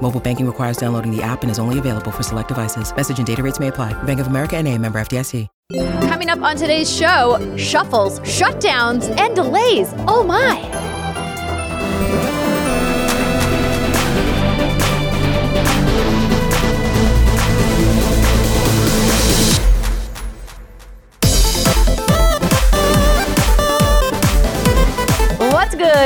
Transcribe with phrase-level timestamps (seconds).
[0.00, 2.94] Mobile banking requires downloading the app and is only available for select devices.
[2.94, 3.92] Message and data rates may apply.
[4.04, 5.46] Bank of America and a member FDIC.
[6.08, 9.92] Coming up on today's show, shuffles, shutdowns, and delays.
[10.06, 10.77] Oh my.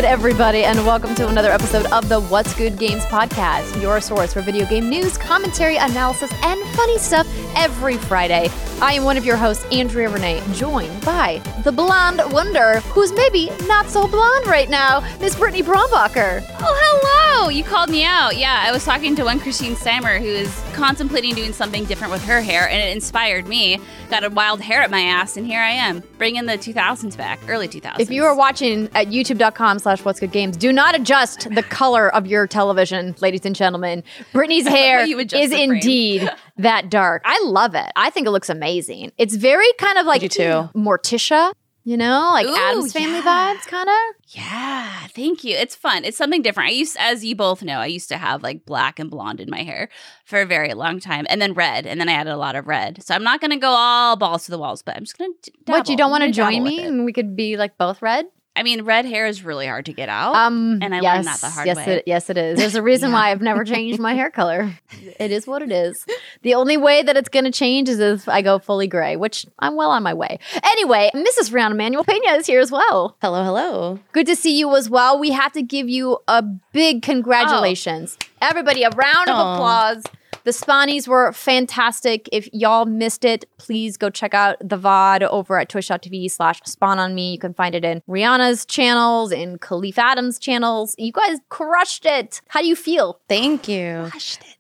[0.03, 4.33] Good, everybody, and welcome to another episode of the What's Good Games podcast, your source
[4.33, 7.25] for video game news, commentary, analysis, and funny stuff
[7.55, 8.49] every Friday.
[8.81, 13.51] I am one of your hosts, Andrea Renee, joined by the blonde wonder, who's maybe
[13.69, 16.45] not so blonde right now, Miss Brittany Brombacher.
[16.59, 17.49] Oh, hello!
[17.49, 18.37] You called me out.
[18.37, 22.25] Yeah, I was talking to one Christine Steimer who is contemplating doing something different with
[22.25, 23.79] her hair, and it inspired me.
[24.11, 27.39] Got a wild hair at my ass, and here I am, bringing the 2000s back,
[27.49, 28.01] early 2000s.
[28.01, 32.13] If you are watching at youtube.com slash what's good games, do not adjust the color
[32.15, 34.03] of your television, ladies and gentlemen.
[34.33, 37.23] Brittany's hair is indeed that dark.
[37.25, 37.91] I love it.
[37.97, 39.13] I think it looks amazing.
[39.19, 40.69] It's very kind of like too.
[40.75, 41.53] Morticia,
[41.85, 43.55] you know, like Ooh, Addams Family yeah.
[43.57, 44.17] vibes, kind of.
[44.29, 45.57] Yeah, thank you.
[45.57, 46.05] It's fun.
[46.05, 46.71] It's something different.
[46.71, 49.51] I used, as you both know, I used to have like black and blonde in
[49.51, 49.89] my hair
[50.25, 52.69] for a very long time, and then red, and then I added a lot of
[52.69, 53.03] red.
[53.03, 55.35] So I'm not going to go all balls to the walls, but I'm just going
[55.43, 55.53] to.
[55.67, 58.27] What, you don't want to join me and we could be like both red?
[58.55, 60.35] I mean, red hair is really hard to get out.
[60.35, 61.85] Um, and I yes, learned that the hard yes, way.
[61.95, 62.59] It, yes, it is.
[62.59, 64.73] There's a reason why I've never changed my hair color.
[65.19, 66.05] It is what it is.
[66.43, 69.47] The only way that it's going to change is if I go fully gray, which
[69.59, 70.39] I'm well on my way.
[70.63, 71.51] Anyway, Mrs.
[71.51, 73.17] Rihanna Manuel Pena is here as well.
[73.23, 74.01] Hello, hello.
[74.13, 75.19] Good to see you as well.
[75.19, 78.19] We have to give you a big congratulations.
[78.43, 79.55] Everybody, a round of Aw.
[79.55, 80.05] applause.
[80.45, 82.29] The Spawnies were fantastic.
[82.33, 86.99] If y'all missed it, please go check out the VOD over at twitch.tv slash spawn
[86.99, 87.33] on me.
[87.33, 90.95] You can find it in Rihanna's channels, in Kahlief Adams' channels.
[90.99, 92.41] You guys crushed it.
[92.49, 93.21] How do you feel?
[93.29, 94.11] Thank you.
[94.15, 94.52] It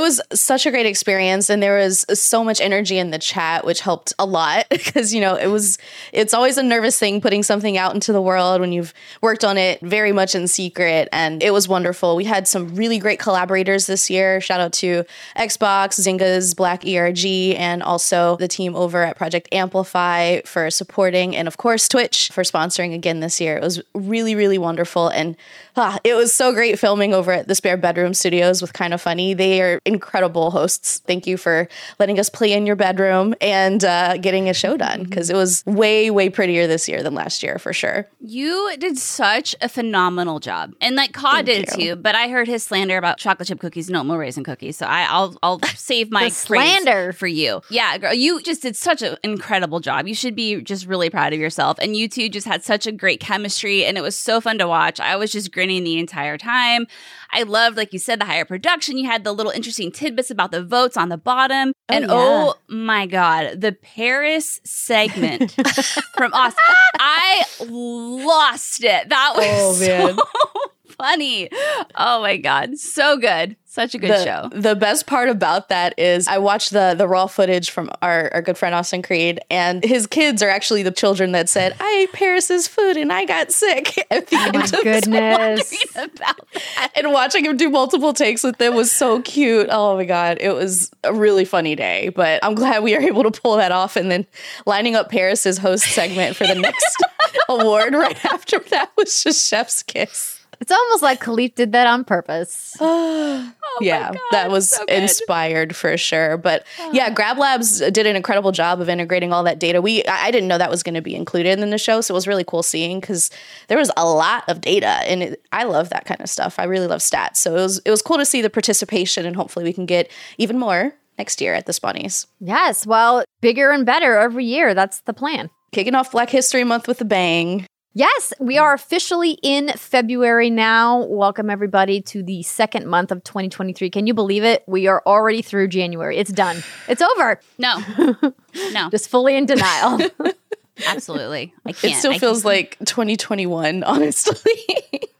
[0.00, 3.80] was such a great experience, and there was so much energy in the chat, which
[3.80, 5.78] helped a lot because you know it was.
[6.12, 9.56] It's always a nervous thing putting something out into the world when you've worked on
[9.56, 12.16] it very much in secret, and it was wonderful.
[12.16, 14.42] We had some really great collaborators this year.
[14.42, 15.04] Shout out to
[15.36, 17.24] Xbox, Zynga's Black ERG,
[17.56, 22.42] and also the team over at Project Amplify for supporting, and of course Twitch for
[22.42, 23.56] sponsoring again this year.
[23.56, 25.34] It was really, really wonderful, and
[25.76, 29.00] ah, it was so great filming over at the Spare Bedroom Studios with Kind of
[29.00, 29.32] Funny.
[29.32, 31.00] They are incredible hosts.
[31.06, 31.68] Thank you for
[31.98, 35.64] letting us play in your bedroom and uh, getting a show done because it was
[35.66, 38.06] way, way prettier this year than last year for sure.
[38.20, 41.94] You did such a phenomenal job, and like Cod did you.
[41.94, 41.96] too.
[41.96, 44.76] But I heard his slander about chocolate chip cookies, no more raisin cookies.
[44.76, 47.12] So I, I'll I'll save my slander.
[47.12, 47.62] for you.
[47.70, 50.06] Yeah, girl, you just did such an incredible job.
[50.06, 51.78] You should be just really proud of yourself.
[51.80, 54.68] And you two just had such a great chemistry, and it was so fun to
[54.68, 55.00] watch.
[55.00, 56.86] I was just grinning the entire time.
[57.32, 58.96] I loved, like you said, the higher production.
[58.98, 61.72] You had the little interesting tidbits about the votes on the bottom.
[61.88, 62.10] Oh, and yeah.
[62.10, 65.52] oh my God, the Paris segment
[66.16, 66.54] from us.
[66.98, 69.08] I lost it.
[69.08, 71.48] That was Oh, so funny.
[71.94, 72.78] Oh my God.
[72.78, 73.56] So good.
[73.78, 74.48] Such a good the, show.
[74.52, 78.42] The best part about that is I watched the the raw footage from our, our
[78.42, 82.12] good friend Austin Creed, and his kids are actually the children that said, "I ate
[82.12, 85.86] Paris's food and I got sick." At the oh end My of the goodness.
[86.96, 89.68] And watching him do multiple takes with them was so cute.
[89.70, 92.08] Oh my god, it was a really funny day.
[92.08, 94.26] But I'm glad we are able to pull that off, and then
[94.66, 96.96] lining up Paris's host segment for the next
[97.48, 100.37] award right after that was just Chef's kiss.
[100.60, 102.76] It's almost like Kahlief did that on purpose.
[102.80, 106.36] yeah, Oh God, that was so inspired for sure.
[106.36, 109.80] But yeah, Grab Labs did an incredible job of integrating all that data.
[109.80, 112.12] We I I didn't know that was going to be included in the show, so
[112.12, 113.30] it was really cool seeing because
[113.68, 116.58] there was a lot of data, and it, I love that kind of stuff.
[116.58, 119.36] I really love stats, so it was it was cool to see the participation, and
[119.36, 122.26] hopefully we can get even more next year at the Spawnies.
[122.40, 124.74] Yes, well, bigger and better every year.
[124.74, 125.50] That's the plan.
[125.72, 127.66] Kicking off Black History Month with a bang.
[127.94, 131.04] Yes, we are officially in February now.
[131.04, 133.88] Welcome everybody to the second month of 2023.
[133.90, 134.62] Can you believe it?
[134.66, 136.18] We are already through January.
[136.18, 136.62] It's done.
[136.88, 137.40] It's over.
[137.58, 137.82] No.
[138.72, 138.90] No.
[138.90, 140.00] Just fully in denial.
[140.86, 141.54] Absolutely.
[141.66, 141.94] I can't.
[141.94, 144.36] It still I feels like 2021, honestly.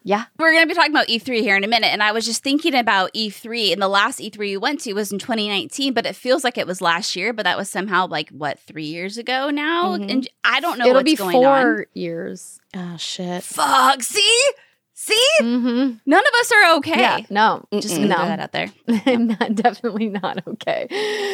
[0.04, 0.24] Yeah.
[0.38, 1.88] We're going to be talking about E3 here in a minute.
[1.88, 3.72] And I was just thinking about E3.
[3.72, 6.66] And the last E3 we went to was in 2019, but it feels like it
[6.66, 7.32] was last year.
[7.34, 9.96] But that was somehow like, what, three years ago now?
[9.96, 10.10] Mhm.
[10.10, 11.84] And I don't know It'll be four on.
[11.92, 12.58] years.
[12.74, 13.42] Oh shit.
[13.42, 14.02] Fuck.
[14.02, 14.42] See?
[14.94, 15.26] See?
[15.42, 15.92] Mm-hmm.
[16.06, 16.98] None of us are okay.
[17.00, 17.18] Yeah.
[17.30, 17.64] No.
[17.72, 18.72] Just gonna throw that out there.
[19.06, 20.86] I'm not, definitely not okay.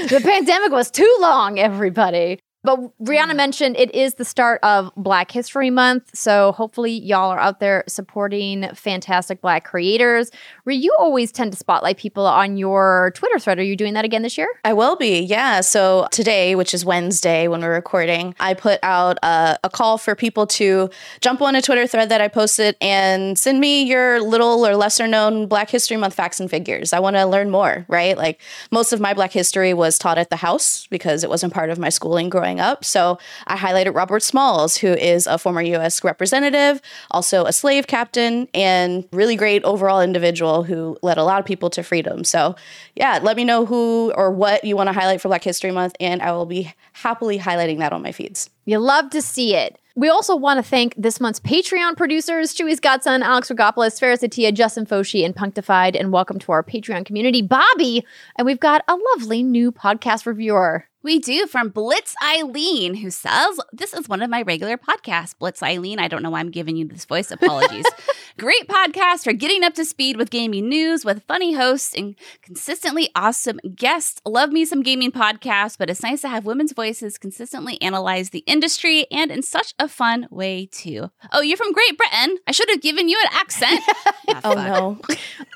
[0.09, 2.41] The pandemic was too long, everybody.
[2.65, 3.37] But Rihanna mm.
[3.37, 6.11] mentioned it is the start of Black History Month.
[6.15, 10.31] So hopefully, y'all are out there supporting fantastic Black creators.
[10.65, 13.59] Rhea, you always tend to spotlight people on your Twitter thread.
[13.59, 14.49] Are you doing that again this year?
[14.65, 15.61] I will be, yeah.
[15.61, 20.15] So today, which is Wednesday when we're recording, I put out a, a call for
[20.15, 20.89] people to
[21.21, 25.07] jump on a Twitter thread that I posted and send me your little or lesser
[25.07, 26.95] known Black History Month facts and figures.
[26.95, 28.17] I want to learn more, right?
[28.17, 28.41] Like
[28.71, 31.79] most of my Black history was taught at the house because it wasn't part of
[31.79, 32.85] my schooling growing up.
[32.85, 36.81] So I highlighted Robert Smalls, who is a former US representative,
[37.11, 41.71] also a slave captain, and really great overall individual who led a lot of people
[41.71, 42.25] to freedom.
[42.25, 42.57] So
[42.95, 45.97] yeah, let me know who or what you want to highlight for Black History Month,
[46.01, 48.51] and I will be happily highlighting that on my feeds.
[48.65, 49.79] You love to see it.
[49.97, 54.53] We also want to thank this month's Patreon producers, Chewy Godson, Alex Rogopoulos, Ferris Atia,
[54.53, 55.95] Justin Foshi, and Punctified.
[55.95, 58.05] And welcome to our Patreon community, Bobby.
[58.37, 60.87] And we've got a lovely new podcast reviewer.
[61.05, 65.39] We do from Blitz Eileen, who says, This is one of my regular podcasts.
[65.39, 67.31] Blitz Eileen, I don't know why I'm giving you this voice.
[67.31, 67.85] Apologies.
[68.39, 73.11] Great podcast for getting up to speed with gaming news with funny hosts and consistently
[73.15, 74.23] awesome guests.
[74.25, 78.43] Love me some gaming podcasts, but it's nice to have women's voices consistently analyze the
[78.47, 81.11] industry and in such a fun way, too.
[81.33, 82.39] Oh, you're from Great Britain.
[82.47, 83.81] I should have given you an accent.
[84.27, 84.99] Ah, Oh no.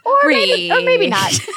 [0.04, 1.32] Or maybe, or maybe not.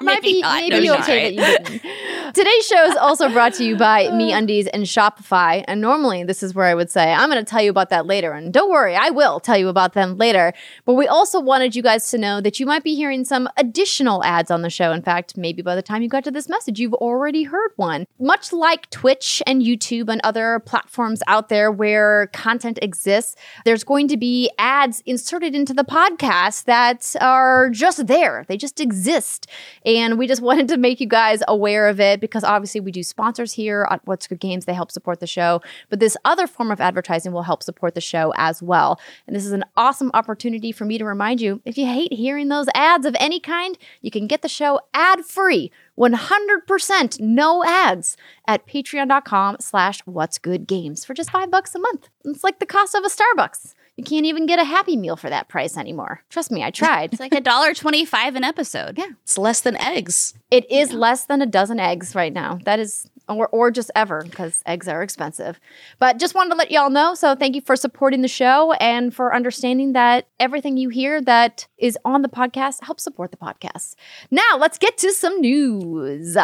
[0.00, 0.68] Or might be not.
[0.68, 2.34] maybe No, okay that you didn't.
[2.34, 5.64] Today's show is also brought to you by MeUndies and Shopify.
[5.66, 8.04] And normally, this is where I would say I'm going to tell you about that
[8.04, 8.32] later.
[8.32, 10.52] And don't worry, I will tell you about them later.
[10.84, 14.22] But we also wanted you guys to know that you might be hearing some additional
[14.24, 14.92] ads on the show.
[14.92, 18.06] In fact, maybe by the time you got to this message, you've already heard one.
[18.20, 24.08] Much like Twitch and YouTube and other platforms out there where content exists, there's going
[24.08, 28.44] to be ads inserted into the podcast that are just there.
[28.48, 29.46] They just exist.
[29.86, 32.97] And we just wanted to make you guys aware of it because obviously we do
[33.02, 34.64] sponsors here at What's Good Games.
[34.64, 35.60] They help support the show.
[35.88, 39.00] But this other form of advertising will help support the show as well.
[39.26, 42.48] And this is an awesome opportunity for me to remind you if you hate hearing
[42.48, 45.70] those ads of any kind, you can get the show ad free.
[45.98, 48.16] 100% no ads
[48.46, 52.08] at patreon.com slash what's good games for just five bucks a month.
[52.24, 53.74] It's like the cost of a Starbucks.
[53.98, 56.22] You can't even get a Happy Meal for that price anymore.
[56.30, 57.12] Trust me, I tried.
[57.12, 58.96] It's like a dollar twenty-five an episode.
[58.96, 59.08] Yeah.
[59.24, 60.34] It's less than eggs.
[60.52, 62.60] It is less than a dozen eggs right now.
[62.64, 65.58] That is, or, or just ever, because eggs are expensive.
[65.98, 67.14] But just wanted to let y'all know.
[67.14, 71.66] So thank you for supporting the show and for understanding that everything you hear that
[71.76, 73.96] is on the podcast helps support the podcast.
[74.30, 76.36] Now let's get to some news.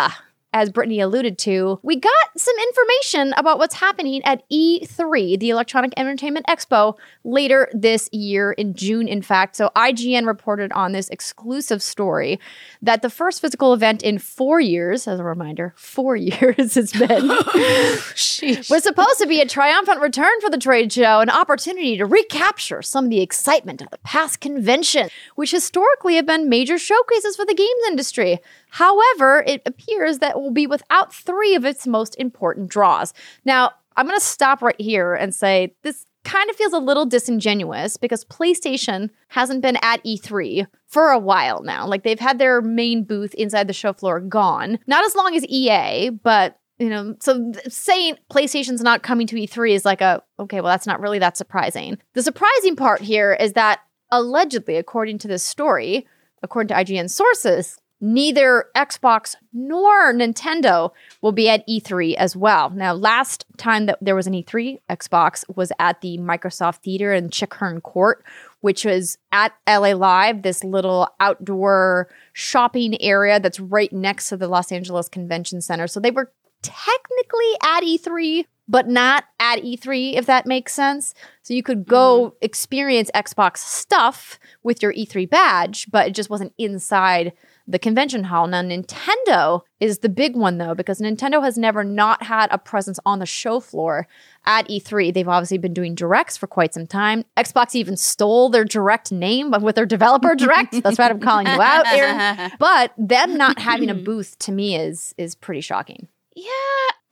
[0.55, 5.93] As Brittany alluded to, we got some information about what's happening at E3, the Electronic
[5.97, 9.57] Entertainment Expo, later this year in June, in fact.
[9.57, 12.39] So IGN reported on this exclusive story
[12.81, 17.27] that the first physical event in four years, as a reminder, four years it's been,
[18.71, 22.81] was supposed to be a triumphant return for the trade show, an opportunity to recapture
[22.81, 27.45] some of the excitement of the past convention, which historically have been major showcases for
[27.45, 28.39] the games industry.
[28.71, 33.13] However, it appears that will be without three of its most important draws.
[33.45, 37.07] Now, I'm going to stop right here and say this kind of feels a little
[37.07, 41.87] disingenuous because PlayStation hasn't been at E3 for a while now.
[41.87, 44.79] Like they've had their main booth inside the show floor gone.
[44.87, 49.75] Not as long as EA, but you know, so saying PlayStation's not coming to E3
[49.75, 51.99] is like a okay, well that's not really that surprising.
[52.15, 56.07] The surprising part here is that allegedly according to this story,
[56.43, 60.91] according to IGN sources, neither Xbox nor Nintendo
[61.23, 62.69] will be at E3 as well.
[62.69, 67.31] Now, last time that there was an E3, Xbox was at the Microsoft Theater in
[67.31, 68.23] Chick Hearn Court,
[68.61, 74.49] which was at LA Live, this little outdoor shopping area that's right next to the
[74.49, 75.87] Los Angeles Convention Center.
[75.87, 76.31] So they were
[76.61, 81.15] technically at E3, but not at E3, if that makes sense.
[81.41, 82.37] So you could go mm-hmm.
[82.43, 87.33] experience Xbox stuff with your E3 badge, but it just wasn't inside
[87.67, 88.47] the convention hall.
[88.47, 92.99] Now, Nintendo is the big one though, because Nintendo has never not had a presence
[93.07, 94.07] on the show floor
[94.45, 95.13] at E3.
[95.13, 97.25] They've obviously been doing directs for quite some time.
[97.37, 100.83] Xbox even stole their direct name with their developer direct.
[100.83, 102.53] That's right, I'm calling you out, Aaron.
[102.59, 106.09] But them not having a booth to me is is pretty shocking.
[106.35, 106.51] Yeah.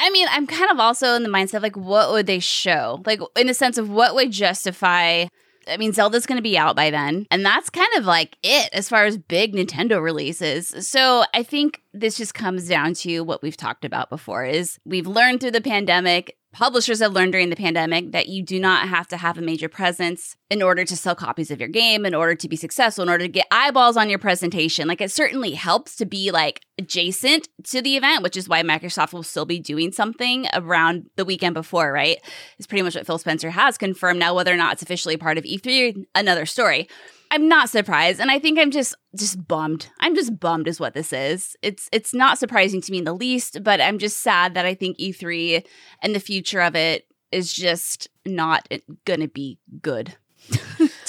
[0.00, 3.00] I mean, I'm kind of also in the mindset of like, what would they show?
[3.06, 5.26] Like, in the sense of what would justify
[5.68, 7.26] I mean, Zelda's going to be out by then.
[7.30, 10.88] And that's kind of like it as far as big Nintendo releases.
[10.88, 15.06] So I think this just comes down to what we've talked about before is we've
[15.06, 19.08] learned through the pandemic Publishers have learned during the pandemic that you do not have
[19.08, 22.34] to have a major presence in order to sell copies of your game, in order
[22.34, 24.86] to be successful, in order to get eyeballs on your presentation.
[24.86, 29.14] Like it certainly helps to be like adjacent to the event, which is why Microsoft
[29.14, 32.18] will still be doing something around the weekend before, right?
[32.58, 34.20] It's pretty much what Phil Spencer has confirmed.
[34.20, 36.86] Now, whether or not it's officially part of E3, another story.
[37.32, 39.88] I'm not surprised, and I think I'm just just bummed.
[40.00, 41.56] I'm just bummed, is what this is.
[41.62, 44.74] It's it's not surprising to me in the least, but I'm just sad that I
[44.74, 45.64] think E3
[46.02, 50.14] and the future of it is just not eh, going to be good.
[50.50, 50.90] well,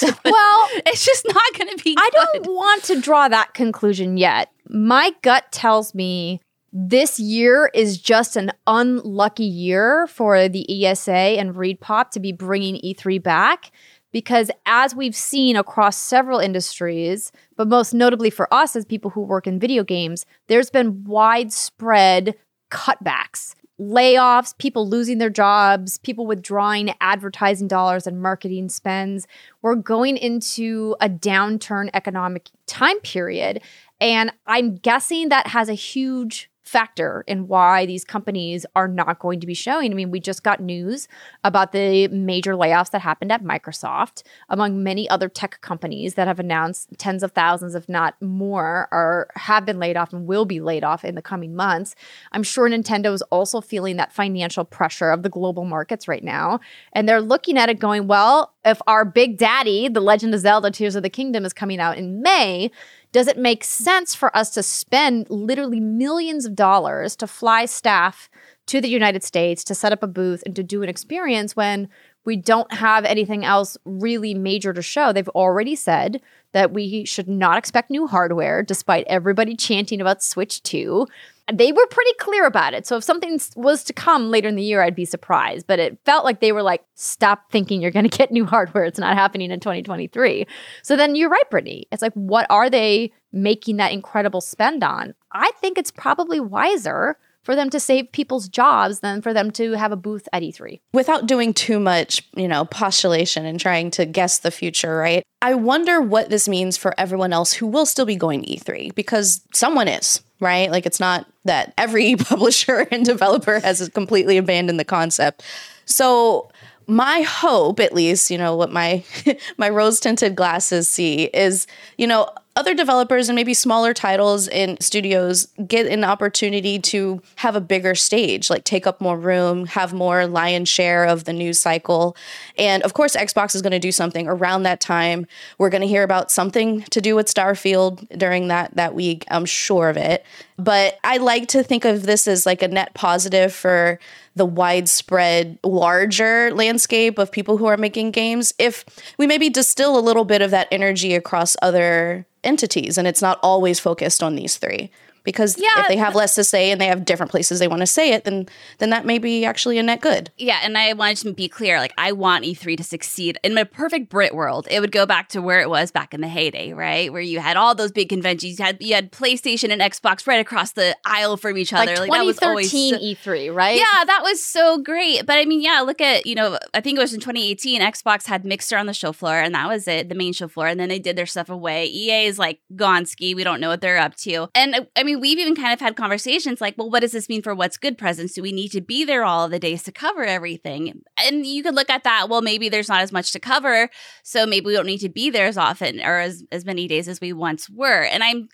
[0.86, 1.94] it's just not going to be.
[1.98, 4.50] I don't want to draw that conclusion yet.
[4.66, 6.40] My gut tells me
[6.72, 12.80] this year is just an unlucky year for the ESA and ReedPop to be bringing
[12.80, 13.70] E3 back
[14.14, 19.20] because as we've seen across several industries, but most notably for us as people who
[19.20, 22.36] work in video games, there's been widespread
[22.70, 29.26] cutbacks, layoffs, people losing their jobs, people withdrawing advertising dollars and marketing spends.
[29.62, 33.62] We're going into a downturn economic time period.
[34.00, 39.38] And I'm guessing that has a huge factor in why these companies are not going
[39.38, 39.92] to be showing.
[39.92, 41.08] I mean, we just got news
[41.44, 46.40] about the major layoffs that happened at Microsoft, among many other tech companies that have
[46.40, 50.60] announced tens of thousands, if not more, are have been laid off and will be
[50.60, 51.94] laid off in the coming months.
[52.32, 56.60] I'm sure Nintendo is also feeling that financial pressure of the global markets right now,
[56.94, 60.70] and they're looking at it going, well, if our big daddy, The Legend of Zelda:
[60.70, 62.70] Tears of the Kingdom, is coming out in May
[63.14, 68.28] does it make sense for us to spend literally millions of dollars to fly staff
[68.66, 71.88] to the United States to set up a booth and to do an experience when
[72.24, 75.12] we don't have anything else really major to show?
[75.12, 80.60] They've already said that we should not expect new hardware, despite everybody chanting about Switch
[80.64, 81.06] 2.
[81.52, 82.86] They were pretty clear about it.
[82.86, 85.66] So if something was to come later in the year, I'd be surprised.
[85.66, 88.84] But it felt like they were like, stop thinking you're going to get new hardware.
[88.84, 90.46] It's not happening in 2023.
[90.82, 91.86] So then you're right, Brittany.
[91.92, 95.14] It's like, what are they making that incredible spend on?
[95.32, 99.72] I think it's probably wiser for them to save people's jobs than for them to
[99.72, 100.80] have a booth at E3.
[100.92, 105.22] Without doing too much, you know, postulation and trying to guess the future, right?
[105.42, 109.42] I wonder what this means for everyone else who will still be going E3 because
[109.52, 110.70] someone is, right?
[110.70, 115.42] Like it's not that every publisher and developer has completely abandoned the concept.
[115.86, 116.50] So
[116.86, 119.02] my hope at least you know what my
[119.56, 124.80] my rose tinted glasses see is you know other developers and maybe smaller titles in
[124.80, 129.92] studios get an opportunity to have a bigger stage, like take up more room, have
[129.92, 132.16] more lion's share of the news cycle.
[132.56, 135.26] And of course, Xbox is going to do something around that time.
[135.58, 139.24] We're going to hear about something to do with Starfield during that that week.
[139.30, 140.24] I'm sure of it.
[140.56, 143.98] But I like to think of this as like a net positive for
[144.36, 148.52] the widespread, larger landscape of people who are making games.
[148.58, 148.84] If
[149.16, 153.38] we maybe distill a little bit of that energy across other entities and it's not
[153.42, 154.90] always focused on these three
[155.24, 157.80] because yeah, if they have less to say and they have different places they want
[157.80, 158.46] to say it, then
[158.78, 160.30] then that may be actually a net good.
[160.36, 163.38] Yeah, and I wanted to be clear, like I want E3 to succeed.
[163.42, 166.20] In a perfect Brit world, it would go back to where it was back in
[166.20, 167.12] the heyday, right?
[167.12, 170.40] Where you had all those big conventions, you had you had PlayStation and Xbox right
[170.40, 171.96] across the aisle from each other.
[171.96, 173.76] Like, like that was always E3, right?
[173.76, 175.24] Yeah, that was so great.
[175.26, 178.26] But I mean, yeah, look at you know, I think it was in 2018, Xbox
[178.26, 180.78] had Mixer on the show floor, and that was it, the main show floor, and
[180.78, 181.86] then they did their stuff away.
[181.86, 183.34] EA is like gone ski.
[183.34, 185.80] We don't know what they're up to, and I mean mean, we've even kind of
[185.80, 188.34] had conversations like, well, what does this mean for what's good presents?
[188.34, 191.02] Do we need to be there all the days to cover everything?
[191.16, 193.88] And you could look at that, well, maybe there's not as much to cover.
[194.22, 197.08] So maybe we don't need to be there as often or as, as many days
[197.08, 198.02] as we once were.
[198.02, 198.48] And I'm,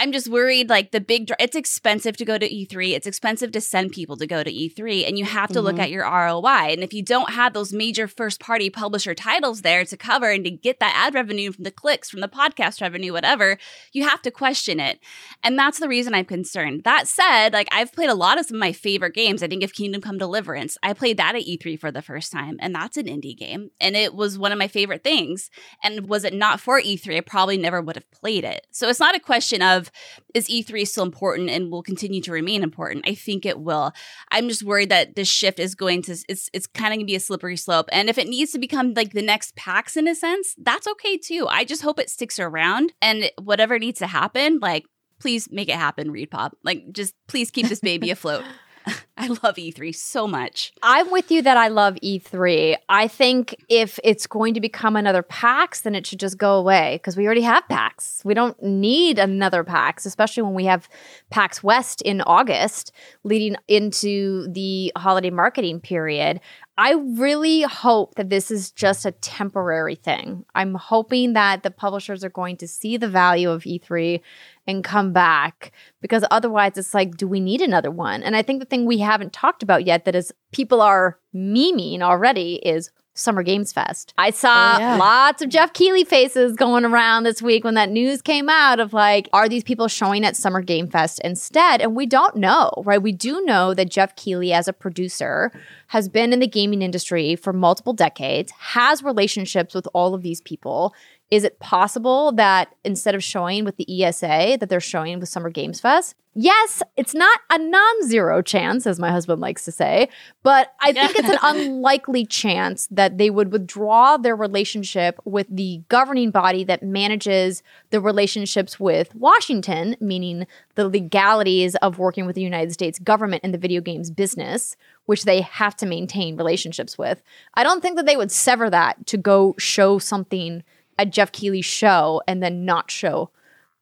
[0.00, 2.92] I'm just worried like the big it's expensive to go to E3.
[2.92, 5.66] It's expensive to send people to go to E3 and you have to mm-hmm.
[5.66, 6.72] look at your ROI.
[6.72, 10.42] And if you don't have those major first party publisher titles there to cover and
[10.44, 13.58] to get that ad revenue from the clicks, from the podcast revenue, whatever,
[13.92, 15.00] you have to question it.
[15.44, 16.84] And that's the reason I'm concerned.
[16.84, 19.42] That said, like I've played a lot of some of my favorite games.
[19.42, 20.78] I think of Kingdom Come Deliverance.
[20.82, 23.94] I played that at E3 for the first time and that's an indie game and
[23.94, 25.50] it was one of my favorite things.
[25.84, 28.66] And was it not for E3, I probably never would have played it.
[28.70, 29.89] So it's not a question of
[30.34, 33.08] is E3 still important and will continue to remain important?
[33.08, 33.92] I think it will.
[34.30, 37.10] I'm just worried that this shift is going to it's it's kind of going to
[37.10, 37.88] be a slippery slope.
[37.92, 41.16] And if it needs to become like the next PAX in a sense, that's okay
[41.16, 41.46] too.
[41.48, 44.84] I just hope it sticks around and whatever needs to happen, like
[45.18, 46.52] please make it happen, ReedPop.
[46.64, 48.44] Like just please keep this baby afloat.
[49.20, 50.72] I love E3 so much.
[50.82, 52.76] I'm with you that I love E3.
[52.88, 56.94] I think if it's going to become another PAX, then it should just go away
[56.94, 58.22] because we already have PAX.
[58.24, 60.88] We don't need another PAX, especially when we have
[61.28, 66.40] PAX West in August leading into the holiday marketing period.
[66.78, 70.46] I really hope that this is just a temporary thing.
[70.54, 74.22] I'm hoping that the publishers are going to see the value of E3
[74.66, 78.22] and come back because otherwise it's like, do we need another one?
[78.22, 82.00] And I think the thing we haven't talked about yet that is people are memeing
[82.00, 84.14] already is Summer Games Fest.
[84.16, 84.96] I saw Oh, yeah.
[84.96, 88.92] lots of Geoff Keighley faces going around this week when that news came out of
[88.94, 91.82] like, are these people showing at Summer Game Fest instead?
[91.82, 93.02] And we don't know, right?
[93.02, 95.50] We do know that Geoff Keighley, as a producer,
[95.88, 100.40] has been in the gaming industry for multiple decades, has relationships with all of these
[100.40, 100.94] people.
[101.30, 105.50] Is it possible that instead of showing with the ESA, that they're showing with Summer
[105.50, 106.16] Games Fest?
[106.34, 110.08] Yes, it's not a non zero chance, as my husband likes to say,
[110.44, 115.82] but I think it's an unlikely chance that they would withdraw their relationship with the
[115.88, 120.46] governing body that manages the relationships with Washington, meaning
[120.76, 125.24] the legalities of working with the United States government in the video games business, which
[125.24, 127.22] they have to maintain relationships with.
[127.54, 130.62] I don't think that they would sever that to go show something
[131.00, 133.30] at Geoff Keighley's show and then not show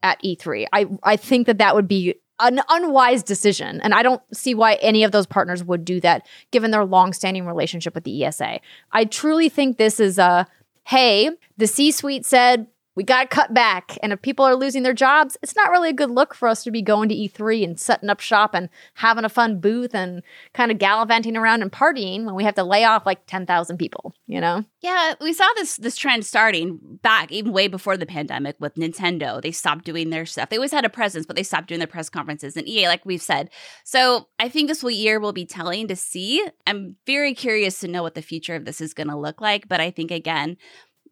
[0.03, 0.67] at E3.
[0.73, 4.75] I I think that that would be an unwise decision, and I don't see why
[4.75, 8.61] any of those partners would do that, given their long-standing relationship with the ESA.
[8.93, 10.47] I truly think this is a
[10.85, 12.67] hey, the C-suite said
[12.99, 15.91] we got to cut back, and if people are losing their jobs, it's not really
[15.91, 18.69] a good look for us to be going to E3 and setting up shop and
[18.95, 20.21] having a fun booth and
[20.53, 23.77] kind of gallivanting around and partying when we have to lay off like ten thousand
[23.77, 24.15] people.
[24.27, 24.65] You know?
[24.81, 29.41] Yeah, we saw this this trend starting back even way before the pandemic with Nintendo.
[29.41, 30.49] They stopped doing their stuff.
[30.49, 33.07] They always had a presence, but they stopped doing their press conferences and EA, like
[33.07, 33.49] we've said.
[33.85, 36.45] So I think this year will be telling to see.
[36.67, 39.69] I'm very curious to know what the future of this is going to look like.
[39.69, 40.57] But I think again,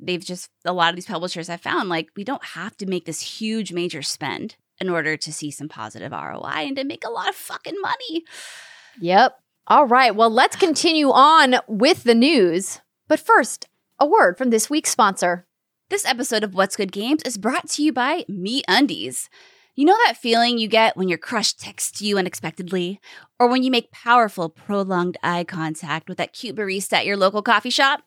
[0.01, 3.05] they've just a lot of these publishers I found like we don't have to make
[3.05, 7.11] this huge major spend in order to see some positive ROI and to make a
[7.11, 8.25] lot of fucking money.
[9.01, 9.39] Yep.
[9.67, 10.15] All right.
[10.15, 12.81] Well, let's continue on with the news.
[13.09, 15.47] But first, a word from this week's sponsor.
[15.89, 19.29] This episode of What's Good Games is brought to you by MeUndies.
[19.79, 22.99] You know that feeling you get when your crush texts you unexpectedly?
[23.39, 27.43] Or when you make powerful, prolonged eye contact with that cute barista at your local
[27.43, 28.01] coffee shop?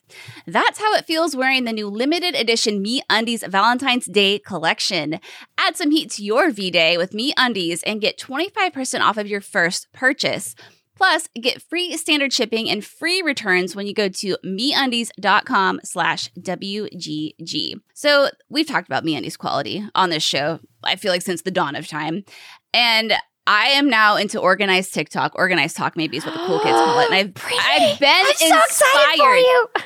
[0.48, 5.20] That's how it feels wearing the new limited edition MeUndies Valentine's Day collection.
[5.60, 9.42] Add some heat to your V Day with MeUndies and get 25% off of your
[9.42, 10.56] first purchase.
[11.00, 17.80] Plus, get free standard shipping and free returns when you go to meundies.com slash WGG.
[17.94, 21.78] So we've talked about MeUndies quality on this show, I feel like since the dawn
[21.78, 22.26] of time.
[22.74, 23.14] And
[23.48, 25.32] I am now into organized TikTok.
[25.36, 27.06] Organized talk maybe is what the cool kids call it.
[27.06, 29.86] And I've, I've been inspired.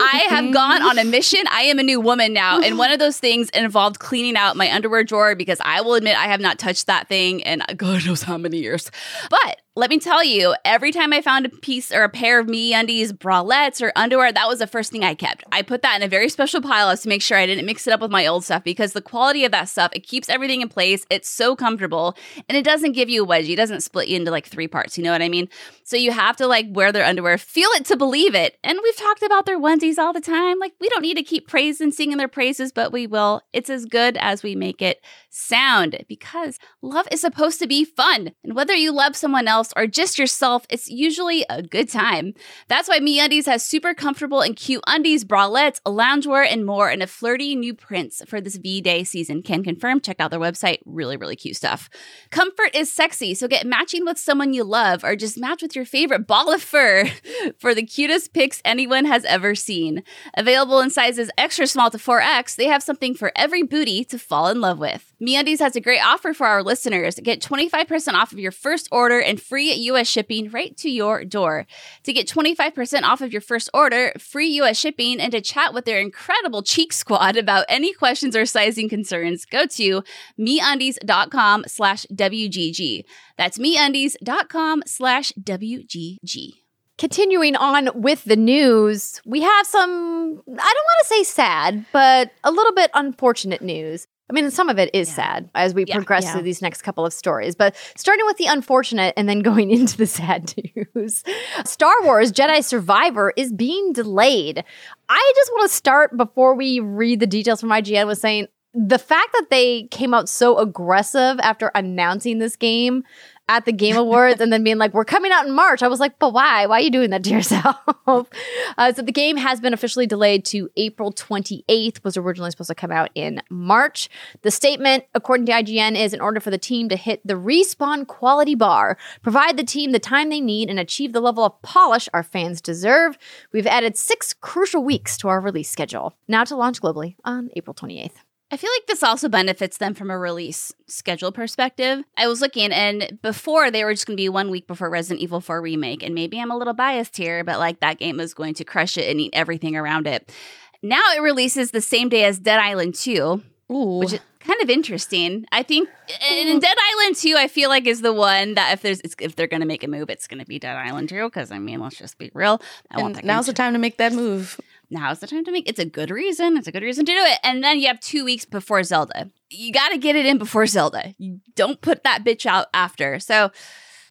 [0.00, 1.40] I have gone on a mission.
[1.50, 2.60] I am a new woman now.
[2.60, 6.16] And one of those things involved cleaning out my underwear drawer because I will admit
[6.16, 8.90] I have not touched that thing in God knows how many years.
[9.30, 12.48] But let me tell you, every time I found a piece or a pair of
[12.48, 15.44] me undies, bralettes, or underwear, that was the first thing I kept.
[15.52, 17.92] I put that in a very special pile to make sure I didn't mix it
[17.92, 20.70] up with my old stuff because the quality of that stuff, it keeps everything in
[20.70, 21.04] place.
[21.10, 22.16] It's so comfortable
[22.48, 23.50] and it doesn't give you a wedgie.
[23.50, 24.96] It doesn't split you into like three parts.
[24.96, 25.46] You know what I mean?
[25.84, 28.56] So you have to like wear their underwear, feel it to believe it.
[28.64, 30.58] And we've talked about their onesies all the time.
[30.58, 33.42] Like we don't need to keep praising, singing their praises, but we will.
[33.52, 35.02] It's as good as we make it
[35.36, 38.32] sound because love is supposed to be fun.
[38.42, 42.34] And whether you love someone else or just yourself, it's usually a good time.
[42.68, 47.06] That's why MeUndies has super comfortable and cute undies, bralettes, loungewear, and more in a
[47.06, 49.42] flirty new prints for this V-Day season.
[49.42, 50.00] Can confirm.
[50.00, 50.78] Check out their website.
[50.86, 51.90] Really, really cute stuff.
[52.30, 55.84] Comfort is sexy, so get matching with someone you love or just match with your
[55.84, 57.04] favorite ball of fur
[57.58, 60.02] for the cutest pics anyone has ever seen.
[60.36, 64.48] Available in sizes extra small to 4X, they have something for every booty to fall
[64.48, 65.12] in love with.
[65.22, 67.14] MeUndies has a great offer for our listeners.
[67.22, 71.66] Get 25% off of your first order and free US shipping right to your door.
[72.02, 75.86] To get 25% off of your first order, free US shipping, and to chat with
[75.86, 80.02] their incredible Cheek Squad about any questions or sizing concerns, go to
[80.38, 83.04] MeUndies.com slash WGG.
[83.38, 86.50] That's MeUndies.com slash WGG.
[86.98, 92.32] Continuing on with the news, we have some, I don't want to say sad, but
[92.42, 94.06] a little bit unfortunate news.
[94.28, 95.94] I mean, some of it is sad as we Yeah.
[95.94, 96.32] progress Yeah.
[96.32, 99.96] through these next couple of stories, but starting with the unfortunate and then going into
[99.96, 100.52] the sad
[100.94, 101.22] news.
[101.64, 104.64] Star Wars Jedi Survivor is being delayed.
[105.08, 108.98] I just want to start before we read the details from IGN with saying the
[108.98, 113.04] fact that they came out so aggressive after announcing this game
[113.48, 115.82] at the Game Awards and then being like, we're coming out in March.
[115.82, 116.66] I was like, but why?
[116.66, 117.76] Why are you doing that to yourself?
[118.06, 122.74] uh, so the game has been officially delayed to April 28th, was originally supposed to
[122.74, 124.08] come out in March.
[124.42, 128.06] The statement, according to IGN, is in order for the team to hit the respawn
[128.06, 132.08] quality bar, provide the team the time they need, and achieve the level of polish
[132.12, 133.16] our fans deserve,
[133.52, 137.74] we've added six crucial weeks to our release schedule, now to launch globally on April
[137.74, 138.25] 28th.
[138.50, 142.04] I feel like this also benefits them from a release schedule perspective.
[142.16, 145.20] I was looking, and before they were just going to be one week before Resident
[145.20, 146.04] Evil 4 Remake.
[146.04, 148.96] And maybe I'm a little biased here, but like that game was going to crush
[148.96, 150.32] it and eat everything around it.
[150.80, 153.98] Now it releases the same day as Dead Island 2, Ooh.
[153.98, 155.44] which is kind of interesting.
[155.50, 155.88] I think
[156.30, 159.34] and in Dead Island 2, I feel like is the one that if there's if
[159.34, 161.24] they're going to make a move, it's going to be Dead Island 2.
[161.24, 162.62] Because I mean, let's just be real.
[162.92, 164.60] I want that now's the time to make that move.
[164.90, 167.18] Now's the time to make it's a good reason it's a good reason to do
[167.18, 167.38] it.
[167.42, 169.30] And then you have two weeks before zelda.
[169.50, 171.14] You got to get it in before zelda.
[171.18, 173.18] You don't put that bitch out after.
[173.18, 173.50] So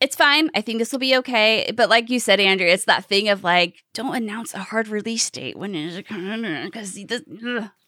[0.02, 0.50] it's fine.
[0.54, 1.72] I think this will be okay.
[1.76, 5.30] But like you said andrew it's that thing of like don't announce a hard release
[5.30, 6.98] date when is it because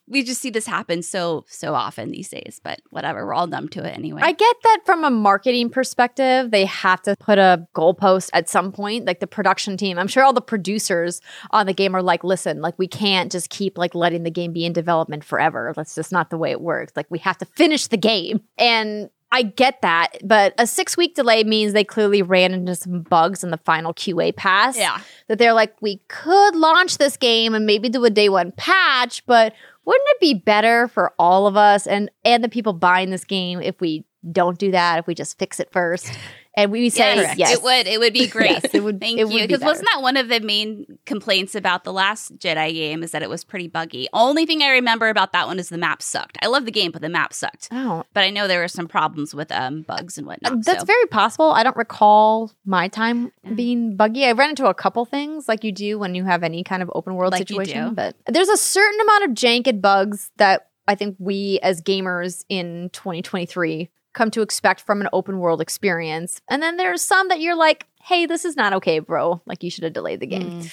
[0.08, 3.68] we just see this happen so so often these days but whatever we're all numb
[3.68, 7.66] to it anyway I get that from a marketing perspective, they have to put a
[7.74, 9.06] goalpost at some point.
[9.06, 12.62] Like the production team, I'm sure all the producers on the game are like, listen,
[12.62, 15.74] like we can't just keep like letting the game be in development forever.
[15.76, 16.94] That's just not the way it works.
[16.96, 18.42] Like we have to finish the game.
[18.58, 23.02] And I get that, but a six week delay means they clearly ran into some
[23.02, 24.78] bugs in the final QA pass.
[24.78, 25.02] Yeah.
[25.28, 29.26] That they're like, we could launch this game and maybe do a day one patch,
[29.26, 29.54] but
[29.88, 33.62] wouldn't it be better for all of us and and the people buying this game
[33.62, 36.12] if we don't do that, if we just fix it first?
[36.58, 37.86] And we say Yes, yes, it would.
[37.88, 38.50] It would be great.
[38.50, 39.42] Yes, it would- Thank it you.
[39.42, 39.70] Because better.
[39.70, 43.04] wasn't that one of the main complaints about the last Jedi game?
[43.04, 44.08] Is that it was pretty buggy.
[44.12, 46.38] Only thing I remember about that one is the map sucked.
[46.42, 47.70] I love the game, but the map sucked.
[47.72, 50.52] Oh, But I know there were some problems with um bugs and whatnot.
[50.52, 50.86] Uh, That's so.
[50.86, 51.52] very possible.
[51.52, 54.26] I don't recall my time being buggy.
[54.26, 56.92] I ran into a couple things like you do when you have any kind of
[56.96, 57.96] open world Like you situation, do.
[57.96, 62.44] but there's a certain amount of jank and bugs that I think we as gamers
[62.50, 66.42] in 2023 come to expect from an open world experience.
[66.50, 69.42] And then there's some that you're like, "Hey, this is not okay, bro.
[69.46, 70.72] Like you should have delayed the game." Mm.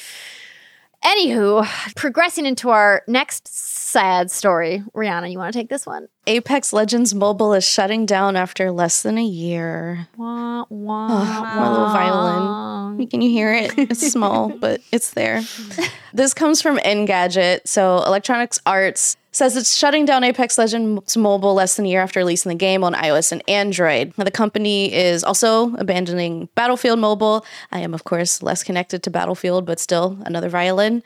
[1.05, 1.67] Anywho,
[1.97, 4.83] progressing into our next sad story.
[4.95, 6.09] Rihanna, you want to take this one?
[6.27, 10.09] Apex Legends Mobile is shutting down after less than a year.
[10.17, 13.07] Wah, wah, my little violin.
[13.09, 13.75] Can you hear it?
[13.77, 15.43] It's small, but it's there.
[16.15, 17.63] This comes from Engadget.
[17.67, 22.21] So, Electronics Arts says it's shutting down Apex Legends Mobile less than a year after
[22.21, 24.13] releasing the game on iOS and Android.
[24.17, 27.45] Now, the company is also abandoning Battlefield Mobile.
[27.73, 31.03] I am, of course, less connected to Battlefield, but still another violin.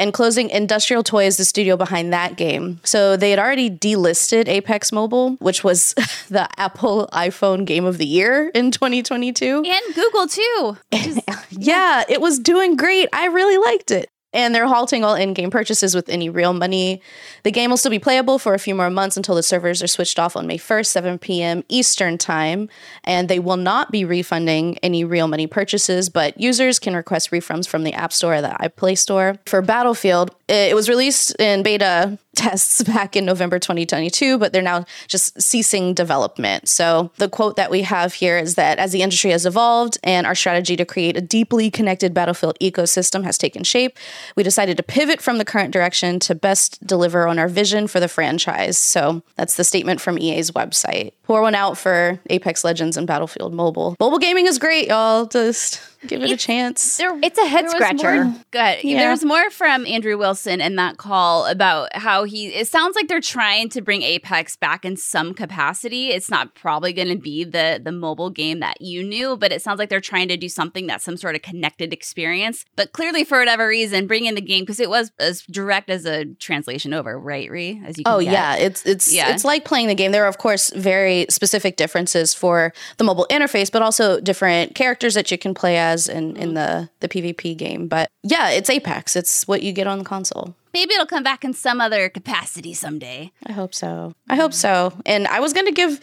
[0.00, 2.78] And closing Industrial Toys, the studio behind that game.
[2.84, 5.92] So they had already delisted Apex Mobile, which was
[6.28, 9.64] the Apple iPhone Game of the Year in 2022.
[9.66, 10.76] and Google too.
[11.50, 13.08] Yeah, it was doing great.
[13.12, 14.08] I really liked it.
[14.32, 17.00] And they're halting all in game purchases with any real money.
[17.44, 19.86] The game will still be playable for a few more months until the servers are
[19.86, 21.64] switched off on May 1st, 7 p.m.
[21.68, 22.68] Eastern Time.
[23.04, 27.66] And they will not be refunding any real money purchases, but users can request refunds
[27.66, 29.36] from the App Store or the iPlay Store.
[29.46, 34.84] For Battlefield, it was released in beta tests back in November 2022, but they're now
[35.08, 36.68] just ceasing development.
[36.68, 40.24] So the quote that we have here is that as the industry has evolved and
[40.24, 43.98] our strategy to create a deeply connected Battlefield ecosystem has taken shape,
[44.36, 47.98] we decided to pivot from the current direction to best deliver on our vision for
[47.98, 48.78] the franchise.
[48.78, 51.12] So that's the statement from EA's website.
[51.28, 53.94] Pour one out for Apex Legends and Battlefield Mobile.
[54.00, 55.26] Mobile gaming is great, y'all.
[55.26, 56.96] Just give it a chance.
[56.96, 58.32] There, It's a head there was scratcher.
[58.50, 58.82] Good.
[58.82, 58.98] Yeah.
[58.98, 62.46] There was more from Andrew Wilson in that call about how he.
[62.46, 66.08] It sounds like they're trying to bring Apex back in some capacity.
[66.12, 69.60] It's not probably going to be the the mobile game that you knew, but it
[69.60, 72.64] sounds like they're trying to do something that's some sort of connected experience.
[72.74, 76.06] But clearly, for whatever reason, bring in the game because it was as direct as
[76.06, 77.82] a translation over, right, Ree?
[77.84, 78.04] As you.
[78.04, 78.32] Can Oh get.
[78.32, 79.34] yeah, it's it's Yeah.
[79.34, 80.12] it's like playing the game.
[80.12, 85.14] There are of course very specific differences for the mobile interface, but also different characters
[85.14, 86.54] that you can play as in in mm-hmm.
[86.54, 87.88] the the PvP game.
[87.88, 89.16] But yeah, it's Apex.
[89.16, 90.54] It's what you get on the console.
[90.74, 93.32] Maybe it'll come back in some other capacity someday.
[93.46, 94.14] I hope so.
[94.28, 94.92] I hope so.
[95.06, 95.98] And I was going to give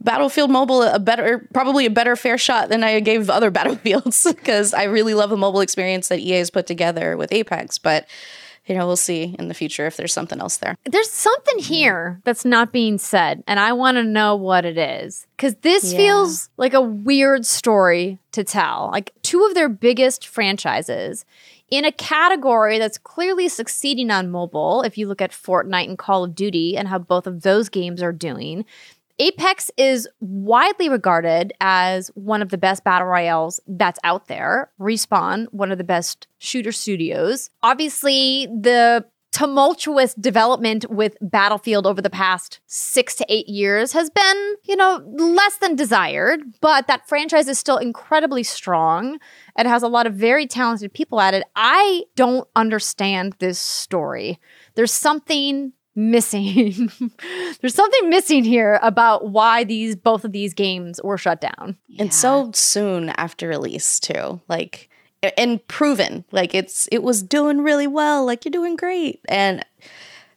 [0.00, 4.74] Battlefield Mobile a better, probably a better fair shot than I gave other Battlefields because
[4.74, 7.78] I really love the mobile experience that EA has put together with Apex.
[7.78, 8.06] But
[8.68, 10.76] you know, we'll see in the future if there's something else there.
[10.84, 11.74] There's something mm-hmm.
[11.74, 15.26] here that's not being said, and I want to know what it is.
[15.36, 15.98] Because this Yeah.
[15.98, 18.90] feels like a weird story to tell.
[18.92, 21.24] Like two of their biggest franchises
[21.70, 24.82] in a category that's clearly succeeding on mobile.
[24.82, 28.02] If you look at Fortnite and Call of Duty and how both of those games
[28.02, 28.64] are doing,
[29.18, 34.70] Apex is widely regarded as one of the best battle royales that's out there.
[34.80, 37.50] Respawn, one of the best shooter studios.
[37.62, 44.54] Obviously, the tumultuous development with Battlefield over the past six to eight years has been,
[44.64, 49.18] you know, less than desired, but that franchise is still incredibly strong
[49.54, 51.44] and has a lot of very talented people at it.
[51.54, 54.40] I don't understand this story.
[54.74, 56.90] There's something missing.
[57.60, 61.76] There's something missing here about why these both of these games were shut down.
[61.98, 64.40] And so soon after release too.
[64.48, 64.88] Like
[65.36, 66.24] and proven.
[66.30, 68.24] Like it's it was doing really well.
[68.24, 69.20] Like you're doing great.
[69.28, 69.64] And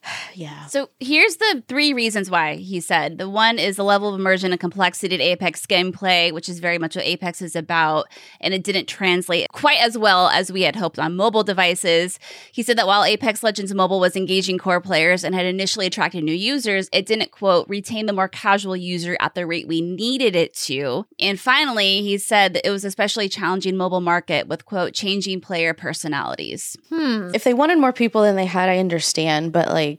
[0.34, 0.66] yeah.
[0.68, 3.18] So here's the three reasons why he said.
[3.18, 6.78] The one is the level of immersion and complexity to Apex gameplay, which is very
[6.78, 8.08] much what Apex is about,
[8.40, 12.20] and it didn't translate quite as well as we had hoped on mobile devices.
[12.52, 16.24] He said that while Apex Legends Mobile was engaging core players and had initially attracted
[16.24, 20.36] new users, it didn't, quote, retain the more casual user at the rate we needed
[20.36, 21.06] it to.
[21.20, 25.74] And finally, he said that it was especially challenging mobile market with, quote, changing player
[25.74, 26.76] personalities.
[26.90, 27.30] Hmm.
[27.34, 29.91] If they wanted more people than they had, I understand, but like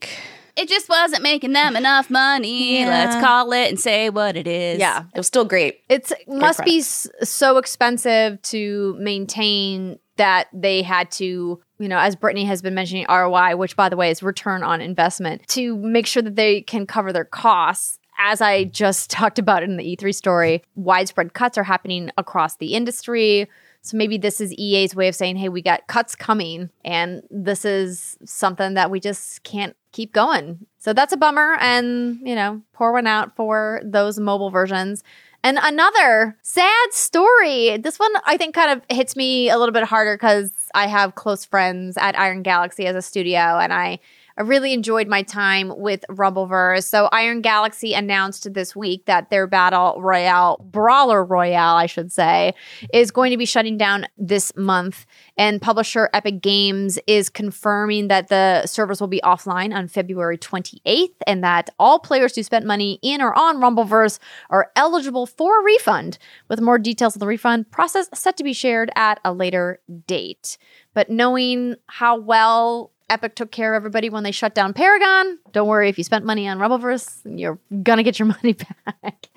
[0.57, 2.81] it just wasn't making them enough money.
[2.81, 2.88] Yeah.
[2.88, 4.78] Let's call it and say what it is.
[4.78, 5.05] Yeah.
[5.14, 5.81] it was still great.
[5.88, 6.64] It's it must product.
[6.66, 12.74] be so expensive to maintain that they had to, you know, as Brittany has been
[12.74, 16.61] mentioning, ROI, which by the way is return on investment, to make sure that they
[16.61, 17.98] can cover their costs.
[18.18, 22.74] As I just talked about in the E3 story, widespread cuts are happening across the
[22.74, 23.48] industry.
[23.81, 27.64] So maybe this is EA's way of saying, hey, we got cuts coming, and this
[27.64, 30.66] is something that we just can't keep going.
[30.78, 31.57] So that's a bummer.
[31.61, 35.05] And, you know, pour one out for those mobile versions.
[35.44, 37.76] And another sad story.
[37.76, 41.16] This one I think kind of hits me a little bit harder because I have
[41.16, 43.98] close friends at Iron Galaxy as a studio, and I
[44.36, 46.84] I really enjoyed my time with Rumbleverse.
[46.84, 52.54] So Iron Galaxy announced this week that their battle royale, brawler royale, I should say,
[52.92, 55.06] is going to be shutting down this month.
[55.36, 61.14] And publisher Epic Games is confirming that the servers will be offline on February 28th
[61.26, 64.18] and that all players who spent money in or on Rumbleverse
[64.50, 66.18] are eligible for a refund,
[66.48, 70.56] with more details on the refund process set to be shared at a later date.
[70.94, 75.38] But knowing how well Epic took care of everybody when they shut down Paragon.
[75.52, 79.28] Don't worry if you spent money on Rumbleverse, you're gonna get your money back.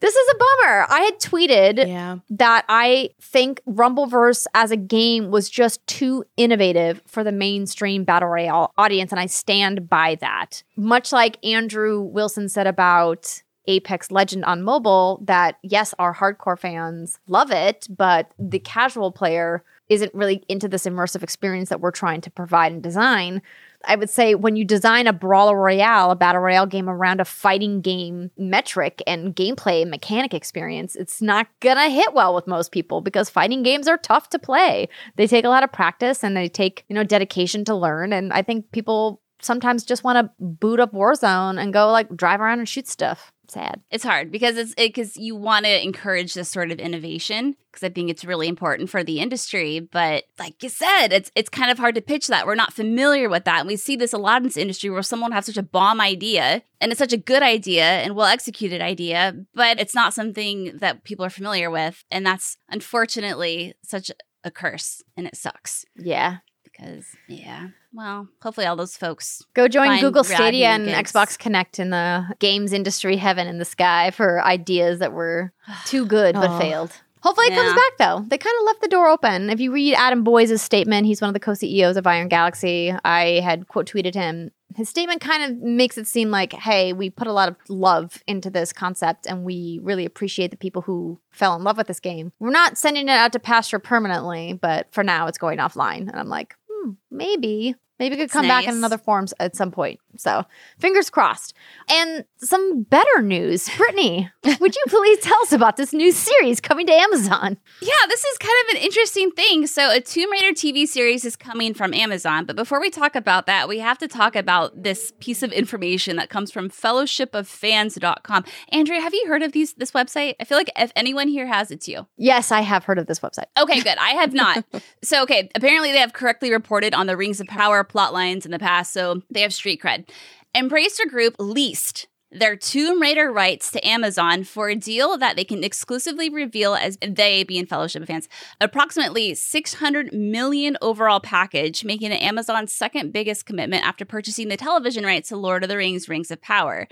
[0.00, 0.86] this is a bummer.
[0.90, 2.16] I had tweeted Yeah.
[2.30, 8.28] that I think Rumbleverse as a game was just too innovative for the mainstream battle
[8.28, 10.62] royale audience, and I stand by that.
[10.76, 17.18] Much like Andrew Wilson said about Apex Legend on mobile, that yes, our hardcore fans
[17.26, 22.20] love it, but the casual player isn't really into this immersive experience that we're trying
[22.22, 23.42] to provide and design.
[23.86, 27.24] I would say when you design a brawler royale, a battle royale game around a
[27.24, 33.00] fighting game metric and gameplay mechanic experience, it's not gonna hit well with most people
[33.00, 34.88] because fighting games are tough to play.
[35.16, 38.12] They take a lot of practice and they take, you know, dedication to learn.
[38.12, 42.40] And I think people sometimes just want to boot up Warzone and go like drive
[42.40, 43.32] around and shoot stuff.
[43.46, 43.82] Sad.
[43.90, 47.90] It's hard because it's because you want to encourage this sort of innovation because I
[47.92, 49.80] think it's really important for the industry.
[49.80, 52.46] But like you said, it's it's kind of hard to pitch that.
[52.46, 53.60] We're not familiar with that.
[53.60, 56.00] And we see this a lot in this industry where someone has such a bomb
[56.00, 60.76] idea and it's such a good idea and well executed idea, but it's not something
[60.78, 62.04] that people are familiar with.
[62.10, 64.10] And that's unfortunately such
[64.42, 66.38] a curse and it sucks Yeah.
[66.76, 67.68] Because yeah.
[67.92, 71.12] Well, hopefully all those folks Go join Find Google rad Stadia and gigs.
[71.12, 75.52] Xbox Kinect in the games industry heaven in the sky for ideas that were
[75.86, 76.58] too good but Oh.
[76.58, 76.92] failed.
[77.22, 78.24] Hopefully it comes back though.
[78.28, 79.48] They kind of left the door open.
[79.48, 82.94] If you read Adam Boyes' statement, he's one of the co-CEOs of Iron Galaxy.
[83.02, 84.50] I had quote tweeted him.
[84.76, 88.22] His statement kind of makes it seem like, hey, we put a lot of love
[88.26, 92.00] into this concept and we really appreciate the people who fell in love with this
[92.00, 92.32] game.
[92.40, 96.08] We're not sending it out to pasture permanently, but for now it's going offline.
[96.10, 97.74] And I'm like, Hmm, maybe.
[97.98, 98.76] Maybe it could come back in nice.
[98.76, 100.00] another forms at some point.
[100.16, 100.44] So
[100.78, 101.54] fingers crossed.
[101.88, 103.68] And some better news.
[103.76, 104.30] Brittany,
[104.60, 107.56] would you please tell us about this new series coming to Amazon?
[107.80, 109.66] Yeah, this is kind of an interesting thing.
[109.66, 112.44] So, a Tomb Raider TV series is coming from Amazon.
[112.44, 116.16] But before we talk about that, we have to talk about this piece of information
[116.16, 118.44] that comes from fellowshipoffans.com.
[118.70, 120.34] Andrea, have you heard of these this website?
[120.40, 122.06] I feel like if anyone here has, it's you.
[122.16, 123.46] Yes, I have heard of this website.
[123.58, 123.98] Okay, good.
[123.98, 124.64] I have not.
[125.02, 128.52] so, okay, apparently they have correctly reported on the Rings of Power plot lines in
[128.52, 130.08] the past, so they have street cred.
[130.54, 135.62] Embracer Group leased their Tomb Raider rights to Amazon for a deal that they can
[135.62, 138.28] exclusively reveal as they, being Fellowship Fans,
[138.60, 145.04] approximately 600 million overall package, making it Amazon's second biggest commitment after purchasing the television
[145.04, 146.88] rights to Lord of the Rings: Rings of Power.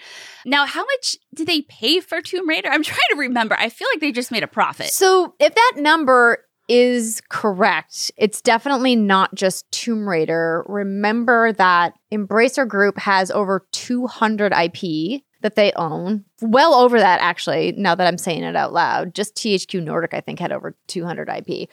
[0.46, 2.68] Now, how much did they pay for Tomb Raider?
[2.70, 3.56] I'm trying to remember.
[3.58, 4.86] I feel like they just made a profit.
[4.86, 10.64] So if that number is correct, it's definitely not just Tomb Raider.
[10.66, 16.24] Remember that Embracer Group has over 200 IP that they own.
[16.40, 19.14] Well over that, actually, now that I'm saying it out loud.
[19.14, 21.68] Just THQ Nordic, I think, had over 200 IP.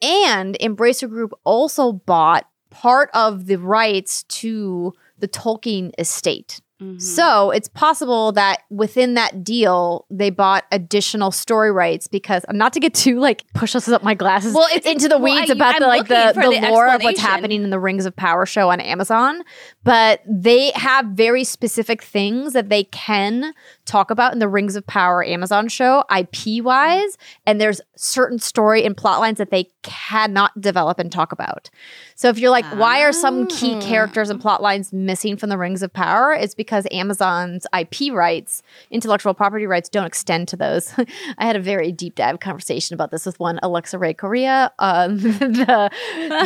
[0.00, 6.60] And Embracer Group also bought part of the rights to the Tolkien estate.
[6.80, 6.98] Mm-hmm.
[6.98, 12.72] So it's possible that within that deal, they bought additional story rights because I'm not
[12.72, 15.50] to get too like push us up my glasses Well, it's- into the well, weeds
[15.50, 18.06] I- about I'm the like the, the, the lore of what's happening in the Rings
[18.06, 19.42] of Power show on Amazon,
[19.84, 23.52] but they have very specific things that they can
[23.90, 28.84] talk about in the Rings of Power Amazon show, IP wise, and there's certain story
[28.84, 31.68] and plot lines that they cannot develop and talk about.
[32.14, 33.80] So if you're like, why are some key Ah.
[33.80, 36.32] characters and plot lines missing from the Rings of Power?
[36.32, 40.94] It's because Amazon's IP rights, intellectual property rights, don't extend to those.
[41.38, 45.16] I had a very deep dive conversation about this with one Alexa Ray Corriea, um,
[45.20, 45.90] the,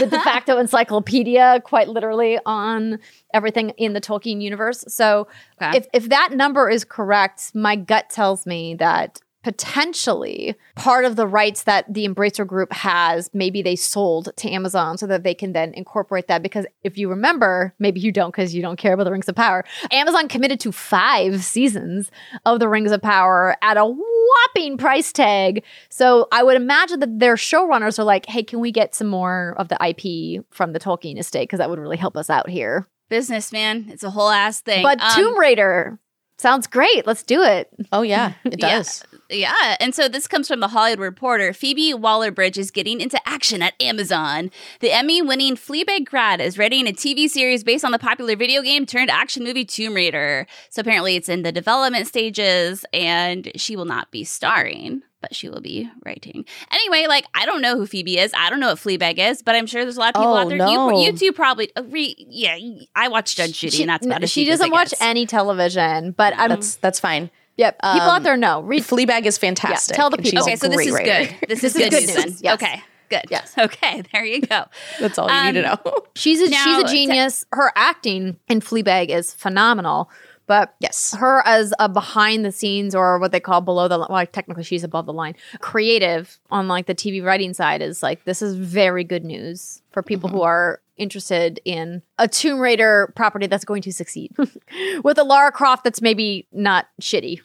[0.01, 2.99] the de facto encyclopedia, quite literally on
[3.35, 4.85] everything in the Tolkien universe.
[4.89, 5.27] So
[5.61, 5.77] Okay.
[5.79, 11.27] if if that number is correct, my gut tells me that potentially part of the
[11.27, 15.53] rights that the Embracer Group has, maybe they sold to Amazon so that they can
[15.53, 16.43] then incorporate that.
[16.43, 19.35] Because if you remember, maybe you don't because you don't care about the Rings of
[19.35, 19.63] Power.
[19.93, 22.11] Amazon committed to five seasons
[22.47, 25.63] of the Rings of Power at a whopping price tag.
[25.91, 29.55] So I would imagine that their showrunners are like, hey, can we get some more
[29.59, 31.43] of the IP from the Tolkien estate?
[31.43, 32.89] Because that would really help us out here.
[33.09, 33.87] Business, man.
[33.91, 34.83] It's a whole ass thing.
[34.83, 35.99] But Um, Tomb Raider
[36.39, 37.07] sounds great.
[37.07, 37.69] Let's do it.
[37.93, 38.77] Oh yeah, it Yeah.
[38.79, 39.03] does.
[39.35, 41.53] Yeah, and so this comes from the Hollywood Reporter.
[41.53, 44.51] Phoebe Waller-Bridge is getting into action at Amazon.
[44.81, 48.87] The Emmy-winning Fleabag grad is writing a TV series based on the popular video game
[48.87, 50.47] turned action movie Tomb Raider.
[50.71, 55.03] So apparently, it's in the development stages, and she will not be starring.
[55.21, 56.45] But she will be writing.
[56.71, 58.31] Anyway, like I don't know who Phoebe is.
[58.37, 60.37] I don't know what Fleabag is, but I'm sure there's a lot of people Oh,
[60.37, 60.59] out there.
[60.59, 60.91] no.
[60.99, 62.59] You, you two probably, uh, re, yeah.
[62.95, 66.51] I watch Judge Judy, and that's about as she doesn't watch any television, but I'm
[66.51, 67.31] That's that's fine.
[67.57, 67.79] Yep.
[67.81, 68.63] People um, out there know.
[68.63, 69.97] Read Fleabag is fantastic.
[69.97, 70.43] tell the people.
[70.43, 71.31] Okay, so this is writer.
[71.37, 71.49] good.
[71.49, 72.15] This, This is is good good news.
[72.17, 72.25] news.
[72.25, 72.35] then.
[72.43, 72.55] Yes.
[72.63, 73.23] Okay, good.
[73.31, 73.55] Yes.
[73.59, 74.65] Okay, there you go.
[75.01, 75.95] That's all you need to Um, know.
[76.15, 77.45] she's a, Now, she's a to- genius.
[77.53, 80.11] Her acting in Fleabag is phenomenal.
[80.47, 81.15] But Yes.
[81.19, 84.85] her as a behind the scenes or what they call below the well, technically she's
[84.85, 85.35] above the line.
[85.61, 90.03] Creative on like the TV writing side is like this is very good news for
[90.03, 94.33] people who are interested in a Tomb Raider property that's going to succeed
[95.05, 97.41] with a Lara Croft that's maybe not shitty.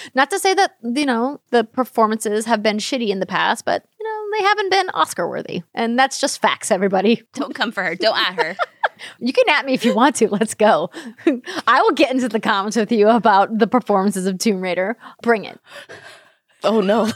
[0.14, 3.84] not to say that you know the performances have been shitty in the past, but
[3.98, 6.70] you know they haven't been Oscar worthy, and that's just facts.
[6.70, 7.94] Everybody, Don't come for her.
[7.94, 8.56] Don't at her.
[9.18, 10.28] you can at me if you want to.
[10.28, 10.90] Let's go.
[11.66, 14.96] I will get into the comments with you about the performances of Tomb Raider.
[15.22, 15.58] Bring it.
[16.64, 17.10] Oh no.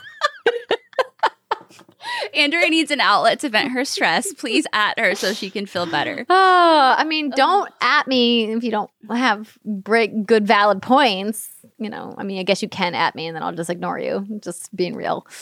[2.34, 4.32] Andrea needs an outlet to vent her stress.
[4.32, 6.24] Please at her so she can feel better.
[6.38, 7.36] Oh, I mean, oh.
[7.36, 11.48] don't at me if you don't have great, good, valid points.
[11.78, 13.98] You know, I mean, I guess you can at me and then I'll just ignore
[13.98, 14.26] you.
[14.40, 15.26] Just being real.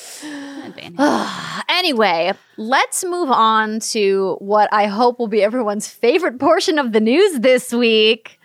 [1.69, 7.01] Anyway, let's move on to what I hope will be everyone's favorite portion of the
[7.01, 8.39] news this week.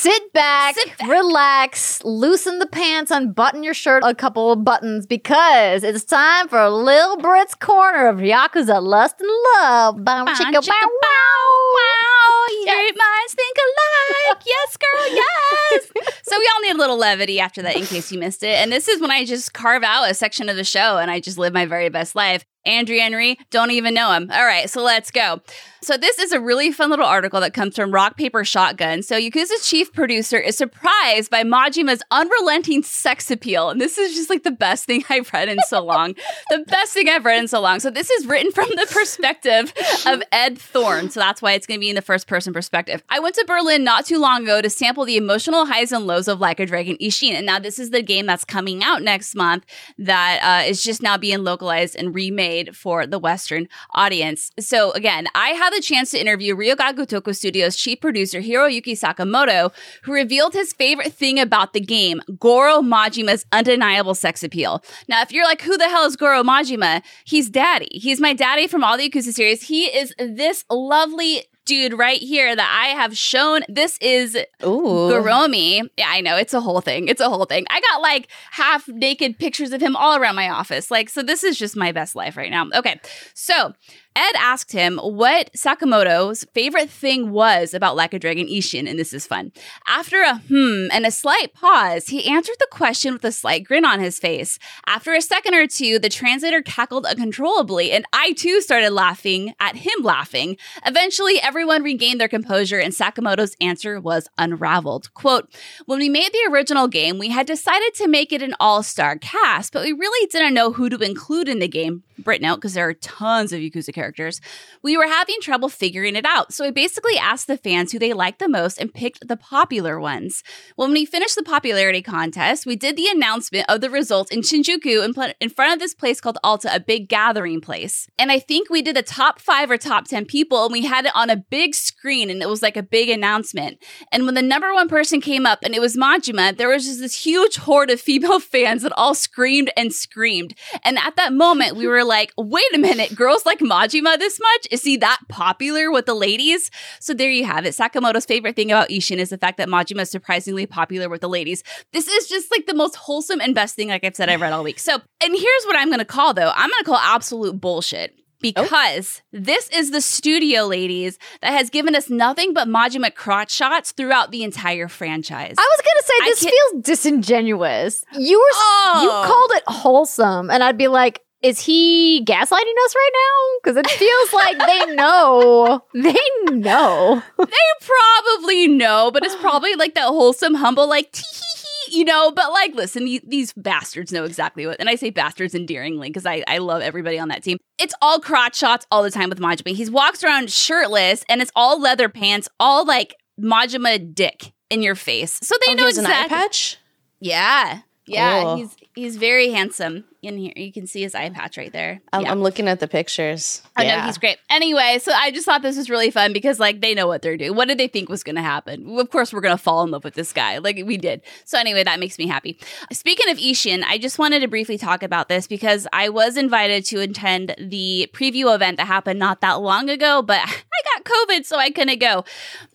[0.00, 1.08] Sit back, Sit back.
[1.10, 6.70] relax, loosen the pants, unbutton your shirt a couple of buttons because it's time for
[6.70, 10.02] Lil Brit's corner of Yakuza Lust and Love.
[10.02, 12.46] Bow, Bow, chicka, bow, bow, wow.
[12.64, 14.42] Your minds think alike.
[14.46, 15.90] Yes, girl, yes.
[16.22, 18.54] so we all need a little levity after that in case you missed it.
[18.56, 21.20] And this is when I just carve out a section of the show and I
[21.20, 22.42] just live my very best life.
[22.66, 24.30] Andrea Henry, don't even know him.
[24.30, 25.40] All right, so let's go.
[25.82, 29.02] So this is a really fun little article that comes from Rock Paper Shotgun.
[29.02, 33.70] So Yakuza's chief producer is surprised by Majima's unrelenting sex appeal.
[33.70, 36.14] And this is just like the best thing I've read in so long.
[36.50, 37.80] the best thing I've read in so long.
[37.80, 39.72] So this is written from the perspective
[40.04, 41.08] of Ed Thorn.
[41.08, 43.02] So that's why it's going to be in the first person perspective.
[43.08, 46.28] I went to Berlin not too long ago to sample the emotional highs and lows
[46.28, 47.32] of Like a Dragon Ishin.
[47.32, 49.64] And now this is the game that's coming out next month
[49.96, 54.50] that uh, is just now being localized and remade for the Western audience.
[54.58, 58.92] So again, I had the chance to interview Ryu Ga Gotoku Studios chief producer Hiroyuki
[58.98, 64.82] Sakamoto, who revealed his favorite thing about the game, Goro Majima's undeniable sex appeal.
[65.08, 67.02] Now, if you're like, who the hell is Goro Majima?
[67.24, 67.88] He's daddy.
[67.92, 69.62] He's my daddy from all the Yakuza series.
[69.62, 73.60] He is this lovely dude right here that I have shown.
[73.68, 75.08] This is Ooh.
[75.08, 75.88] Garomi.
[75.96, 76.36] Yeah, I know.
[76.36, 77.06] It's a whole thing.
[77.06, 77.64] It's a whole thing.
[77.70, 80.90] I got like half naked pictures of him all around my office.
[80.90, 82.66] Like, so this is just my best life right now.
[82.74, 83.00] Okay.
[83.34, 83.72] So
[84.16, 89.12] Ed asked him what Sakamoto's favorite thing was about Like a Dragon Ishin, and this
[89.12, 89.52] is fun.
[89.86, 93.84] After a hmm and a slight pause, he answered the question with a slight grin
[93.84, 94.58] on his face.
[94.84, 99.76] After a second or two, the translator cackled uncontrollably, and I too started laughing at
[99.76, 100.56] him laughing.
[100.84, 105.14] Eventually, everyone regained their composure, and Sakamoto's answer was unraveled.
[105.14, 105.48] Quote,
[105.86, 109.16] When we made the original game, we had decided to make it an all star
[109.18, 112.02] cast, but we really didn't know who to include in the game.
[112.24, 114.40] Brit note, because there are tons of Yakuza characters.
[114.82, 118.12] We were having trouble figuring it out, so I basically asked the fans who they
[118.12, 120.42] liked the most and picked the popular ones.
[120.76, 125.04] When we finished the popularity contest, we did the announcement of the results in Shinjuku
[125.04, 128.08] in, pl- in front of this place called Alta, a big gathering place.
[128.18, 131.06] And I think we did the top five or top 10 people, and we had
[131.06, 133.78] it on a big screen, and it was like a big announcement.
[134.12, 137.00] And when the number one person came up, and it was Majima, there was just
[137.00, 140.54] this huge horde of female fans that all screamed and screamed.
[140.84, 144.66] And at that moment, we were like, wait a minute, girls like Majima this much?
[144.70, 146.70] Is he that popular with the ladies?
[147.00, 147.74] So there you have it.
[147.74, 151.28] Sakamoto's favorite thing about Ishin is the fact that Majima is surprisingly popular with the
[151.28, 151.62] ladies.
[151.92, 154.52] This is just like the most wholesome and best thing, like I've said, I've read
[154.52, 154.78] all week.
[154.78, 158.12] So, and here's what I'm going to call though I'm going to call absolute bullshit.
[158.16, 158.16] Oh.
[158.42, 163.92] Because this is the studio, ladies, that has given us nothing but Majima crotch shots
[163.92, 165.56] throughout the entire franchise.
[165.58, 168.02] I was gonna say I this feels disingenuous.
[168.18, 169.24] You were s- you Oh.
[169.26, 172.44] called it wholesome, and I'd be like, is he gaslighting
[172.84, 173.58] us right now?
[173.62, 175.84] Because it feels like they know.
[175.94, 176.16] They
[176.50, 177.22] know.
[177.38, 177.46] they
[177.80, 182.30] probably know, but it's probably like that wholesome, humble, like tee hee hee, you know.
[182.30, 186.26] But like, listen, these, these bastards know exactly what, and I say bastards endearingly because
[186.26, 187.58] I, I love everybody on that team.
[187.78, 189.74] It's all crotch shots all the time with Majima.
[189.74, 194.94] He walks around shirtless, and it's all leather pants, all like Majima dick in your
[194.94, 195.38] face.
[195.42, 196.36] So they Oh, know he has an eye exactly.
[196.36, 196.76] patch.
[197.20, 198.56] Yeah, yeah, Cool.
[198.56, 200.52] he's he's very handsome in here.
[200.56, 202.00] You can see his eye patch right there.
[202.12, 202.30] I'm, yeah.
[202.30, 203.62] I'm looking at the pictures.
[203.76, 204.38] I know he's great.
[204.50, 207.36] Anyway, so I just thought this was really fun because like they know what they're
[207.36, 207.54] doing.
[207.54, 208.98] What did they think was going to happen?
[208.98, 211.22] Of course, we're going to fall in love with this guy, like we did.
[211.44, 212.58] So anyway, that makes me happy.
[212.92, 216.84] Speaking of Ishin, I just wanted to briefly talk about this because I was invited
[216.86, 221.44] to attend the preview event that happened not that long ago, but I got COVID,
[221.44, 222.24] so I couldn't go.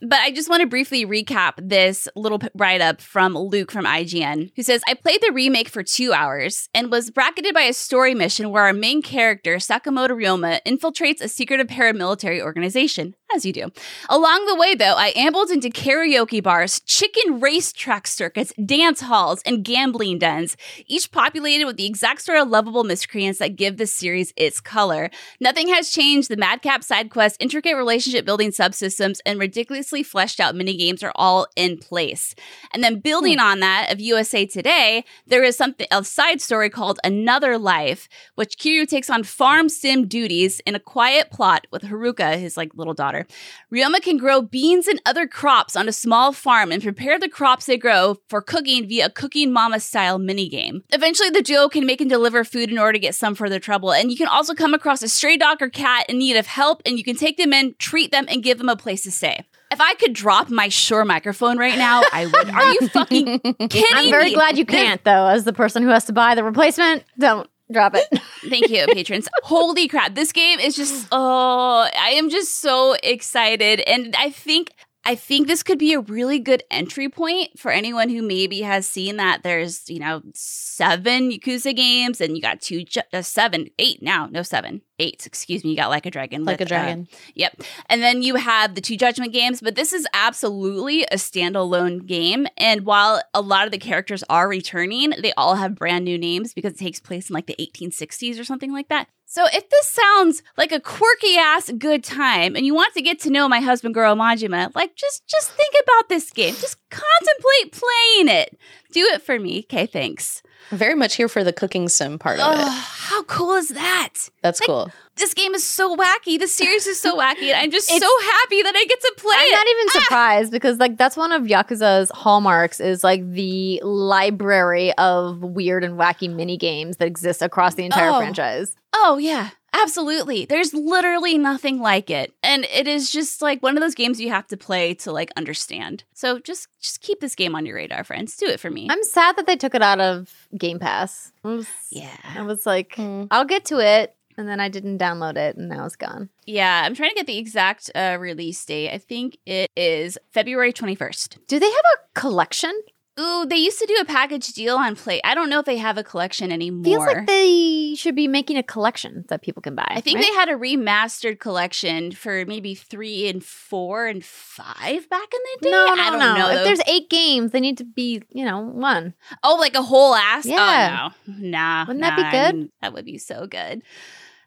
[0.01, 4.51] But I just want to briefly recap this little write up from Luke from IGN,
[4.55, 8.15] who says, I played the remake for two hours and was bracketed by a story
[8.15, 13.71] mission where our main character, Sakamoto Ryoma, infiltrates a secretive paramilitary organization, as you do.
[14.09, 19.63] Along the way, though, I ambled into karaoke bars, chicken racetrack circuits, dance halls, and
[19.63, 20.55] gambling dens,
[20.87, 25.09] each populated with the exact sort of lovable miscreants that give this series its color.
[25.39, 26.29] Nothing has changed.
[26.29, 31.47] The madcap side quests, intricate relationship building subsystems, and ridiculously fleshed out minigames are all
[31.55, 32.35] in place.
[32.73, 33.45] And then building hmm.
[33.45, 38.57] on that of USA Today, there is something a side story called Another Life, which
[38.57, 42.93] Kiryu takes on farm sim duties in a quiet plot with Haruka, his like little
[42.93, 43.24] daughter.
[43.73, 47.65] Ryoma can grow beans and other crops on a small farm and prepare the crops
[47.65, 50.81] they grow for cooking via a cooking mama style minigame.
[50.93, 53.91] Eventually, the duo can make and deliver food in order to get some further trouble.
[53.91, 56.81] And you can also come across a stray dog or cat in need of help,
[56.85, 59.45] and you can take them in, treat them, and give them a place to stay.
[59.71, 62.49] If I could drop my Shure microphone right now, I would.
[62.49, 63.85] Are you fucking kidding me?
[63.93, 64.33] I'm very me?
[64.35, 67.03] glad you can't, though, as the person who has to buy the replacement.
[67.17, 68.05] Don't drop it.
[68.49, 69.27] Thank you, patrons.
[69.43, 70.15] Holy crap.
[70.15, 73.81] This game is just oh, I am just so excited.
[73.81, 74.71] And I think
[75.07, 78.87] I think this could be a really good entry point for anyone who maybe has
[78.87, 83.69] seen that there's, you know, seven Yakuza games and you got two, ju- uh, seven,
[83.77, 85.69] eight now, no seven, eight, excuse me.
[85.71, 86.43] You got Like a Dragon.
[86.43, 87.07] Like with, a dragon.
[87.11, 87.61] Uh, yep.
[87.87, 92.47] And then you have the two Judgment games, but this is absolutely a standalone game.
[92.57, 96.53] And while a lot of the characters are returning, they all have brand new names
[96.53, 99.07] because it takes place in like the 1860s or something like that.
[99.35, 103.19] So if this sounds like a quirky ass good time and you want to get
[103.19, 106.53] to know my husband girl Majima, like just just think about this game.
[106.53, 108.57] Just contemplate playing it.
[108.93, 109.65] Do it for me.
[109.65, 110.41] Okay, thanks.
[110.71, 112.69] Very much here for the cooking sim part of Oh, it.
[112.69, 114.09] how cool is that?
[114.41, 114.91] That's like- cool.
[115.17, 116.37] This game is so wacky.
[116.37, 117.43] The series is so wacky.
[117.51, 119.51] And I'm just so happy that I get to play I'm it.
[119.51, 119.99] not even ah!
[120.01, 125.97] surprised because like that's one of Yakuza's hallmarks is like the library of weird and
[125.97, 128.17] wacky mini games that exist across the entire Oh.
[128.17, 128.75] franchise.
[128.93, 129.49] Oh, yeah.
[129.81, 130.45] Absolutely.
[130.45, 132.33] There's literally nothing like it.
[132.41, 135.31] And it is just like one of those games you have to play to like
[135.35, 136.03] understand.
[136.13, 138.37] So just just keep this game on your radar, friends.
[138.37, 138.87] Do it for me.
[138.89, 141.31] I'm sad that they took it out of Game Pass.
[141.43, 142.15] I was, yeah.
[142.35, 143.25] I was like, Hmm.
[143.31, 144.15] I'll get to it.
[144.37, 146.27] and then I didn't download it, and now it's gone.
[146.45, 148.91] Yeah, I'm trying to get the exact uh, release date.
[148.91, 151.37] I think it is February 21st.
[151.47, 152.73] Do they have a collection?
[153.17, 155.21] Ooh, they used to do a package deal on Play.
[155.23, 156.83] I don't know if they have a collection anymore.
[156.83, 159.87] Feels like they should be making a collection that people can buy.
[159.87, 160.25] I think right?
[160.27, 165.59] they had a remastered collection for maybe three and four and five back in the
[165.61, 165.71] day.
[165.71, 166.35] No, no, I don't no.
[166.35, 166.49] know.
[166.49, 169.13] If there's eight games, they need to be, you know, one.
[169.43, 170.45] oh, like a whole ass.
[170.45, 171.09] Yeah.
[171.09, 171.85] Oh, no, nah.
[171.87, 172.55] Wouldn't that be nah, I good?
[172.55, 173.81] mean, that would be so good.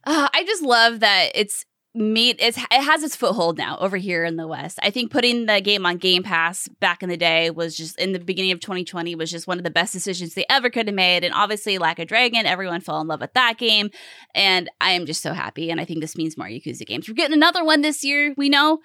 [0.05, 1.65] Uh, I just love that it's
[1.99, 4.79] made it has its foothold now over here in the west.
[4.83, 8.13] I think putting the game on game pass back in the day was just in
[8.13, 10.95] the beginning of 2020 was just one of the best decisions they ever could have
[10.95, 11.25] made.
[11.25, 13.91] And obviously like a dragon everyone fell in love with that game.
[14.35, 15.71] And i am just so happy.
[15.71, 17.09] And i think this means more yakuza games.
[17.09, 18.79] We're getting another one this year we know.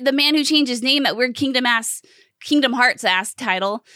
[0.00, 2.02] The man who changed his name at weird kingdom ass
[2.40, 3.84] kingdom hearts ass title.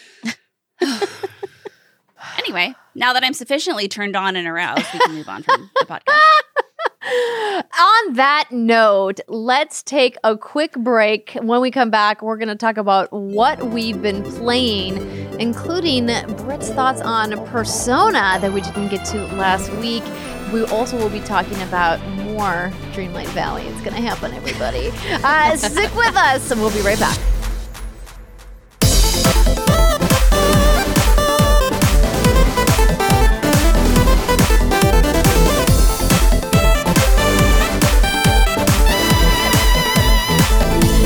[2.38, 5.86] Anyway now that i'm sufficiently turned on and aroused we can move on from the
[5.86, 6.18] podcast
[7.00, 11.36] On that note, let's take a quick break.
[11.40, 14.96] When we come back, we're going to talk about what we've been playing,
[15.38, 16.06] including
[16.38, 20.02] Britt's thoughts on Persona that we didn't get to last week.
[20.52, 23.62] We also will be talking about more Dreamlight Valley.
[23.68, 24.90] It's going to happen, everybody.
[25.22, 27.18] Uh, stick with us, and we'll be right back.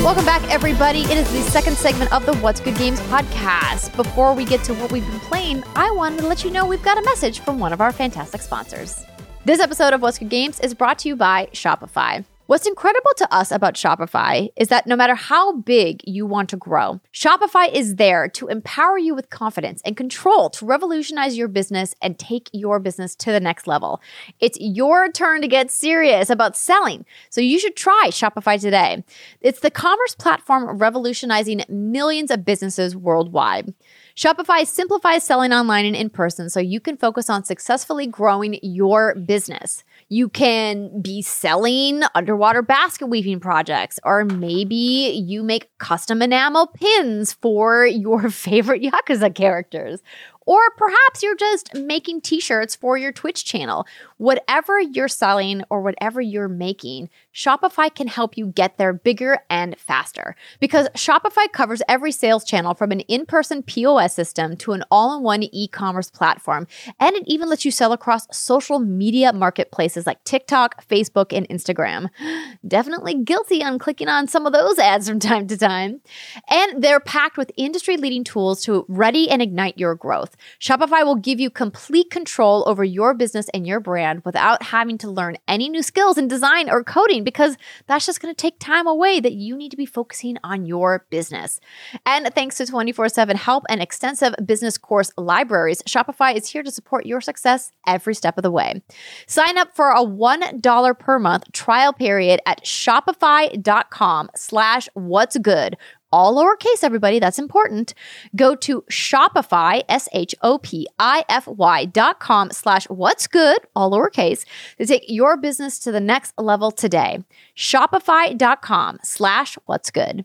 [0.02, 1.02] Welcome back, everybody.
[1.02, 3.94] It is the second segment of the What's Good Games podcast.
[3.94, 6.82] Before we get to what we've been playing, I wanted to let you know we've
[6.82, 9.06] got a message from one of our fantastic sponsors.
[9.44, 12.24] This episode of What's Good Games is brought to you by Shopify.
[12.52, 16.58] What's incredible to us about Shopify is that no matter how big you want to
[16.58, 21.94] grow, Shopify is there to empower you with confidence and control to revolutionize your business
[22.02, 24.02] and take your business to the next level.
[24.38, 29.02] It's your turn to get serious about selling, so you should try Shopify today.
[29.40, 33.72] It's the commerce platform revolutionizing millions of businesses worldwide.
[34.14, 39.14] Shopify simplifies selling online and in person so you can focus on successfully growing your
[39.14, 39.84] business.
[40.12, 47.32] You can be selling underwater basket weaving projects, or maybe you make custom enamel pins
[47.32, 50.02] for your favorite Yakuza characters.
[50.44, 53.86] Or perhaps you're just making t shirts for your Twitch channel.
[54.18, 59.78] Whatever you're selling or whatever you're making, Shopify can help you get there bigger and
[59.78, 60.36] faster.
[60.60, 65.16] Because Shopify covers every sales channel from an in person POS system to an all
[65.16, 66.66] in one e commerce platform.
[67.00, 72.10] And it even lets you sell across social media marketplaces like TikTok, Facebook, and Instagram.
[72.68, 76.00] Definitely guilty on clicking on some of those ads from time to time.
[76.48, 80.36] And they're packed with industry leading tools to ready and ignite your growth.
[80.60, 85.10] Shopify will give you complete control over your business and your brand without having to
[85.10, 87.56] learn any new skills in design or coding because
[87.86, 91.06] that's just going to take time away that you need to be focusing on your
[91.10, 91.60] business.
[92.06, 96.70] And thanks to 24 7 help and extensive business course libraries, Shopify is here to
[96.70, 98.82] support your success every step of the way.
[99.26, 105.76] Sign up for a $1 per month trial period at shopify.com slash what's good
[106.12, 107.18] all lowercase, everybody.
[107.18, 107.94] That's important.
[108.36, 113.58] Go to Shopify, S H O P I F Y dot com slash what's good,
[113.74, 114.44] all lowercase,
[114.78, 117.24] to take your business to the next level today.
[117.56, 120.24] Shopify.com slash what's good.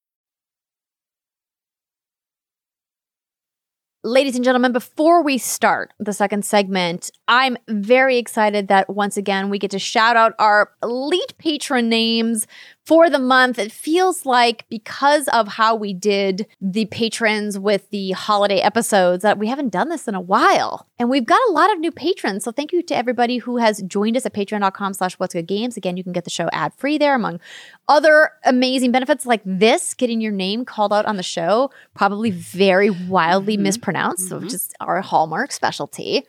[4.03, 9.51] Ladies and gentlemen, before we start the second segment, I'm very excited that once again
[9.51, 12.47] we get to shout out our elite patron names
[12.85, 13.59] for the month.
[13.59, 19.37] It feels like because of how we did the patrons with the holiday episodes that
[19.37, 20.87] we haven't done this in a while.
[20.97, 22.43] And we've got a lot of new patrons.
[22.43, 25.77] So thank you to everybody who has joined us at patreon.com slash what's good games.
[25.77, 27.39] Again, you can get the show ad free there among
[27.87, 32.89] other amazing benefits like this, getting your name called out on the show, probably very
[32.89, 33.63] wildly mm-hmm.
[33.63, 34.55] mispronounced, which mm-hmm.
[34.55, 36.25] is our hallmark specialty.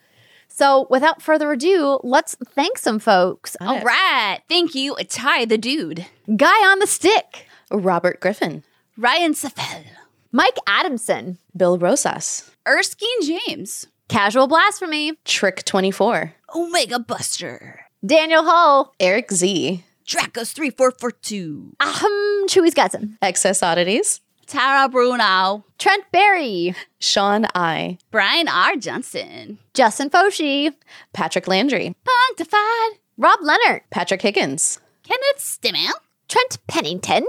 [0.55, 3.57] So without further ado, let's thank some folks.
[3.59, 4.37] All right.
[4.47, 6.05] Thank you, Ty the Dude.
[6.37, 8.63] Guy on the stick, Robert Griffin,
[8.95, 9.83] Ryan Safel.
[10.31, 13.87] Mike Adamson, Bill Rosas, Erskine James.
[14.09, 17.79] Casual Blasphemy, Trick 24, Omega Buster.
[18.05, 18.93] Daniel Hull.
[18.99, 19.83] Eric Z.
[20.05, 21.77] Dracos 3442.
[21.79, 23.17] Ahem, Chewy Scotson.
[23.23, 24.19] Excess Oddities.
[24.53, 25.65] Tara Bruno.
[25.79, 26.75] Trent Berry.
[26.99, 27.97] Sean I.
[28.11, 28.75] Brian R.
[28.75, 29.57] Johnson.
[29.73, 30.71] Justin Foshi.
[31.11, 31.95] Patrick Landry.
[32.05, 32.99] Punctified.
[33.17, 33.81] Rob Leonard.
[33.89, 34.79] Patrick Higgins.
[35.01, 35.89] Kenneth Stimmel.
[36.27, 37.25] Trent Pennington.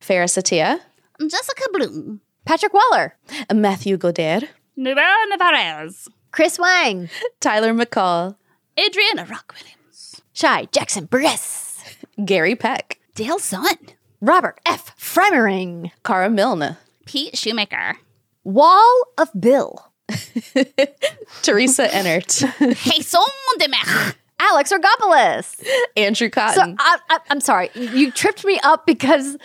[0.00, 0.80] Farah Satia.
[1.20, 2.20] Jessica Bloom.
[2.44, 3.14] Patrick Waller.
[3.54, 4.48] Matthew Goder.
[4.76, 6.08] Nuba Navarez.
[6.32, 7.08] Chris Wang.
[7.38, 8.34] Tyler McCall.
[8.76, 10.22] Adriana Rock Williams.
[10.32, 11.84] Shy Jackson Briss.
[12.24, 12.98] Gary Peck.
[13.14, 13.76] Dale Sun.
[14.24, 14.96] Robert F.
[14.98, 15.90] Fremering.
[16.02, 16.78] Cara Milne.
[17.04, 17.98] Pete Shoemaker.
[18.42, 19.92] Wall of Bill.
[21.42, 22.40] Teresa Ennert.
[22.84, 23.20] Jason
[23.58, 24.14] Demech.
[24.40, 25.62] Alex Orgopoulos.
[25.96, 26.76] Andrew So Cotton.
[26.78, 29.36] I, I, I'm sorry, you tripped me up because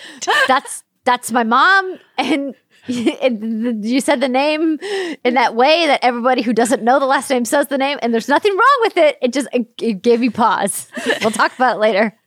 [0.47, 2.55] that's that's my mom, and
[2.87, 4.79] you said the name
[5.25, 8.13] in that way that everybody who doesn't know the last name says the name, and
[8.13, 9.17] there's nothing wrong with it.
[9.21, 10.87] It just it, it gave me pause.
[11.21, 12.17] We'll talk about it later.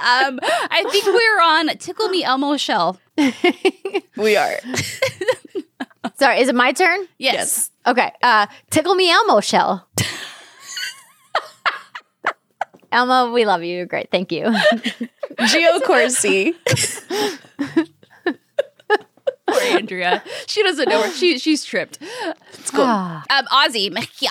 [0.00, 2.98] Um, I think we're on Tickle Me Elmo Shell.
[4.16, 4.56] we are.
[6.20, 7.06] Sorry, is it my turn?
[7.18, 7.70] Yes.
[7.86, 8.12] Okay.
[8.22, 9.88] Uh, tickle me Elmo shell.
[12.92, 13.76] Elmo, we love you.
[13.76, 14.10] You're great.
[14.10, 14.54] Thank you.
[15.46, 16.54] Geo Corsi.
[19.46, 20.22] Poor Andrea.
[20.46, 21.98] She doesn't know where she she's tripped.
[22.74, 23.24] Ah.
[23.30, 24.30] Um, Ozzy Mejia.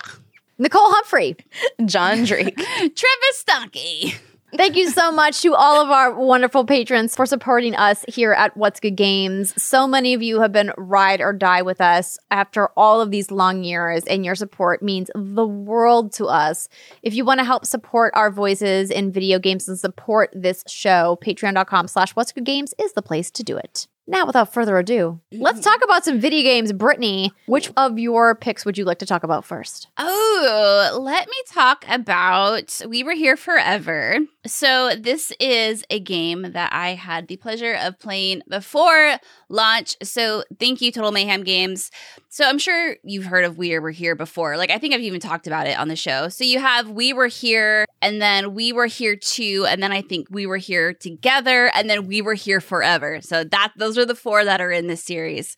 [0.57, 1.37] Nicole Humphrey.
[1.85, 2.55] John Drake.
[2.57, 4.15] Travis Donkey.
[4.55, 8.57] Thank you so much to all of our wonderful patrons for supporting us here at
[8.57, 9.53] What's Good Games.
[9.61, 13.29] So many of you have been ride or die with us after all of these
[13.29, 16.67] long years, and your support means the world to us.
[17.03, 21.19] If you want to help support our voices in video games and support this show,
[21.23, 23.87] patreon.com slash What's Good Games is the place to do it.
[24.09, 26.73] Now, without further ado, let's talk about some video games.
[26.73, 29.87] Brittany, which of your picks would you like to talk about first?
[29.99, 34.17] Oh, let me talk about We Were Here Forever.
[34.47, 39.95] So, this is a game that I had the pleasure of playing before launch.
[40.01, 41.91] So, thank you, Total Mayhem Games.
[42.29, 44.57] So, I'm sure you've heard of We Were Here before.
[44.57, 46.29] Like, I think I've even talked about it on the show.
[46.29, 50.01] So, you have We Were Here, and then We Were Here Too, and then I
[50.01, 53.21] think We Were Here Together, and then We Were Here Forever.
[53.21, 55.55] So, that those are the four that are in this series.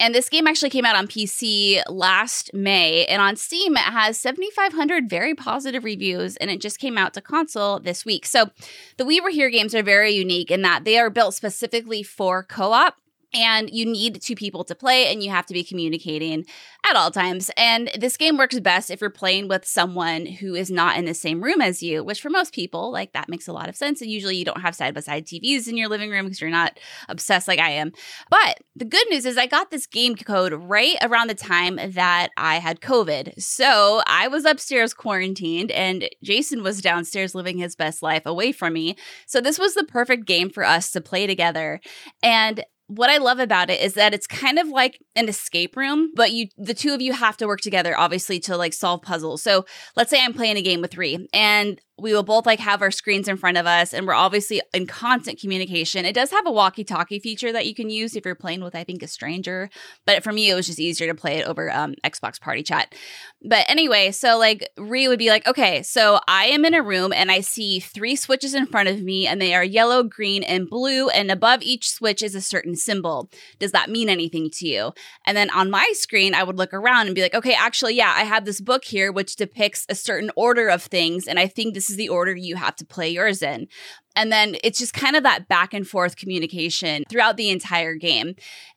[0.00, 4.18] And this game actually came out on PC last May, and on Steam it has
[4.20, 8.24] 7,500 very positive reviews, and it just came out to console this week.
[8.24, 8.50] So,
[8.96, 12.44] the We Were Here games are very unique in that they are built specifically for
[12.44, 12.96] co op.
[13.34, 16.44] And you need two people to play, and you have to be communicating
[16.86, 17.50] at all times.
[17.56, 21.14] And this game works best if you're playing with someone who is not in the
[21.14, 24.00] same room as you, which for most people, like that makes a lot of sense.
[24.00, 26.50] And usually you don't have side by side TVs in your living room because you're
[26.50, 27.92] not obsessed like I am.
[28.30, 32.30] But the good news is I got this game code right around the time that
[32.36, 33.40] I had COVID.
[33.42, 38.72] So I was upstairs quarantined and Jason was downstairs living his best life away from
[38.72, 38.96] me.
[39.26, 41.80] So this was the perfect game for us to play together.
[42.22, 46.10] And what I love about it is that it's kind of like an escape room,
[46.14, 49.42] but you the two of you have to work together obviously to like solve puzzles.
[49.42, 52.80] So let's say I'm playing a game with three and we will both like have
[52.80, 56.04] our screens in front of us and we're obviously in constant communication.
[56.04, 58.84] It does have a walkie-talkie feature that you can use if you're playing with I
[58.84, 59.68] think a stranger,
[60.06, 62.94] but for me it was just easier to play it over um, Xbox Party Chat.
[63.42, 67.12] But anyway, so like Ree would be like, "Okay, so I am in a room
[67.12, 70.68] and I see three switches in front of me and they are yellow, green, and
[70.68, 73.28] blue and above each switch is a certain symbol.
[73.58, 74.92] Does that mean anything to you?"
[75.26, 78.12] And then on my screen, I would look around and be like, "Okay, actually, yeah,
[78.16, 81.74] I have this book here which depicts a certain order of things and I think
[81.74, 83.68] this is the order you have to play yours in."
[84.16, 88.34] And then it's just kind of that back and forth communication throughout the entire game.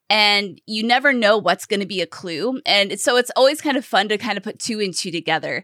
[0.10, 2.60] And you never know what's going to be a clue.
[2.66, 5.64] And so it's always kind of fun to kind of put two and two together.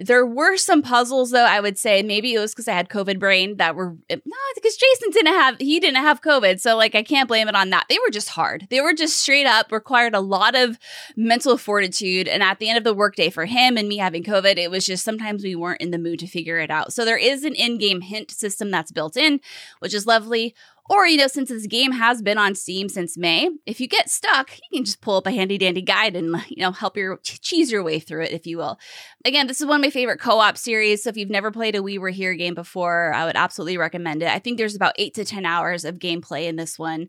[0.00, 2.02] There were some puzzles though, I would say.
[2.02, 5.32] Maybe it was because I had COVID brain that were eh, no, because Jason didn't
[5.32, 6.60] have he didn't have COVID.
[6.60, 7.86] So like I can't blame it on that.
[7.88, 8.68] They were just hard.
[8.70, 10.78] They were just straight up required a lot of
[11.16, 12.28] mental fortitude.
[12.28, 14.86] And at the end of the workday for him and me having COVID, it was
[14.86, 16.92] just sometimes we weren't in the mood to figure it out.
[16.92, 19.40] So there is an in-game hint system that's built in,
[19.80, 20.54] which is lovely.
[20.90, 24.08] Or, you know, since this game has been on Steam since May, if you get
[24.08, 27.18] stuck, you can just pull up a handy dandy guide and, you know, help your
[27.22, 28.78] cheese your way through it, if you will.
[29.24, 31.02] Again, this is one of my favorite co op series.
[31.02, 34.22] So if you've never played a We Were Here game before, I would absolutely recommend
[34.22, 34.28] it.
[34.28, 37.08] I think there's about eight to 10 hours of gameplay in this one.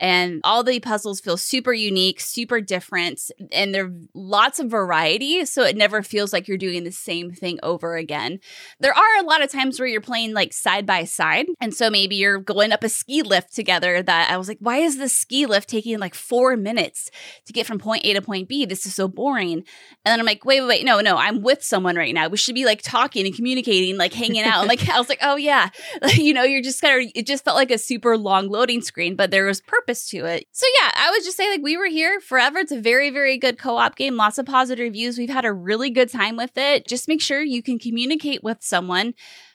[0.00, 5.44] And all the puzzles feel super unique, super different, and there are lots of variety.
[5.44, 8.38] So it never feels like you're doing the same thing over again.
[8.78, 11.46] There are a lot of times where you're playing like side by side.
[11.60, 14.76] And so maybe you're going up a ski lift together that I was like, why
[14.76, 17.10] is this ski lift taking like four minutes
[17.46, 18.64] to get from point A to point B?
[18.64, 19.54] This is so boring.
[19.54, 19.64] And
[20.04, 22.28] then I'm like, wait, wait, wait, no, no, I'm with someone right now.
[22.28, 24.60] We should be like talking and communicating, like hanging out.
[24.60, 25.70] And like, I was like, oh yeah,
[26.14, 29.16] you know, you're just kind of, it just felt like a super long loading screen,
[29.16, 30.44] but there was purpose to it.
[30.52, 32.58] So yeah, I would just say like we were here forever.
[32.58, 35.16] It's a very, very good co op game, lots of positive reviews.
[35.16, 36.86] We've had a really good time with it.
[36.86, 39.14] Just make sure you can communicate with someone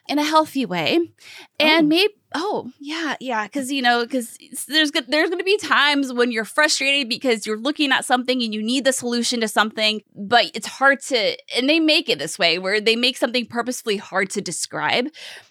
[0.10, 1.00] in a healthy way
[1.60, 1.88] and Oh.
[1.88, 6.32] maybe oh yeah yeah because you know because there's there's going to be times when
[6.32, 10.50] you're frustrated because you're looking at something and you need the solution to something but
[10.54, 14.30] it's hard to and they make it this way where they make something purposefully hard
[14.30, 15.08] to describe.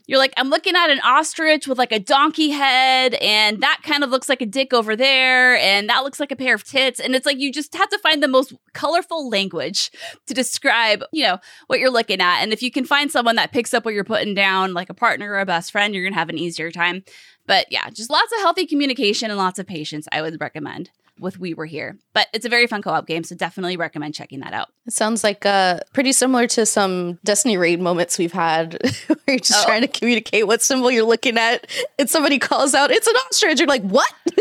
[0.06, 4.02] You're like i'm looking at an ostrich with like a donkey head and that kind
[4.02, 6.98] of looks like a dick over there and that looks like a pair of tits
[6.98, 9.90] and it's like you just have to find the most colorful language
[10.26, 13.52] to describe you know what you're looking at and if you can find someone that
[13.52, 16.12] picks up what you're putting down like a partner or a best friend you're going
[16.12, 17.04] to have an easier time
[17.46, 21.38] but yeah just lots of healthy communication and lots of patience i would recommend with
[21.38, 24.52] we were here but it's a very fun co-op game so definitely recommend checking that
[24.54, 29.18] out It sounds like uh, pretty similar to some Destiny raid moments we've had where
[29.28, 29.66] you're just Oh.
[29.66, 31.66] trying to communicate what symbol you're looking at
[31.98, 33.60] and somebody calls out, it's an ostrich.
[33.60, 34.10] You're like, what?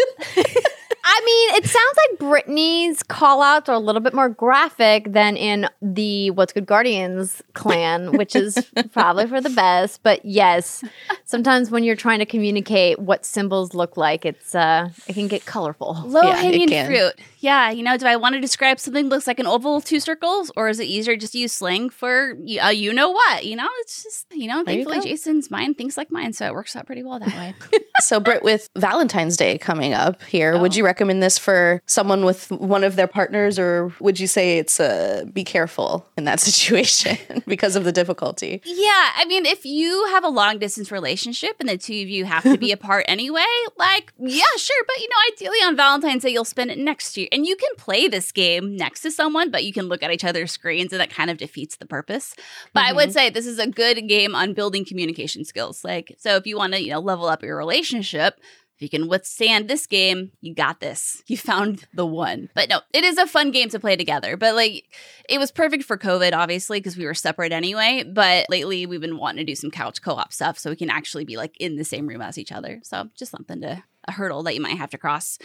[1.03, 5.35] I mean, it sounds like Brittany's call outs are a little bit more graphic than
[5.35, 10.01] in the What's Good Guardians clan, which is probably for the best.
[10.03, 10.83] But yes,
[11.31, 15.45] sometimes when you're trying to communicate what symbols look like, it's uh it can get
[15.45, 15.95] colorful.
[16.05, 19.25] low Yeah, hanging fruit yeah you know do i want to describe something that looks
[19.25, 22.37] like an oval with two circles or is it easier just to use slang for
[22.63, 25.03] uh, you know what you know it's just you know There thankfully go.
[25.05, 27.55] jason's mind thinks like mine so it works out pretty well that way
[28.01, 30.75] so, Britt, with Valentine's Day coming up here, would Oh.
[30.77, 34.79] you recommend this for someone with one of their partners, or would you say it's
[34.79, 37.17] uh, be careful in that situation
[37.47, 38.61] because of the difficulty?
[38.65, 42.25] Yeah, I mean, if you have a long distance relationship and the two of you
[42.25, 43.45] have to be apart anyway,
[43.77, 44.83] like, yeah, sure.
[44.87, 47.27] But, you know, ideally on Valentine's Day, you'll spend it next to you.
[47.31, 50.23] And you can play this game next to someone, but you can look at each
[50.23, 52.35] other's screens and that kind of defeats the purpose.
[52.73, 53.11] But I would mm-hmm.
[53.11, 55.83] say this is a good game on building communication skills.
[55.83, 58.39] Like, so if you want to, you know, level up your relationship,
[58.81, 61.21] if you can withstand this game, you got this.
[61.31, 62.49] You found the one.
[62.55, 64.35] But no, it is a fun game to play together.
[64.35, 64.83] But like,
[65.29, 68.03] it was perfect for COVID, obviously, because we were separate anyway.
[68.03, 70.89] But lately, we've been wanting to do some couch co op stuff so we can
[70.89, 72.81] actually be like in the same room as each other.
[72.83, 75.37] So just something to a hurdle that you might have to cross.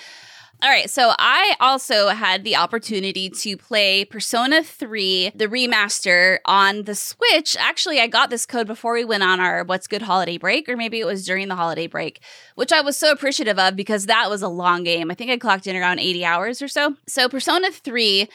[0.63, 6.85] All right, so I also had the opportunity to play Persona 3, the remaster on
[6.85, 7.57] the Switch.
[7.61, 10.77] Actually, I got this code before we went on our What's Good holiday break, or
[10.77, 12.23] maybe it was during the holiday break,
[12.55, 15.11] which I was so appreciative of because that was a long game.
[15.11, 16.97] I think I clocked in around 80 hours or so.
[17.07, 18.27] So, Persona 3.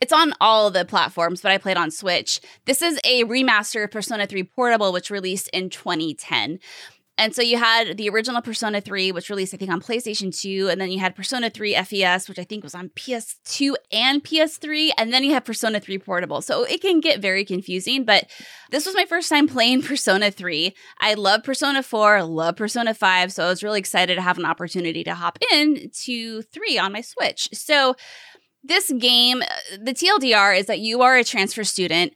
[0.00, 2.40] It's on all the platforms, but I played on Switch.
[2.66, 6.58] This is a remaster of Persona 3 Portable, which released in 2010.
[7.16, 10.68] And so you had the original Persona 3, which released, I think, on PlayStation 2.
[10.68, 14.90] And then you had Persona 3 FES, which I think was on PS2 and PS3.
[14.98, 16.42] And then you have Persona 3 Portable.
[16.42, 18.04] So it can get very confusing.
[18.04, 18.28] But
[18.70, 20.74] this was my first time playing Persona 3.
[20.98, 23.32] I love Persona 4, love Persona 5.
[23.32, 26.92] So I was really excited to have an opportunity to hop in to 3 on
[26.92, 27.48] my Switch.
[27.52, 27.94] So
[28.64, 32.14] this game, uh, the TLDR is that you are a transfer student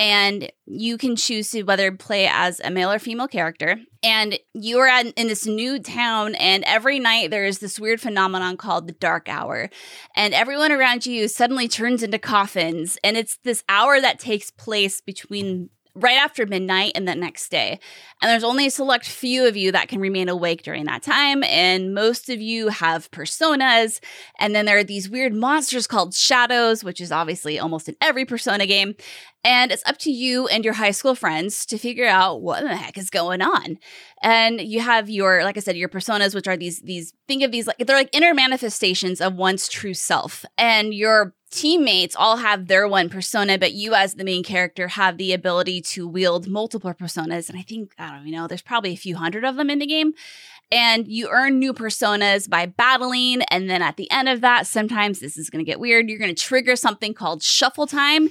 [0.00, 3.76] and you can choose to whether play as a male or female character.
[4.02, 8.00] And you are at, in this new town, and every night there is this weird
[8.00, 9.68] phenomenon called the dark hour.
[10.16, 12.96] And everyone around you suddenly turns into coffins.
[13.04, 17.78] And it's this hour that takes place between right after midnight and the next day.
[18.22, 21.42] And there's only a select few of you that can remain awake during that time.
[21.44, 24.00] And most of you have personas.
[24.38, 28.24] And then there are these weird monsters called shadows, which is obviously almost in every
[28.24, 28.94] persona game.
[29.42, 32.76] And it's up to you and your high school friends to figure out what the
[32.76, 33.78] heck is going on.
[34.22, 37.50] And you have your, like I said, your personas, which are these, these, think of
[37.50, 40.44] these like, they're like inner manifestations of one's true self.
[40.58, 45.16] And your teammates all have their one persona, but you as the main character have
[45.16, 47.48] the ability to wield multiple personas.
[47.48, 49.78] And I think, I don't even know, there's probably a few hundred of them in
[49.78, 50.14] the game.
[50.72, 53.42] And you earn new personas by battling.
[53.42, 56.08] And then at the end of that, sometimes this is going to get weird.
[56.08, 58.28] You're going to trigger something called shuffle time.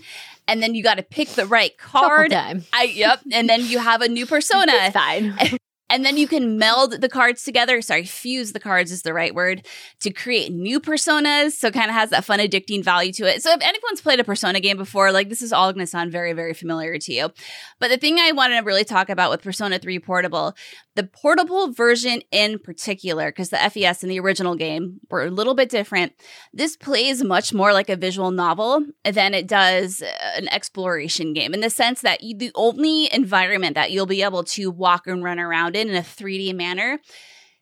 [0.48, 2.32] And then you got to pick the right card.
[2.32, 2.64] time.
[2.72, 3.20] I, yep.
[3.32, 4.92] And then you have a new persona.
[4.92, 5.36] Fine.
[5.90, 7.82] And then you can meld the cards together.
[7.82, 9.66] Sorry, fuse the cards is the right word
[10.02, 11.52] to create new personas.
[11.54, 13.42] So kind of has that fun, addicting value to it.
[13.42, 16.12] So if anyone's played a persona game before, like this is all going to sound
[16.12, 17.32] very, very familiar to you.
[17.80, 20.56] But the thing I wanted to really talk about with Persona 3 Portable,
[21.00, 25.54] the portable version in particular, because the FES and the original game were a little
[25.54, 26.12] bit different.
[26.52, 31.54] This plays much more like a visual novel than it does uh, an exploration game
[31.54, 35.24] in the sense that you, the only environment that you'll be able to walk and
[35.24, 37.00] run around in in a 3D manner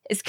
[0.09, 0.23] is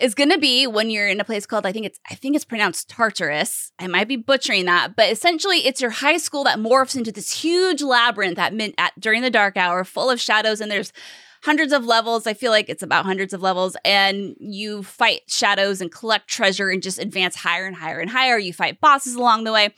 [0.00, 2.34] is going to be when you're in a place called I think it's I think
[2.34, 3.70] it's pronounced Tartarus.
[3.78, 7.40] I might be butchering that, but essentially it's your high school that morphs into this
[7.40, 10.92] huge labyrinth at, min- at during the dark hour, full of shadows, and there's
[11.42, 12.26] hundreds of levels.
[12.26, 16.70] I feel like it's about hundreds of levels, and you fight shadows and collect treasure
[16.70, 18.38] and just advance higher and higher and higher.
[18.38, 19.74] You fight bosses along the way.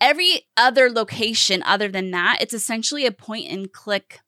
[0.00, 4.20] Every other location other than that, it's essentially a point and click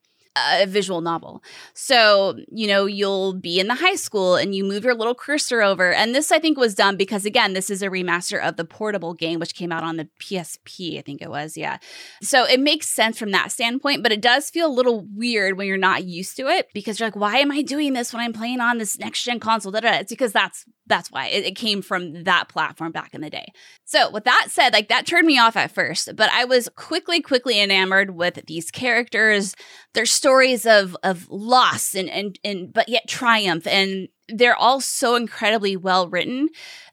[0.61, 1.43] a visual novel.
[1.75, 5.63] So, you know, you'll be in the high school and you move your little cursor
[5.63, 5.93] over.
[5.93, 9.15] And this, I think, was done because, again, this is a remaster of the portable
[9.15, 11.57] game, which came out on the PSP, I think it was.
[11.57, 11.79] Yeah.
[12.23, 15.67] So it makes sense from that standpoint, but it does feel a little weird when
[15.67, 18.33] you're not used to it because you're like, why am I doing this when I'm
[18.33, 19.73] playing on this next gen console?
[19.73, 19.99] Da-da.
[19.99, 23.53] It's because that's that's why it, it came from that platform back in the day.
[23.85, 27.21] So, with that said, like that turned me off at first, but I was quickly,
[27.21, 29.55] quickly enamored with these characters,
[29.95, 35.17] their stories of of loss and and and but yet triumph, and they're all so
[35.17, 36.51] incredibly well written.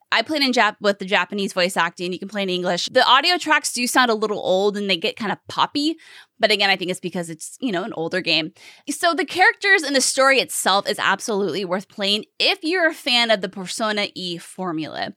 [0.09, 2.13] I played in Jap with the Japanese voice acting.
[2.13, 2.88] You can play in English.
[2.89, 5.97] The audio tracks do sound a little old and they get kind of poppy,
[6.39, 8.53] but again, I think it's because it's, you know, an older game.
[8.89, 13.29] So the characters and the story itself is absolutely worth playing if you're a fan
[13.31, 15.13] of the Persona E formula.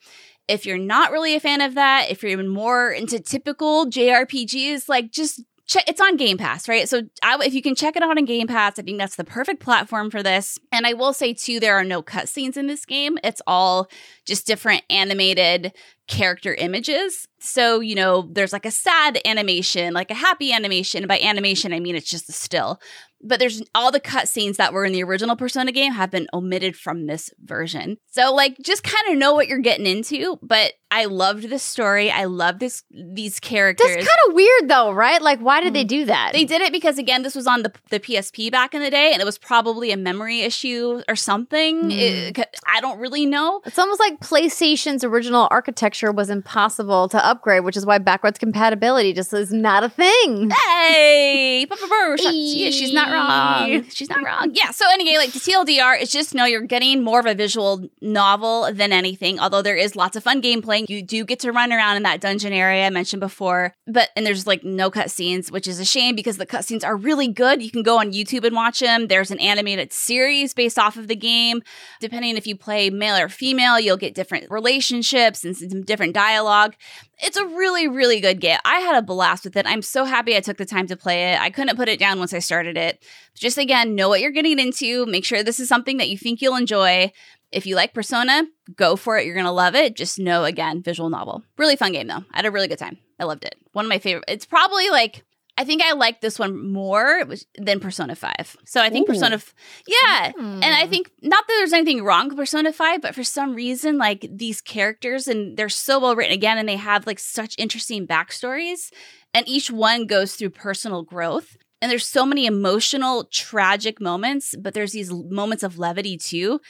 [0.49, 4.89] If you're not really a fan of that, if you're even more into typical JRPGs,
[4.89, 6.89] like just check it's on game pass right?
[6.89, 9.25] So I, if you can check it out on game pass i think that's the
[9.25, 10.59] perfect platform for this.
[10.73, 13.19] And i will say too there are no cutscenes in this game.
[13.23, 13.89] It's all
[14.25, 15.73] just different animated
[16.09, 17.29] character images.
[17.39, 21.07] So you know there's like a sad animation like a happy animation.
[21.07, 22.81] By animation i mean it's just a still
[23.23, 26.77] but there's all the cutscenes that were in the original Persona game have been omitted
[26.77, 27.99] from this version.
[28.07, 32.11] So like just kind of know what you're getting into, but I loved this story.
[32.11, 33.87] I love this these characters.
[33.87, 35.21] That's kind of weird though, right?
[35.21, 35.89] Like why did they mm.
[35.89, 36.33] do that?
[36.33, 39.13] They did it because again, this was on the the PSP back in the day
[39.13, 41.91] and it was probably a memory issue or something.
[41.91, 42.45] It- mm.
[42.67, 43.61] I don't really know.
[43.67, 49.13] It's almost like PlayStation's original architecture was impossible to upgrade, which is why backwards compatibility
[49.13, 50.51] just is not a thing.
[50.51, 51.67] Hey,
[52.19, 53.85] yeah, she's not wrong.
[53.91, 54.51] She's not wrong.
[54.55, 54.71] Yeah.
[54.71, 58.73] So anyway, like the TLDR is just know you're getting more of a visual novel
[58.73, 59.39] than anything.
[59.39, 62.21] Although there is lots of fun gameplay, you do get to run around in that
[62.21, 63.75] dungeon area I mentioned before.
[63.87, 67.29] But and there's like no cutscenes, which is a shame because the cutscenes are really
[67.29, 67.63] good.
[67.63, 69.09] You can go on YouTube and watch them.
[69.09, 71.63] There's an animated series based off of the game.
[72.01, 76.75] Depending if you play male or female, you'll get different relationships and some different dialogue.
[77.21, 78.59] It's a really, really good game.
[78.65, 79.67] I had a blast with it.
[79.67, 81.41] I'm so happy I took the time to play it.
[81.41, 83.05] I couldn't put it down once I started it.
[83.35, 85.05] Just again, know what you're getting into.
[85.07, 87.13] Make sure this is something that you think you'll enjoy.
[87.51, 88.45] If you like Persona,
[88.77, 89.25] go for it.
[89.27, 89.97] You're going to love it.
[89.97, 91.43] Just know, again, visual novel.
[91.57, 92.25] Really fun game, though.
[92.31, 92.99] I had a really good time.
[93.19, 93.57] I loved it.
[93.73, 94.25] One of my favorite.
[94.29, 95.25] It's probably like,
[95.59, 97.25] I think I like this one more
[97.57, 98.57] than Persona 5.
[98.65, 99.53] So I think Persona, f-
[99.89, 100.31] yeah.
[100.37, 100.91] And I hmm.
[100.91, 104.61] think, not that there's anything wrong with Persona 5, but for some reason, like these
[104.61, 108.93] characters, and they're so well written again, and they have like such interesting backstories,
[109.35, 111.57] and each one goes through personal growth.
[111.83, 116.61] And there's so many emotional, tragic moments, but there's these moments of levity too.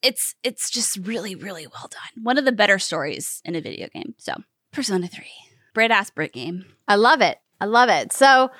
[0.00, 2.24] It's it's just really, really well done.
[2.24, 4.14] One of the better stories in a video game.
[4.16, 4.32] So
[4.72, 5.26] Persona 3.
[5.74, 6.64] Brit ass Brit game.
[6.88, 7.38] I love it.
[7.60, 8.12] I love it.
[8.12, 8.50] So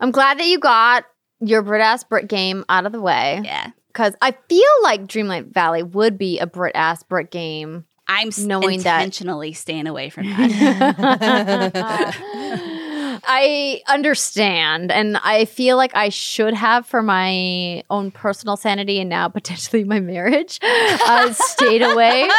[0.00, 1.04] I'm glad that you got
[1.40, 3.70] your Brit ass Brit game out of the way Yeah.
[3.88, 7.84] because I feel like Dreamlight Valley would be a Brit ass Brit game.
[8.10, 12.16] I'm s- Knowing that- intentionally staying away from that.
[13.30, 19.10] I understand, and I feel like I should have for my own personal sanity and
[19.10, 22.28] now potentially my marriage uh, stayed away.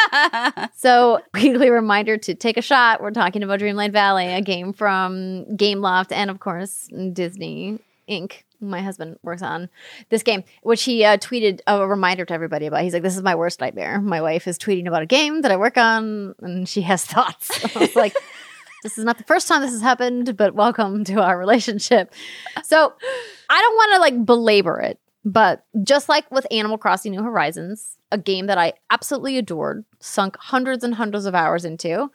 [0.75, 3.01] So, weekly reminder to take a shot.
[3.01, 7.79] We're talking about Dreamlight Valley, a game from Gameloft and, of course, Disney
[8.09, 8.43] Inc.
[8.61, 9.69] My husband works on
[10.09, 12.81] this game, which he uh, tweeted a reminder to everybody about.
[12.81, 14.01] He's like, "This is my worst nightmare.
[14.01, 17.75] My wife is tweeting about a game that I work on, and she has thoughts."
[17.75, 18.15] I was like,
[18.83, 22.13] "This is not the first time this has happened, but welcome to our relationship."
[22.63, 22.93] So,
[23.49, 27.97] I don't want to like belabor it, but just like with Animal Crossing New Horizons,
[28.11, 32.09] a game that I absolutely adored, sunk hundreds and hundreds of hours into,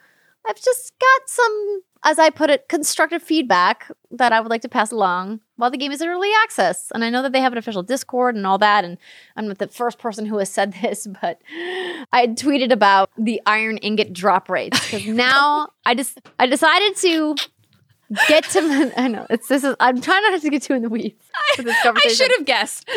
[0.47, 4.69] I've just got some, as I put it, constructive feedback that I would like to
[4.69, 6.91] pass along while the game is in early access.
[6.95, 8.85] And I know that they have an official Discord and all that.
[8.85, 8.99] And
[9.37, 11.41] I'm not the first person who has said this, but
[12.13, 17.37] I tweeted about the iron ingot drop rates because now I just I decided to
[18.29, 18.93] get to.
[18.97, 19.75] I know it's this is.
[19.81, 21.23] I'm trying not to get too in the weeds.
[21.59, 22.17] I conversation.
[22.17, 22.89] should have guessed.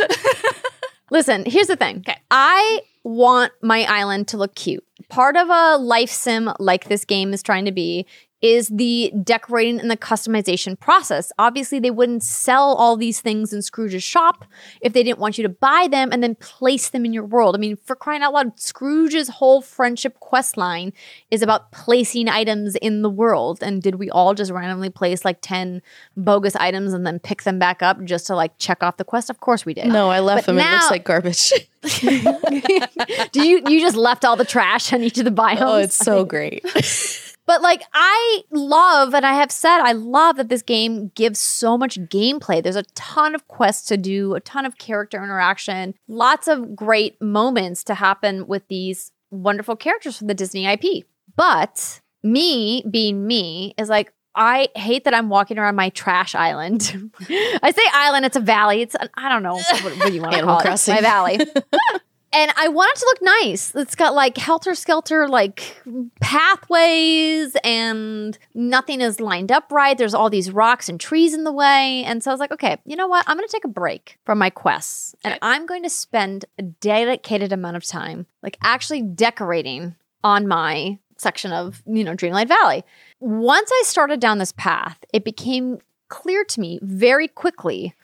[1.10, 2.00] Listen, here's the thing.
[2.00, 2.20] Okay.
[2.32, 4.84] I want my island to look cute.
[5.08, 8.06] Part of a life sim like this game is trying to be
[8.42, 11.32] is the decorating and the customization process.
[11.40, 14.46] Obviously, they wouldn't sell all these things in Scrooge's shop
[14.82, 17.56] if they didn't want you to buy them and then place them in your world.
[17.56, 20.94] I mean, for crying out loud, Scrooge's whole friendship quest line
[21.32, 23.64] is about placing items in the world.
[23.64, 25.82] And did we all just randomly place like 10
[26.16, 29.30] bogus items and then pick them back up just to like check off the quest?
[29.30, 29.88] Of course we did.
[29.88, 30.66] No, I left But them.
[30.66, 31.52] it looks like garbage.
[33.32, 35.62] Do you you just left all the trash on each of the oh, biomes?
[35.62, 36.64] oh, it's so great.
[37.48, 41.78] But like I love and I have said I love that this game gives so
[41.78, 42.62] much gameplay.
[42.62, 47.20] There's a ton of quests to do, a ton of character interaction, lots of great
[47.22, 51.06] moments to happen with these wonderful characters from the Disney IP.
[51.36, 57.12] But me being me is like I hate that I'm walking around my trash island.
[57.30, 58.82] I say island, it's a valley.
[58.84, 60.94] It's an, I don't know what, what do you want to call Crossing.
[60.96, 60.98] it.
[60.98, 61.40] My valley.
[62.38, 63.74] and I want it to look nice.
[63.74, 65.82] It's got like helter skelter, like
[66.22, 69.98] pathways, and nothing is lined up right.
[69.98, 72.04] There's all these rocks and trees in the way.
[72.06, 73.26] And so I was like, okay, you know what?
[73.28, 76.62] I'm going to take a break from my quests and I'm going to spend a
[76.62, 82.84] dedicated amount of time, like actually decorating on my section of, you know, Dreamlight Valley.
[83.20, 85.80] Once I started down this path, it became
[86.10, 87.96] clear to me very quickly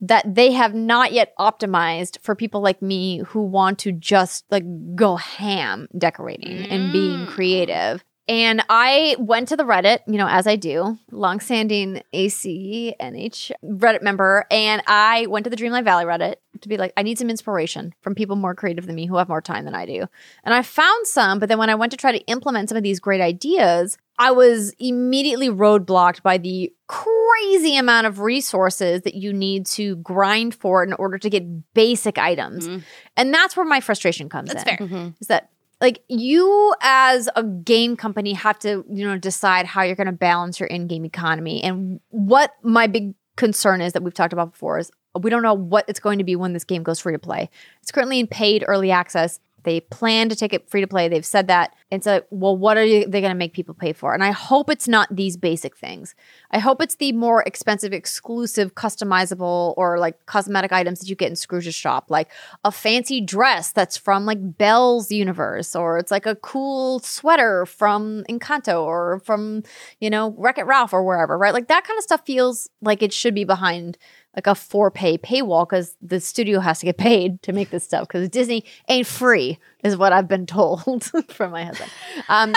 [0.00, 4.64] that they have not yet optimized for people like me who want to just like
[4.94, 7.28] go ham decorating and being mm.
[7.28, 8.04] creative.
[8.28, 14.02] And I went to the Reddit, you know, as I do, longstanding AC NH Reddit
[14.02, 17.28] member, and I went to the Dreamlight Valley Reddit to be like, I need some
[17.28, 20.06] inspiration from people more creative than me who have more time than I do.
[20.44, 22.84] And I found some, but then when I went to try to implement some of
[22.84, 29.32] these great ideas, I was immediately roadblocked by the crazy amount of resources that you
[29.32, 32.68] need to grind for in order to get basic items.
[32.68, 32.80] Mm-hmm.
[33.16, 34.76] And that's where my frustration comes That's in.
[34.76, 34.86] fair.
[34.86, 35.08] Mm-hmm.
[35.20, 35.50] Is that
[35.80, 40.12] like you as a game company have to, you know, decide how you're going to
[40.12, 41.62] balance your in-game economy.
[41.62, 45.54] And what my big concern is that we've talked about before is we don't know
[45.54, 47.48] what it's going to be when this game goes free to play.
[47.82, 49.40] It's currently in paid early access.
[49.64, 51.08] They plan to take it free to play.
[51.08, 51.74] They've said that.
[51.90, 54.14] It's like, well, what are they going to make people pay for?
[54.14, 56.14] And I hope it's not these basic things.
[56.50, 61.30] I hope it's the more expensive, exclusive, customizable, or like cosmetic items that you get
[61.30, 62.30] in Scrooge's shop, like
[62.64, 68.24] a fancy dress that's from like Belle's universe, or it's like a cool sweater from
[68.28, 69.62] Encanto, or from
[70.00, 71.54] you know Wreck It Ralph, or wherever, right?
[71.54, 73.98] Like that kind of stuff feels like it should be behind
[74.34, 77.84] like a for pay paywall because the studio has to get paid to make this
[77.84, 81.90] stuff because Disney ain't free, is what I've been told from my husband.
[82.28, 82.54] Um,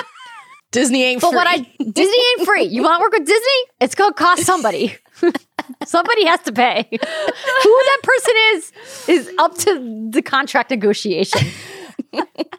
[0.71, 1.35] Disney ain't but free.
[1.37, 1.57] what I
[1.91, 2.63] Disney ain't free.
[2.63, 3.63] You want to work with Disney?
[3.79, 4.95] It's gonna cost somebody.
[5.85, 6.87] somebody has to pay.
[6.91, 8.71] Who that person is
[9.07, 11.41] is up to the contract negotiation.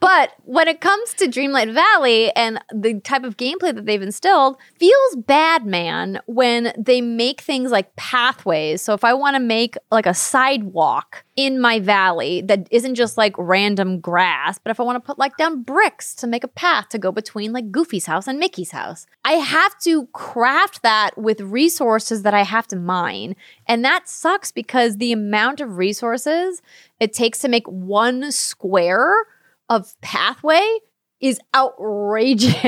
[0.00, 4.56] But when it comes to Dreamlight Valley and the type of gameplay that they've instilled,
[4.78, 8.82] feels bad, man, when they make things like pathways.
[8.82, 13.18] So if I want to make like a sidewalk in my valley that isn't just
[13.18, 16.48] like random grass, but if I want to put like down bricks to make a
[16.48, 21.18] path to go between like Goofy's house and Mickey's house, I have to craft that
[21.18, 23.34] with resources that I have to mine.
[23.66, 26.62] And that sucks because the amount of resources
[27.00, 29.26] it takes to make one square
[29.68, 30.78] of pathway
[31.20, 32.54] is outrageous.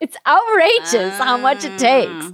[0.00, 2.26] it's outrageous how much it takes.
[2.26, 2.32] Ah.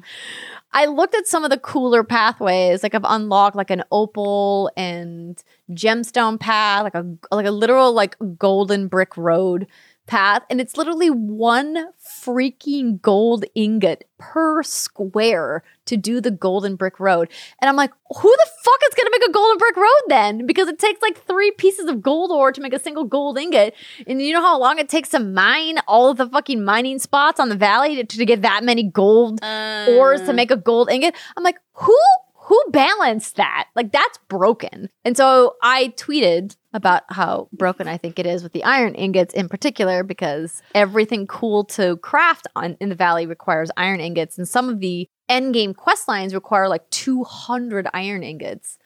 [0.72, 2.82] I looked at some of the cooler pathways.
[2.82, 5.42] Like I've unlocked like an opal and
[5.72, 9.66] gemstone path, like a like a literal like golden brick road
[10.10, 16.98] path, and it's literally one freaking gold ingot per square to do the golden brick
[17.00, 17.30] road.
[17.60, 20.46] And I'm like, who the fuck is gonna make a golden brick road then?
[20.46, 23.74] Because it takes like three pieces of gold ore to make a single gold ingot.
[24.06, 27.38] And you know how long it takes to mine all of the fucking mining spots
[27.38, 29.86] on the valley to, to get that many gold uh.
[29.90, 31.14] ores to make a gold ingot?
[31.36, 31.96] I'm like, who
[32.50, 33.68] who balanced that?
[33.76, 34.88] Like that's broken.
[35.04, 39.32] And so I tweeted about how broken I think it is with the iron ingots
[39.34, 44.48] in particular because everything cool to craft on in the valley requires iron ingots and
[44.48, 48.78] some of the end game quest lines require like 200 iron ingots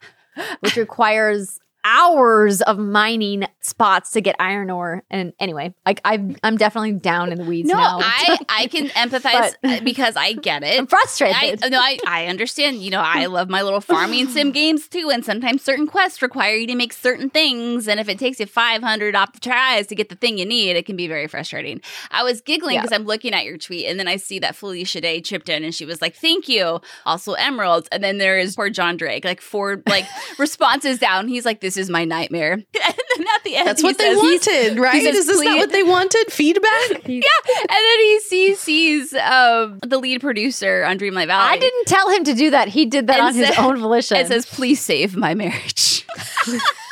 [0.59, 6.57] which requires hours of mining spots to get iron ore and anyway like I, i'm
[6.57, 10.63] definitely down in the weeds No, now I I can empathize But- because I get
[10.63, 10.77] it.
[10.79, 12.77] i'm frustrated I no, I, I understand.
[12.81, 16.55] You know, I love my little farming sim games too, and sometimes certain quests require
[16.55, 19.87] you to make certain things, and if it takes you five hundred off the tries
[19.87, 21.81] to get the thing you need, it can be very frustrating.
[22.11, 22.81] I was giggling Yeah.
[22.81, 25.63] because I'm looking at your tweet, and then I see that Felicia Day chipped in,
[25.63, 29.23] and she was like, "Thank you." Also, emeralds, and then there is poor John Drake,
[29.25, 30.05] like four like
[30.39, 31.27] responses down.
[31.27, 32.53] He's like, "This This is my nightmare.
[32.53, 35.03] and then at the end, That's what they says- wanted, right?
[35.03, 36.31] says, Is this not what they wanted?
[36.31, 36.71] Feedback?
[37.07, 41.55] Yeah, and then he sees sees um, the lead producer on Dreamlight Valley.
[41.55, 42.67] I didn't tell him to do that.
[42.67, 44.17] He did that on his own volition.
[44.17, 46.05] It says, "Please save my marriage."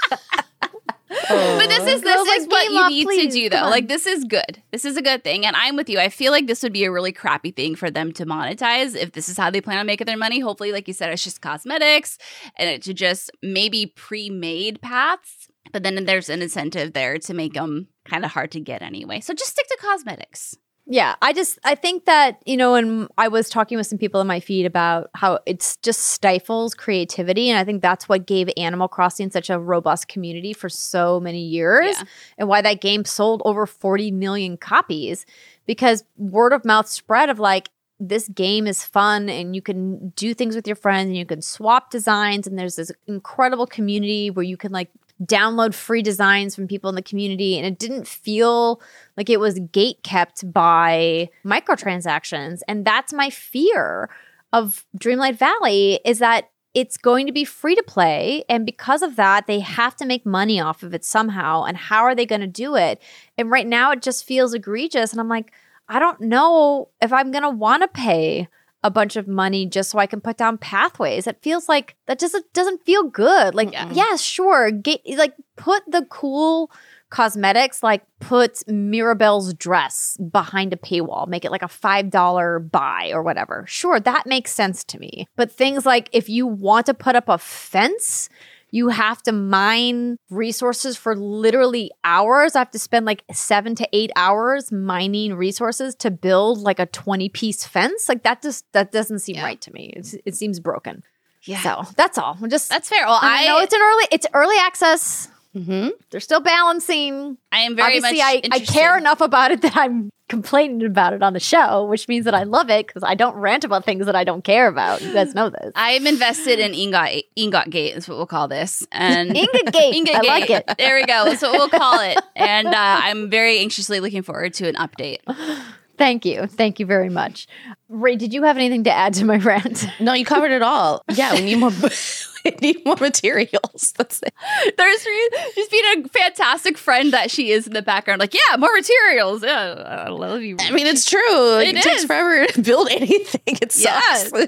[1.34, 1.58] Oh.
[1.58, 3.70] But this is this Girls like is what you off, need please, to do though.
[3.70, 4.62] Like this is good.
[4.72, 6.00] This is a good thing, and I'm with you.
[6.00, 9.14] I feel like this would be a really crappy thing for them to monetize if
[9.14, 10.40] this is how they plan on making their money.
[10.40, 12.18] Hopefully, like you said, it's just cosmetics
[12.58, 15.48] and it to just maybe pre-made paths.
[15.72, 19.22] But then there's an incentive there to make them kind of hard to get anyway.
[19.22, 20.56] So just stick to cosmetics.
[20.86, 24.20] Yeah, I just I think that you know, and I was talking with some people
[24.20, 28.50] in my feed about how it's just stifles creativity, and I think that's what gave
[28.58, 32.04] Animal Crossing such a robust community for so many years, Yeah.
[32.38, 35.26] and why that game sold over forty million copies
[35.66, 37.70] because word of mouth spread of like
[38.02, 41.42] this game is fun and you can do things with your friends and you can
[41.42, 44.90] swap designs and there's this incredible community where you can like
[45.26, 48.82] download free designs from people in the community and it didn't feel
[49.18, 52.62] like it was gate kept by microtransactions.
[52.68, 54.10] And that's my fear
[54.52, 59.16] of Dreamlight Valley is that it's going to be free to play and because of
[59.16, 62.42] that they have to make money off of it somehow and how are they going
[62.42, 63.02] to do it?
[63.38, 65.52] And right now it just feels egregious and I'm like
[65.90, 68.48] I don't know if I'm going to want to pay
[68.84, 71.26] a bunch of money just so I can put down pathways.
[71.28, 73.56] It feels like that just doesn't feel good.
[73.56, 73.90] Like, Yeah.
[73.92, 76.70] yeah, sure, get like put the cool
[77.10, 83.12] cosmetics, like put Mirabel's dress behind a paywall, make it like a five dollar buy
[83.14, 83.66] or whatever.
[83.68, 85.28] Sure, that makes sense to me.
[85.36, 88.30] But things like if you want to put up a fence.
[88.74, 92.56] You have to mine resources for literally hours.
[92.56, 96.88] I have to spend like seven to eight hours mining resources to build like a
[96.88, 98.10] 20 piece fence.
[98.10, 99.44] Like that just that doesn't seem Yeah.
[99.46, 99.94] right to me.
[99.96, 101.04] It's, it seems broken.
[101.44, 102.36] Yeah, So that's all.
[102.42, 103.06] I'm just that's fair.
[103.06, 105.28] Well, I I know it's an early it's early access.
[105.56, 105.90] Mm-hmm.
[106.10, 107.38] They're still balancing.
[107.52, 111.14] I am very Obviously, much I, I care enough about it that I'm complaining about
[111.14, 113.86] it on the show, which means that I love it because I don't rant about
[113.86, 115.02] things that I don't care about.
[115.02, 115.72] You guys know this.
[115.76, 119.94] I am invested in Ingot Ingot Gate is what we'll call this, and Inga Gate.
[119.96, 120.28] Ingot I Gate.
[120.28, 120.70] like it.
[120.80, 121.26] There we go.
[121.26, 122.18] That's what we'll call it.
[122.36, 125.18] And uh, I'm very anxiously looking forward to an update.
[126.04, 126.48] Thank you.
[126.48, 127.48] Thank you very much.
[127.88, 129.88] Ray, did you have anything to add to my rant?
[130.02, 131.02] No, you covered it all.
[131.14, 131.72] Yeah, we need more.
[132.46, 133.94] we need more materials.
[133.98, 134.34] That's it.
[134.78, 135.08] There's
[135.56, 139.44] just being a fantastic friend that she is in the background, like, yeah, more materials.
[139.44, 140.58] Yeah, I love you.
[140.60, 141.60] I mean, it's true.
[141.60, 143.42] It it, takes forever to build anything.
[143.46, 144.16] It Yeah.
[144.16, 144.48] sucks.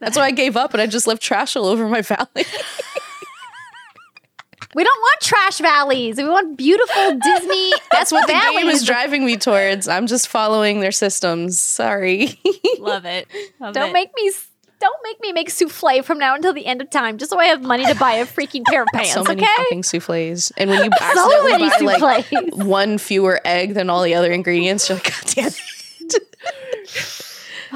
[0.00, 2.44] That's why I gave up and I just left trash all over my valley.
[4.74, 6.16] We don't want trash valleys.
[6.16, 7.72] We want beautiful Disney.
[7.92, 9.88] That's what the game is driving me towards.
[9.88, 11.60] I'm just following their systems.
[11.60, 12.40] Sorry.
[12.78, 13.28] love it.
[13.60, 13.92] Love Don't it.
[13.92, 14.32] make me.
[14.80, 17.46] Don't make me make souffle from now until the end of time, just so I
[17.46, 19.14] have money to buy a freaking pair of pants.
[19.14, 19.50] so many okay.
[19.56, 20.52] fucking souffles.
[20.58, 24.30] And when you So many accidentally buy like one fewer egg than all the other
[24.30, 27.23] ingredients, you're like, God damn it.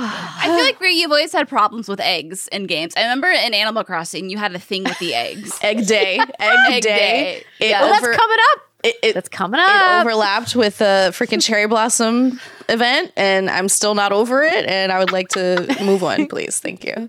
[0.01, 2.95] I feel like Ray, you've always had problems with eggs in games.
[2.97, 5.59] I remember in Animal Crossing, you had a thing with the eggs.
[5.63, 6.19] Egg day.
[6.39, 6.89] Egg, Egg day.
[6.89, 7.45] day.
[7.61, 7.83] Yeah.
[7.83, 8.61] well, over- that's coming up.
[8.85, 9.69] it, it, That's coming up.
[9.69, 10.01] it up.
[10.07, 14.67] overlapped with a freaking cherry blossom event, and I'm still not over it.
[14.67, 16.61] And I would like to move on, please.
[16.61, 17.09] Thank you.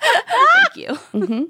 [0.00, 1.46] Thank you.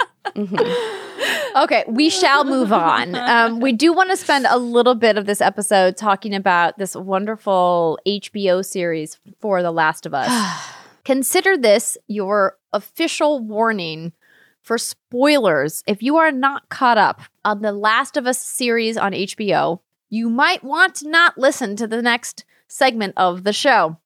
[1.56, 3.14] Okay, we shall move on.
[3.16, 6.94] Um, we do want to spend a little bit of this episode talking about this
[6.94, 10.28] wonderful HBO series for The Last of Us.
[11.08, 14.12] Consider this your official warning
[14.60, 15.82] for spoilers.
[15.86, 19.80] If you are not caught up on The Last of Us series on HBO,
[20.10, 23.96] you might want to not listen to the next segment of the show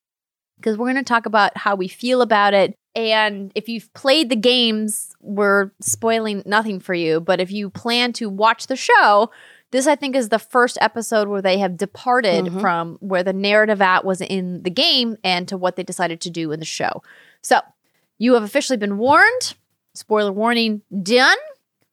[0.59, 2.77] because we're going to talk about how we feel about it.
[2.95, 7.21] And if you've played the games, we're spoiling nothing for you.
[7.21, 9.29] But if you plan to watch the show,
[9.73, 12.61] this I think is the first episode where they have departed Mhm.
[12.61, 16.31] from where the narrative at was in the game and to what they decided to
[16.31, 17.03] do in the show.
[17.43, 17.61] So
[18.19, 19.55] you have officially been warned.
[19.95, 21.37] Spoiler warning done.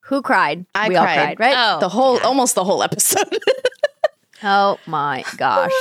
[0.01, 0.65] Who cried?
[0.75, 1.37] I we all cried.
[1.37, 1.55] cried, right?
[1.57, 3.27] Oh, the whole, almost the whole episode.
[4.43, 5.71] Oh my gosh.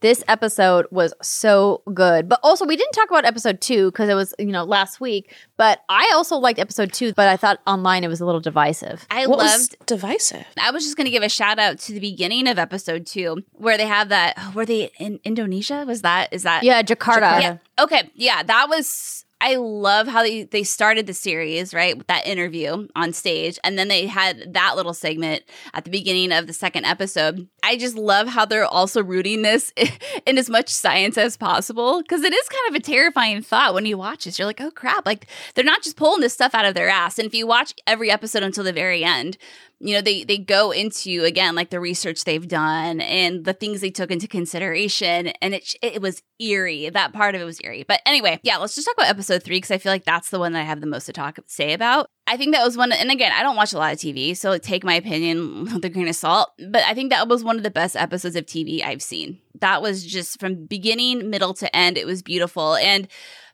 [0.00, 2.28] this episode was so good.
[2.28, 5.34] But also, we didn't talk about episode two because it was, you know, last week.
[5.56, 9.06] But I also liked episode two, but I thought online it was a little divisive.
[9.10, 10.46] I what was loved divisive?
[10.60, 13.44] I was just going to give a shout out to the beginning of episode two,
[13.52, 14.34] where they have that.
[14.38, 15.84] oh, Were they in Indonesia?
[15.86, 16.32] Was that?
[16.32, 16.62] Is that?
[16.62, 17.40] Yeah, Jakarta.
[17.40, 17.56] Yeah.
[17.78, 18.10] Okay.
[18.14, 18.42] Yeah.
[18.42, 19.24] That was.
[19.40, 21.96] I love how they, they started the series, right?
[21.96, 23.58] With that interview on stage.
[23.64, 27.48] And then they had that little segment at the beginning of the second episode.
[27.62, 29.72] I just love how they're also rooting this
[30.26, 32.02] in as much science as possible.
[32.02, 34.38] Cause it is kind of a terrifying thought when you watch this.
[34.38, 35.06] You're like, oh crap.
[35.06, 37.18] Like they're not just pulling this stuff out of their ass.
[37.18, 39.38] And if you watch every episode until the very end,
[39.80, 43.80] you know they they go into again like the research they've done and the things
[43.80, 46.88] they took into consideration and it it was eerie.
[46.90, 47.84] That part of it was eerie.
[47.86, 50.38] But anyway yeah let's just talk about episode three because i feel like that's the
[50.38, 52.06] one that i have the most to talk say about.
[52.26, 54.56] I think that was one and again i don't watch a lot of tv so
[54.58, 57.64] take my opinion with a grain of salt but i think that was one of
[57.64, 59.38] the best episodes of tv i've seen.
[59.60, 62.76] That was just from beginning middle to end it was beautiful.
[62.76, 63.08] And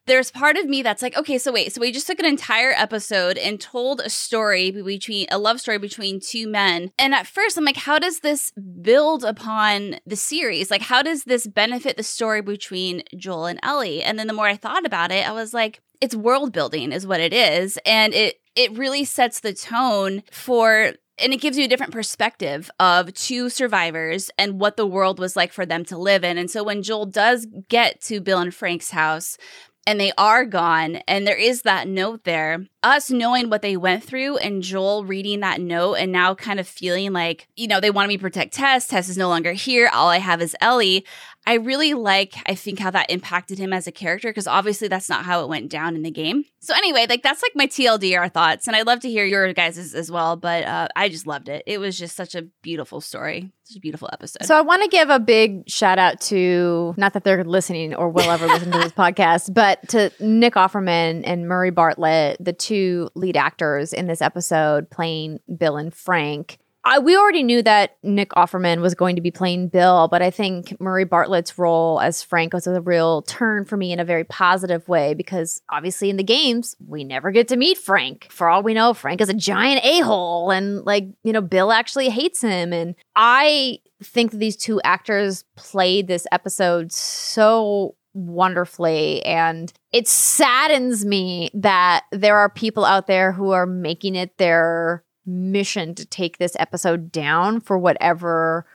[0.07, 2.73] there's part of me that's like, okay, so wait, so we just took an entire
[2.73, 6.91] episode and told a story between a love story between two men.
[6.99, 10.71] And at first, I'm like, how does this build upon the series?
[10.71, 14.03] Like, how does this benefit the story between Joel and Ellie?
[14.03, 17.07] And then the more I thought about it, I was like, it's world building, is
[17.07, 17.79] what it is.
[17.85, 22.71] And it, it really sets the tone for and it gives you a different perspective
[22.79, 26.37] of two survivors and what the world was like for them to live in.
[26.37, 29.39] And so when Joel does get to Bill and Frank's house,
[29.87, 30.97] and they are gone.
[31.07, 32.67] And there is that note there.
[32.83, 36.69] Us knowing what they went through and Joel reading that note and now kind of
[36.69, 38.87] feeling like, you know, they wanted me to protect Tess.
[38.87, 39.89] Tess is no longer here.
[39.93, 41.05] All I have is Ellie.
[41.47, 45.09] I really like, I think, how that impacted him as a character because obviously that's
[45.09, 46.45] not how it went down in the game.
[46.59, 48.67] So, anyway, like that's like my TLDR thoughts.
[48.67, 50.35] And I'd love to hear your guys' as well.
[50.35, 51.63] But uh, I just loved it.
[51.65, 54.45] It was just such a beautiful story, such a beautiful episode.
[54.45, 58.09] So, I want to give a big shout out to not that they're listening or
[58.09, 63.09] will ever listen to this podcast, but to Nick Offerman and Murray Bartlett, the two
[63.15, 66.59] lead actors in this episode playing Bill and Frank.
[66.87, 70.31] I, we already knew that Nick Offerman was going to be playing Bill, but I
[70.31, 74.23] think Murray Bartlett's role as Frank was a real turn for me in a very
[74.23, 78.29] positive way because obviously in the games, we never get to meet Frank.
[78.31, 81.73] For all we know, Frank is a giant a hole and, like, you know, Bill
[81.73, 82.73] actually hates him.
[82.73, 89.25] And I think these two actors played this episode so wonderfully.
[89.25, 95.03] And it saddens me that there are people out there who are making it their
[95.27, 98.67] mission to take this episode down for whatever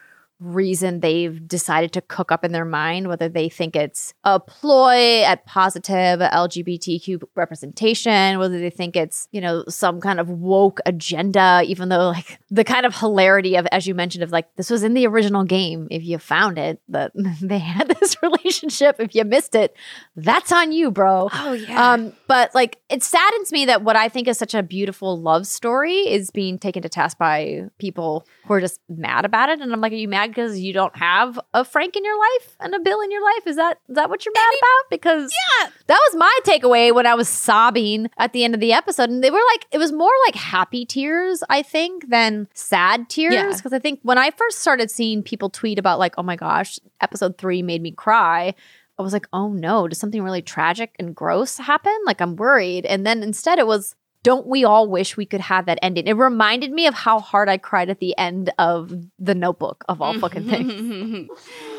[0.42, 5.22] reason they've decided to cook up in their mind, whether they think it's a ploy
[5.22, 11.62] at positive LGBTQ representation, whether they think it's, you know, some kind of woke agenda,
[11.66, 14.82] even though like the kind of hilarity of, as you mentioned, of like this was
[14.82, 15.88] in the original game.
[15.90, 18.96] If you found it, that they had this relationship.
[18.98, 19.76] If you missed it,
[20.16, 21.28] that's on you, bro.
[21.32, 21.92] Oh yeah.
[21.92, 25.46] Um, but like it saddens me that what I think is such a beautiful love
[25.46, 29.60] story is being taken to task by people who are just mad about it.
[29.60, 32.56] And I'm like, are you mad because you don't have a Frank in your life
[32.60, 33.46] and a Bill in your life?
[33.46, 34.90] Is that is that what you're mad I mean, about?
[34.90, 38.72] Because yeah, that was my takeaway when I was sobbing at the end of the
[38.72, 43.08] episode, and they were like, it was more like happy tears, I think, than sad
[43.08, 43.56] tears.
[43.56, 43.78] Because yeah.
[43.78, 47.38] I think when I first started seeing people tweet about like, oh my gosh, episode
[47.38, 48.54] three made me cry.
[48.98, 51.96] I was like, oh no, does something really tragic and gross happen?
[52.06, 52.84] Like, I'm worried.
[52.84, 56.06] And then instead, it was, don't we all wish we could have that ending?
[56.06, 60.00] It reminded me of how hard I cried at the end of the notebook of
[60.00, 61.28] all fucking things.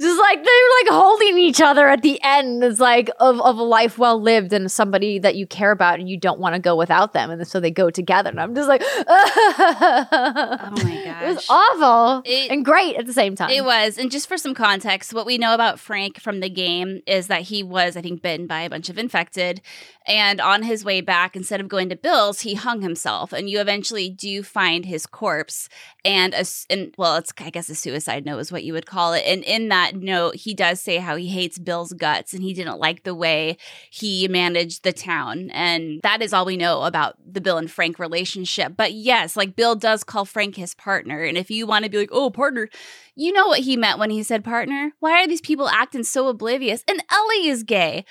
[0.00, 2.64] just like they're like holding each other at the end.
[2.64, 6.08] It's like of, of a life well lived and somebody that you care about and
[6.08, 7.30] you don't want to go without them.
[7.30, 8.30] And so they go together.
[8.30, 10.06] And i'm just like oh
[10.82, 13.50] my gosh it was awful it, and great at the same time.
[13.50, 13.96] It was.
[13.96, 17.42] And just for some context what we know about frank from the game is that
[17.42, 19.60] he was i think bitten by a bunch of infected.
[20.06, 23.32] And on his way back instead of going to bill's he hung himself.
[23.32, 25.68] And you eventually do find his corpse
[26.04, 29.12] and a and well it's i guess a suicide note is what you would call
[29.12, 29.22] it.
[29.24, 32.54] And in that that note, he does say how he hates Bill's guts and he
[32.54, 33.56] didn't like the way
[33.90, 35.50] he managed the town.
[35.50, 38.74] And that is all we know about the Bill and Frank relationship.
[38.76, 41.22] But yes, like Bill does call Frank his partner.
[41.22, 42.68] And if you want to be like, oh, partner,
[43.14, 44.92] you know what he meant when he said partner.
[45.00, 46.82] Why are these people acting so oblivious?
[46.88, 48.04] And Ellie is gay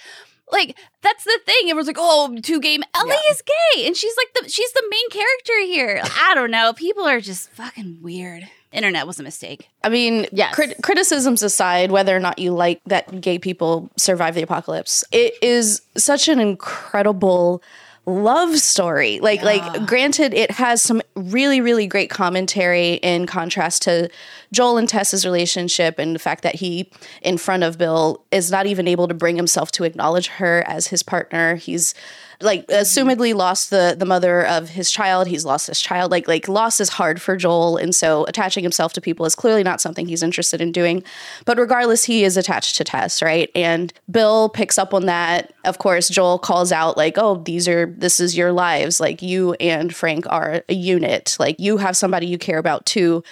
[0.51, 1.63] like that's the thing.
[1.63, 3.31] Everyone's like, "Oh, two game Ellie yeah.
[3.31, 6.01] is gay," and she's like the she's the main character here.
[6.03, 6.73] I don't know.
[6.73, 9.69] People are just fucking weird internet was a mistake.
[9.83, 10.53] I mean, yes.
[10.53, 15.35] Crit- criticisms aside, whether or not you like that gay people survive the apocalypse, it
[15.41, 17.61] is such an incredible
[18.05, 19.19] love story.
[19.19, 19.45] Like yeah.
[19.45, 24.09] like granted it has some really really great commentary in contrast to
[24.51, 26.91] Joel and Tess's relationship and the fact that he
[27.21, 30.87] in front of Bill is not even able to bring himself to acknowledge her as
[30.87, 31.55] his partner.
[31.55, 31.93] He's
[32.41, 32.81] like mm-hmm.
[32.81, 35.27] assumedly lost the the mother of his child.
[35.27, 36.11] He's lost his child.
[36.11, 37.77] Like like loss is hard for joel.
[37.77, 41.03] And so attaching himself to people is clearly not something he's interested in doing.
[41.45, 43.49] But regardless he is attached to tess right?
[43.55, 45.53] And bill picks up on that.
[45.65, 48.99] Of course joel calls out like oh these are this is your lives.
[48.99, 51.37] Like you and frank are a unit.
[51.39, 53.23] Like you have somebody you care about too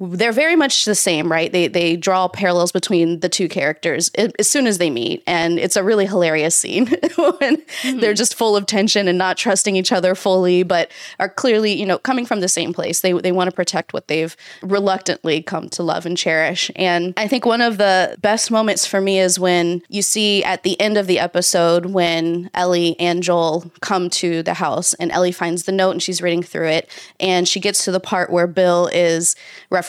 [0.00, 1.50] they're very much the same, right?
[1.50, 5.74] They they draw parallels between the two characters as soon as they meet, and it's
[5.74, 7.98] a really hilarious scene when mm-hmm.
[7.98, 11.84] they're just full of tension and not trusting each other fully, but are clearly you
[11.84, 13.00] know coming from the same place.
[13.00, 16.70] They they want to protect what they've reluctantly come to love and cherish.
[16.76, 20.62] And I think one of the best moments for me is when you see at
[20.62, 25.32] the end of the episode when Ellie and Joel come to the house, and Ellie
[25.32, 26.88] finds the note and she's reading through it,
[27.18, 29.34] and she gets to the part where Bill is
[29.72, 29.87] referencing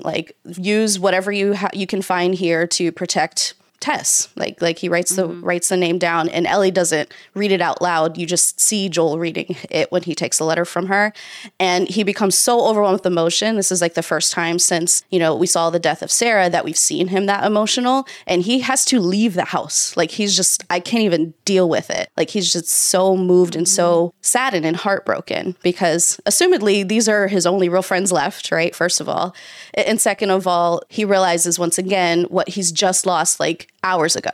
[0.00, 4.28] like use whatever you ha- you can find here to protect Tess.
[4.36, 5.42] Like like he writes the mm-hmm.
[5.42, 8.18] writes the name down and Ellie doesn't read it out loud.
[8.18, 11.14] You just see Joel reading it when he takes the letter from her
[11.58, 13.56] and he becomes so overwhelmed with emotion.
[13.56, 16.50] This is like the first time since, you know, we saw the death of Sarah
[16.50, 19.96] that we've seen him that emotional and he has to leave the house.
[19.96, 22.10] Like he's just I can't even deal with it.
[22.18, 24.16] Like he's just so moved and so mm-hmm.
[24.20, 28.74] saddened and heartbroken because assumedly these are his only real friends left, right?
[28.74, 29.34] First of all.
[29.72, 34.30] And second of all, he realizes once again what he's just lost like hours ago,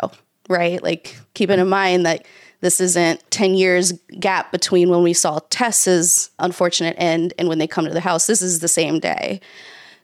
[0.48, 0.82] right?
[0.82, 2.26] Like keeping in mind that
[2.60, 7.66] this isn't 10 years gap between when we saw Tess's unfortunate end and when they
[7.66, 8.26] come to the house.
[8.26, 9.40] This is the same day.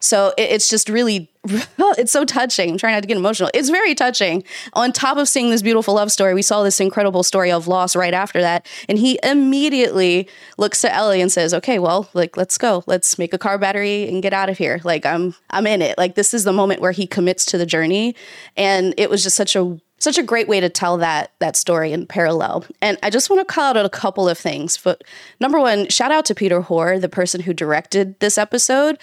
[0.02, 2.72] So it's just really, it's so touching.
[2.72, 3.50] I'm trying not to get emotional.
[3.54, 4.42] It's very touching.
[4.72, 7.94] On top of seeing this beautiful love story, we saw this incredible story of loss
[7.94, 8.66] right after that.
[8.88, 12.82] And he immediately looks to Ellie and says, okay, well, like, let's go.
[12.86, 14.80] Let's make a car battery and get out of here.
[14.82, 15.96] Like, I'm, I'm in it.
[15.96, 18.16] Like, this is the moment where he commits to the journey.
[18.56, 21.92] And it was just such a such a great way to tell that that story
[21.92, 22.64] in parallel.
[22.80, 24.76] And I just want to call out a couple of things.
[24.76, 25.04] But
[25.38, 28.98] number one, shout out to Peter Hoare, the person who directed this episode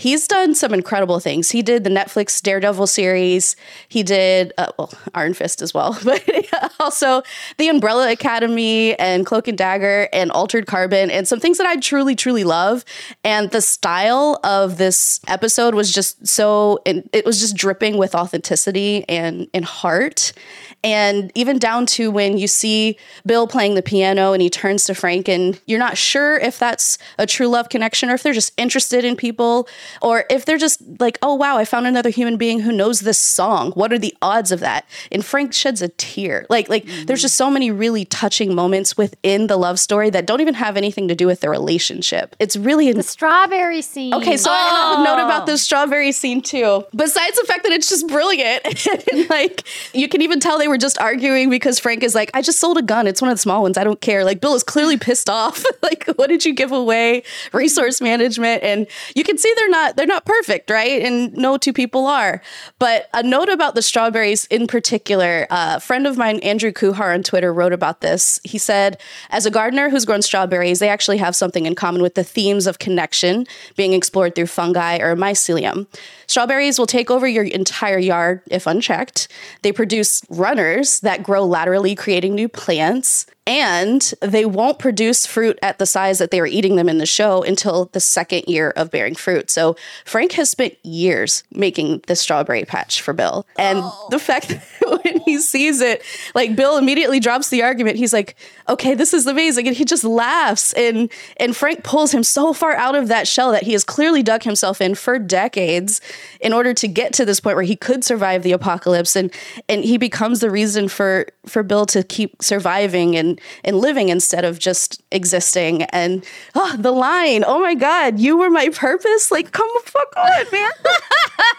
[0.00, 1.50] he's done some incredible things.
[1.50, 3.54] He did the Netflix Daredevil series.
[3.86, 6.26] He did, uh, well, Iron Fist as well, but
[6.80, 7.22] also
[7.58, 11.76] the Umbrella Academy and Cloak and Dagger and Altered Carbon and some things that I
[11.76, 12.84] truly, truly love.
[13.24, 18.14] And the style of this episode was just so, and it was just dripping with
[18.14, 20.32] authenticity and, and heart.
[20.82, 22.96] And even down to when you see
[23.26, 26.96] Bill playing the piano and he turns to Frank, and you're not sure if that's
[27.18, 29.68] a true love connection or if they're just interested in people
[30.00, 33.18] or if they're just like, oh, wow, I found another human being who knows this
[33.18, 33.72] song.
[33.72, 34.86] What are the odds of that?
[35.12, 36.46] And Frank sheds a tear.
[36.48, 37.04] Like, like mm-hmm.
[37.06, 40.76] there's just so many really touching moments within the love story that don't even have
[40.76, 42.34] anything to do with their relationship.
[42.38, 44.14] It's really the strawberry scene.
[44.14, 44.54] Okay, so oh.
[44.54, 46.84] I have a note about the strawberry scene too.
[46.94, 48.86] Besides the fact that it's just brilliant,
[49.30, 52.58] like you can even tell they were just arguing because Frank is like, I just
[52.58, 53.06] sold a gun.
[53.06, 53.76] It's one of the small ones.
[53.76, 54.24] I don't care.
[54.24, 55.64] Like Bill is clearly pissed off.
[55.82, 57.22] like, what did you give away?
[57.52, 58.62] Resource management.
[58.62, 61.02] And you can see they're not they're not perfect, right?
[61.02, 62.40] And no two people are.
[62.78, 67.12] But a note about the strawberries in particular, uh, a friend of mine, Andrew Kuhar
[67.12, 68.40] on Twitter, wrote about this.
[68.44, 72.14] He said, as a gardener who's grown strawberries, they actually have something in common with
[72.14, 75.86] the themes of connection being explored through fungi or mycelium.
[76.30, 79.26] Strawberries will take over your entire yard if unchecked.
[79.62, 85.78] They produce runners that grow laterally, creating new plants and they won't produce fruit at
[85.78, 88.90] the size that they were eating them in the show until the second year of
[88.90, 89.50] bearing fruit.
[89.50, 93.46] So Frank has spent years making the strawberry patch for Bill.
[93.58, 94.08] And oh.
[94.10, 94.62] the fact that
[95.04, 96.02] when he sees it,
[96.34, 97.96] like Bill immediately drops the argument.
[97.96, 98.36] He's like,
[98.68, 99.66] okay, this is amazing.
[99.66, 100.72] And he just laughs.
[100.74, 104.22] And and Frank pulls him so far out of that shell that he has clearly
[104.22, 106.00] dug himself in for decades
[106.40, 109.16] in order to get to this point where he could survive the apocalypse.
[109.16, 109.32] And
[109.68, 113.29] and he becomes the reason for for Bill to keep surviving and
[113.64, 115.82] and living instead of just existing.
[115.84, 116.24] And
[116.54, 119.30] oh, the line, oh my God, you were my purpose.
[119.30, 120.70] Like, come fuck on, man.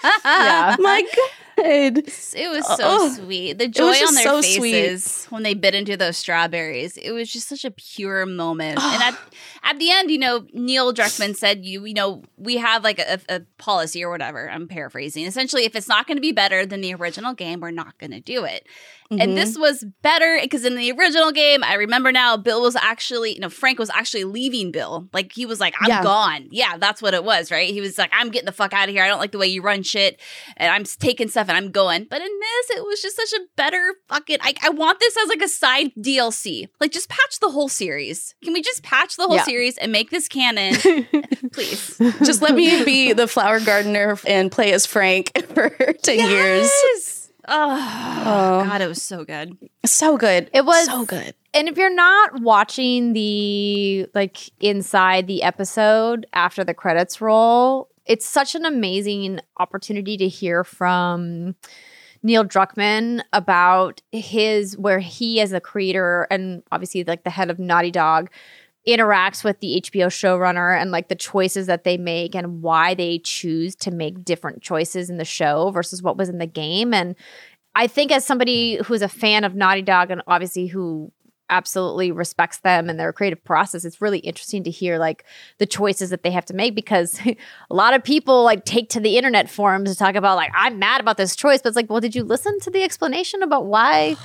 [0.25, 0.75] yeah.
[0.79, 1.29] My God.
[1.57, 3.57] It was so oh, sweet.
[3.57, 5.31] The joy on their so faces sweet.
[5.31, 6.97] when they bit into those strawberries.
[6.97, 8.79] It was just such a pure moment.
[8.81, 9.17] and at,
[9.63, 13.19] at the end, you know, Neil Druckmann said, "You, you know, we have like a,
[13.29, 15.25] a policy or whatever." I'm paraphrasing.
[15.25, 18.11] Essentially, if it's not going to be better than the original game, we're not going
[18.11, 18.67] to do it.
[19.11, 19.21] Mm-hmm.
[19.21, 23.33] And this was better because in the original game, I remember now, Bill was actually,
[23.33, 25.09] you know, Frank was actually leaving Bill.
[25.11, 26.01] Like he was like, I'm yeah.
[26.01, 26.47] gone.
[26.49, 27.73] Yeah, that's what it was, right?
[27.73, 29.03] He was like, I'm getting the fuck out of here.
[29.03, 30.17] I don't like the way you run shit.
[30.55, 32.07] And I'm taking stuff and I'm going.
[32.09, 35.27] But in this, it was just such a better fucking, I, I want this as
[35.27, 36.69] like a side DLC.
[36.79, 38.33] Like just patch the whole series.
[38.41, 39.43] Can we just patch the whole yeah.
[39.43, 40.75] series and make this canon?
[41.51, 41.97] Please.
[42.23, 46.31] Just let me be the flower gardener and play as Frank for 10 yes!
[46.31, 47.31] years.
[47.47, 49.57] Oh, oh, God, it was so good.
[49.85, 50.49] So good.
[50.53, 51.33] It was so good.
[51.53, 58.25] And if you're not watching the like inside the episode after the credits roll, it's
[58.25, 61.55] such an amazing opportunity to hear from
[62.23, 67.59] Neil Druckmann about his where he as a creator and obviously like the head of
[67.59, 68.29] Naughty Dog
[68.87, 73.19] interacts with the HBO showrunner and like the choices that they make and why they
[73.19, 76.93] choose to make different choices in the show versus what was in the game.
[76.93, 77.15] And
[77.75, 81.11] I think as somebody who's a fan of Naughty Dog and obviously who
[81.51, 83.85] absolutely respects them and their creative process.
[83.85, 85.23] It's really interesting to hear like
[85.59, 87.35] the choices that they have to make because a
[87.75, 91.01] lot of people like take to the internet forums to talk about like i'm mad
[91.01, 94.15] about this choice but it's like well did you listen to the explanation about why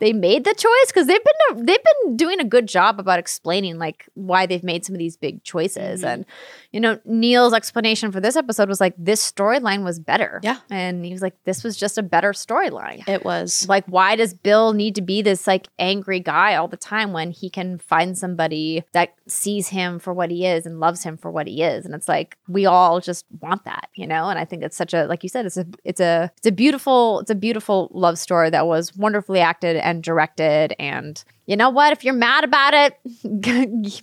[0.00, 3.78] they made the choice because they've been they've been doing a good job about explaining
[3.78, 6.06] like why they've made some of these big choices Mm-hmm.
[6.06, 6.26] and
[6.72, 10.58] you know neil's explanation for this episode was like this storyline was better Yeah.
[10.70, 13.68] and he was like this was just a better storyline It was.
[13.68, 17.30] like why does bill need to be this like angry guy all the time when
[17.30, 21.30] he can find somebody that sees him for what he is and loves him for
[21.30, 24.44] what he is and it's like we all just want that you know and i
[24.44, 27.30] think it's such a like you said it's a it's a it's a beautiful it's
[27.30, 30.74] a beautiful love story that was wonderfully acted and directed.
[30.80, 31.92] And you know what?
[31.92, 32.98] If you're mad about it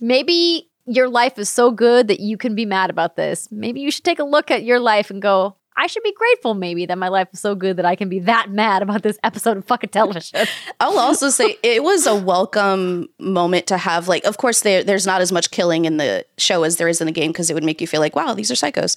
[0.00, 3.48] maybe your life is so good that you can be mad about this.
[3.50, 6.54] Maybe you should take a look at your life and go I should be grateful
[6.54, 9.18] maybe that my life is so good that I can be that mad about this
[9.24, 10.46] episode of fucking television.
[10.80, 14.08] I'll also say it was a welcome moment to have.
[14.08, 17.00] Like, of course, there, there's not as much killing in the show as there is
[17.00, 18.96] in the game because it would make you feel like, wow, these are psychos.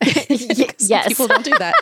[0.88, 1.08] yes.
[1.08, 1.74] people don't do that.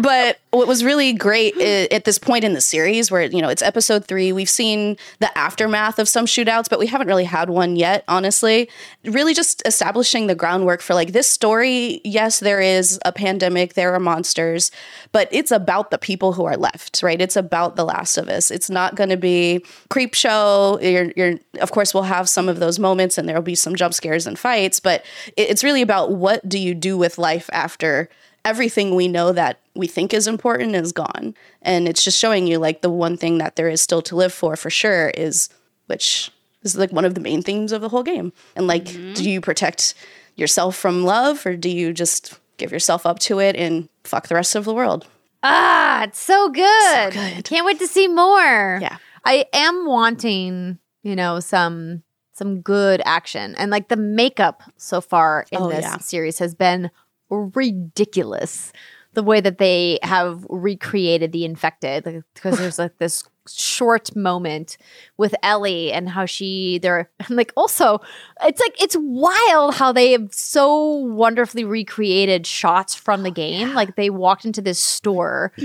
[0.00, 3.48] but what was really great i- at this point in the series, where you know
[3.48, 7.50] it's episode three, we've seen the aftermath of some shootouts, but we haven't really had
[7.50, 8.04] one yet.
[8.08, 8.68] Honestly,
[9.04, 12.00] really just establishing the groundwork for like this story.
[12.04, 14.70] Yes, there is a pandemic, there are monsters,
[15.12, 17.20] but it's about the people who are left, right?
[17.20, 18.50] It's about The Last of Us.
[18.50, 20.78] It's not going to be creep show.
[20.82, 23.74] You're, you're, of course, we'll have some of those moments, and there will be some
[23.74, 25.04] jump scares and fights, but
[25.36, 28.08] it's really about what do you do with life after
[28.44, 31.34] everything we know that we think is important is gone.
[31.62, 34.32] And it's just showing you like the one thing that there is still to live
[34.32, 35.48] for for sure is
[35.86, 36.30] which
[36.62, 38.32] is like one of the main themes of the whole game.
[38.56, 39.14] And like mm-hmm.
[39.14, 39.94] do you protect
[40.36, 44.34] yourself from love or do you just give yourself up to it and fuck the
[44.34, 45.06] rest of the world?
[45.44, 47.12] ah, it's so good.
[47.12, 47.44] good.
[47.44, 48.78] Can't wait to see more.
[48.80, 48.98] Yeah.
[49.24, 52.02] I am wanting, you know, some
[52.32, 53.54] some good action.
[53.56, 55.98] And like the makeup so far in Oh, this yeah.
[55.98, 56.90] series has been
[57.28, 58.72] ridiculous.
[59.14, 64.76] The way that they have recreated the infected, because there's like this short moment
[65.16, 68.00] with Ellie and how she they're like also
[68.42, 73.74] it's like it's wild how they have so wonderfully recreated shots from the oh, game.
[73.74, 75.52] Like they walked into this store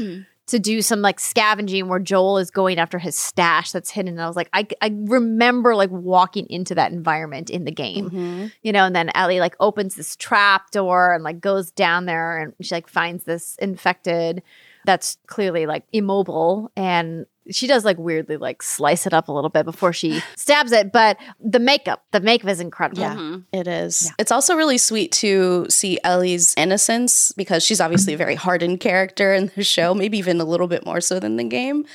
[0.48, 4.14] to do some like scavenging where Joel is going after his stash that's hidden.
[4.14, 8.10] And I was like, I, I remember like walking into that environment in the game,
[8.10, 8.46] mm-hmm.
[8.64, 12.38] you know, and then Ellie like opens this trap door and like goes down there
[12.38, 14.42] and she like finds this infected
[14.86, 19.50] that's clearly like immobile and she does like weirdly like slice it up a little
[19.50, 23.40] bit before she stabs it but the makeup the makeup is incredible Yeah, mm-hmm.
[23.52, 24.12] it is.
[24.18, 29.34] It's also really sweet to see Ellie's innocence because she's obviously a very hardened character
[29.34, 31.86] in the show, maybe even a little bit more so than the game.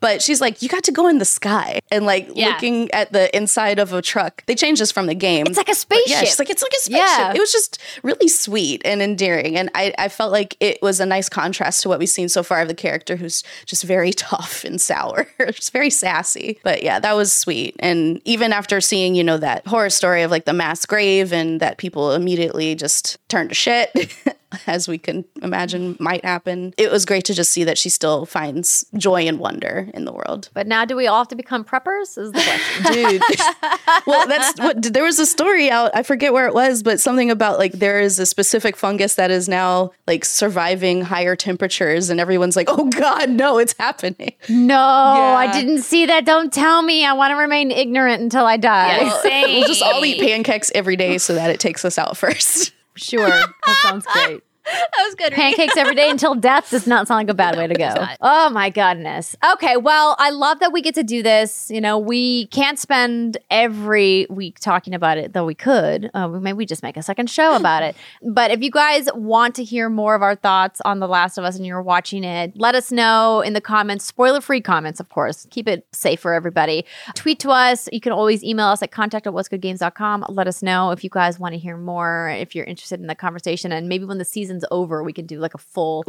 [0.00, 2.48] But she's like, you got to go in the sky and like Yeah.
[2.48, 4.44] looking at the inside of a truck.
[4.46, 5.46] They changed this from the game.
[5.46, 7.06] it's like a But spaceship Yeah, she's like, it's like a spaceship.
[7.06, 7.32] Yeah.
[7.34, 9.56] It was just really sweet and endearing.
[9.56, 12.42] And I, I felt like it was a nice contrast to what we've seen so
[12.42, 16.58] far of the character who's just very tough and sour, just very sassy.
[16.62, 17.76] But yeah, that was sweet.
[17.80, 21.60] And even after seeing, you know, that horror story of like the mass grave and
[21.60, 23.90] that people immediately just turned to shit.
[24.66, 26.74] As we can imagine might happen.
[26.76, 30.12] It was great to just see that she still finds joy and wonder in the
[30.12, 30.48] world.
[30.54, 33.22] but now do we all have to become preppers is the question dude.
[34.06, 35.90] well, that's what there was a story out.
[35.94, 39.30] I forget where it was, but something about like there is a specific fungus that
[39.30, 44.74] is now like surviving higher temperatures, and everyone's like, "Oh God, no, it's happening." No,
[44.74, 45.34] Yeah.
[45.36, 46.24] I didn't see that.
[46.24, 47.04] Don't tell me.
[47.04, 48.98] I want to remain ignorant until I die.
[49.02, 49.58] Yeah, same.
[49.58, 52.72] We'll just all eat pancakes every day so that it takes us out first.
[52.96, 53.28] Sure.
[53.28, 54.42] That sounds great.
[54.64, 55.32] That was good.
[55.32, 57.94] Pancakes every day until death does not sound like a bad way to go.
[58.20, 59.36] Oh my goodness.
[59.54, 61.70] Okay, well, I love that we get to do this.
[61.70, 66.10] You know, we can't spend every week talking about it, though we could.
[66.14, 67.96] Uh, we- maybe we just make a second show about it.
[68.26, 71.44] But if you guys want to hear more of our thoughts on The Last of
[71.44, 74.04] Us and you're watching it, let us know in the comments.
[74.06, 75.46] Spoiler free comments, of course.
[75.50, 76.84] Keep it safe for everybody.
[77.14, 77.88] Tweet to us.
[77.92, 80.24] You can always email us at contact at what'sgoodgames.com.
[80.28, 83.14] Let us know if you guys want to hear more, if you're interested in the
[83.14, 83.70] conversation.
[83.72, 84.24] And maybe when the
[84.54, 86.02] season's over, we can do like a full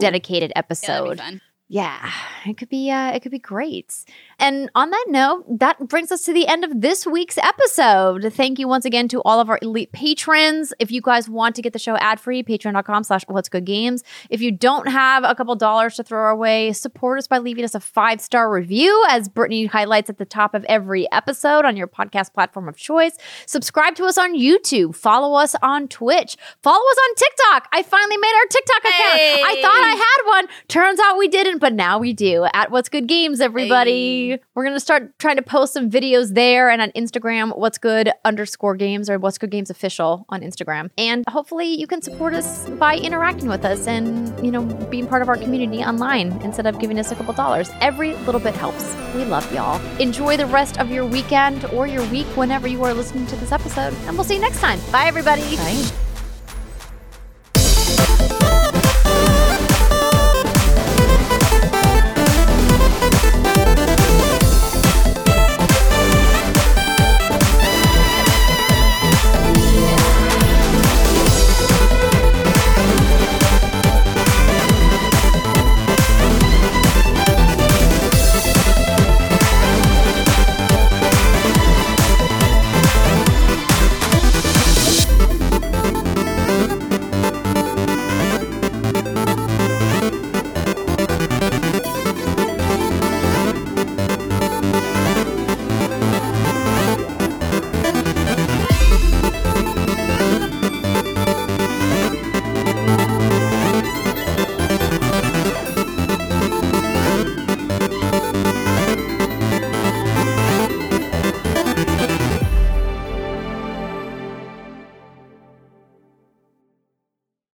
[0.00, 1.10] dedicated Yeah, that'd episode.
[1.12, 1.40] be fun.
[1.72, 2.12] Yeah,
[2.44, 4.04] it could be uh, it could be great.
[4.38, 8.30] And on that note, that brings us to the end of this week's episode.
[8.30, 10.74] Thank you once again to all of our elite patrons.
[10.78, 14.04] If you guys want to get the show ad-free, patreon.com slash what's good games.
[14.28, 17.74] If you don't have a couple dollars to throw away, support us by leaving us
[17.74, 22.34] a five-star review, as Brittany highlights at the top of every episode on your podcast
[22.34, 23.16] platform of choice.
[23.46, 24.94] Subscribe to us on YouTube.
[24.94, 26.36] Follow us on Twitch.
[26.62, 27.68] Follow us on TikTok.
[27.72, 29.20] I finally made our TikTok account.
[29.22, 30.48] I thought I had one.
[30.68, 32.44] Turns out we didn't, but now we do.
[32.52, 34.36] At What's Good Games, everybody.
[34.56, 38.74] We're gonna start trying to post some videos there and on Instagram, What's Good underscore
[38.74, 40.90] Games or What's Good Games official on Instagram.
[40.98, 45.22] And hopefully, you can support us by interacting with us and you know being part
[45.22, 47.70] of our community online instead of giving us a couple dollars.
[47.80, 48.96] Every little bit helps.
[49.14, 49.80] We love y'all.
[50.00, 53.52] Enjoy the rest of your weekend or your week whenever you are listening to this
[53.52, 54.80] episode, and we'll see you next time.
[54.90, 55.56] Bye, everybody.
[55.56, 56.11] Bye.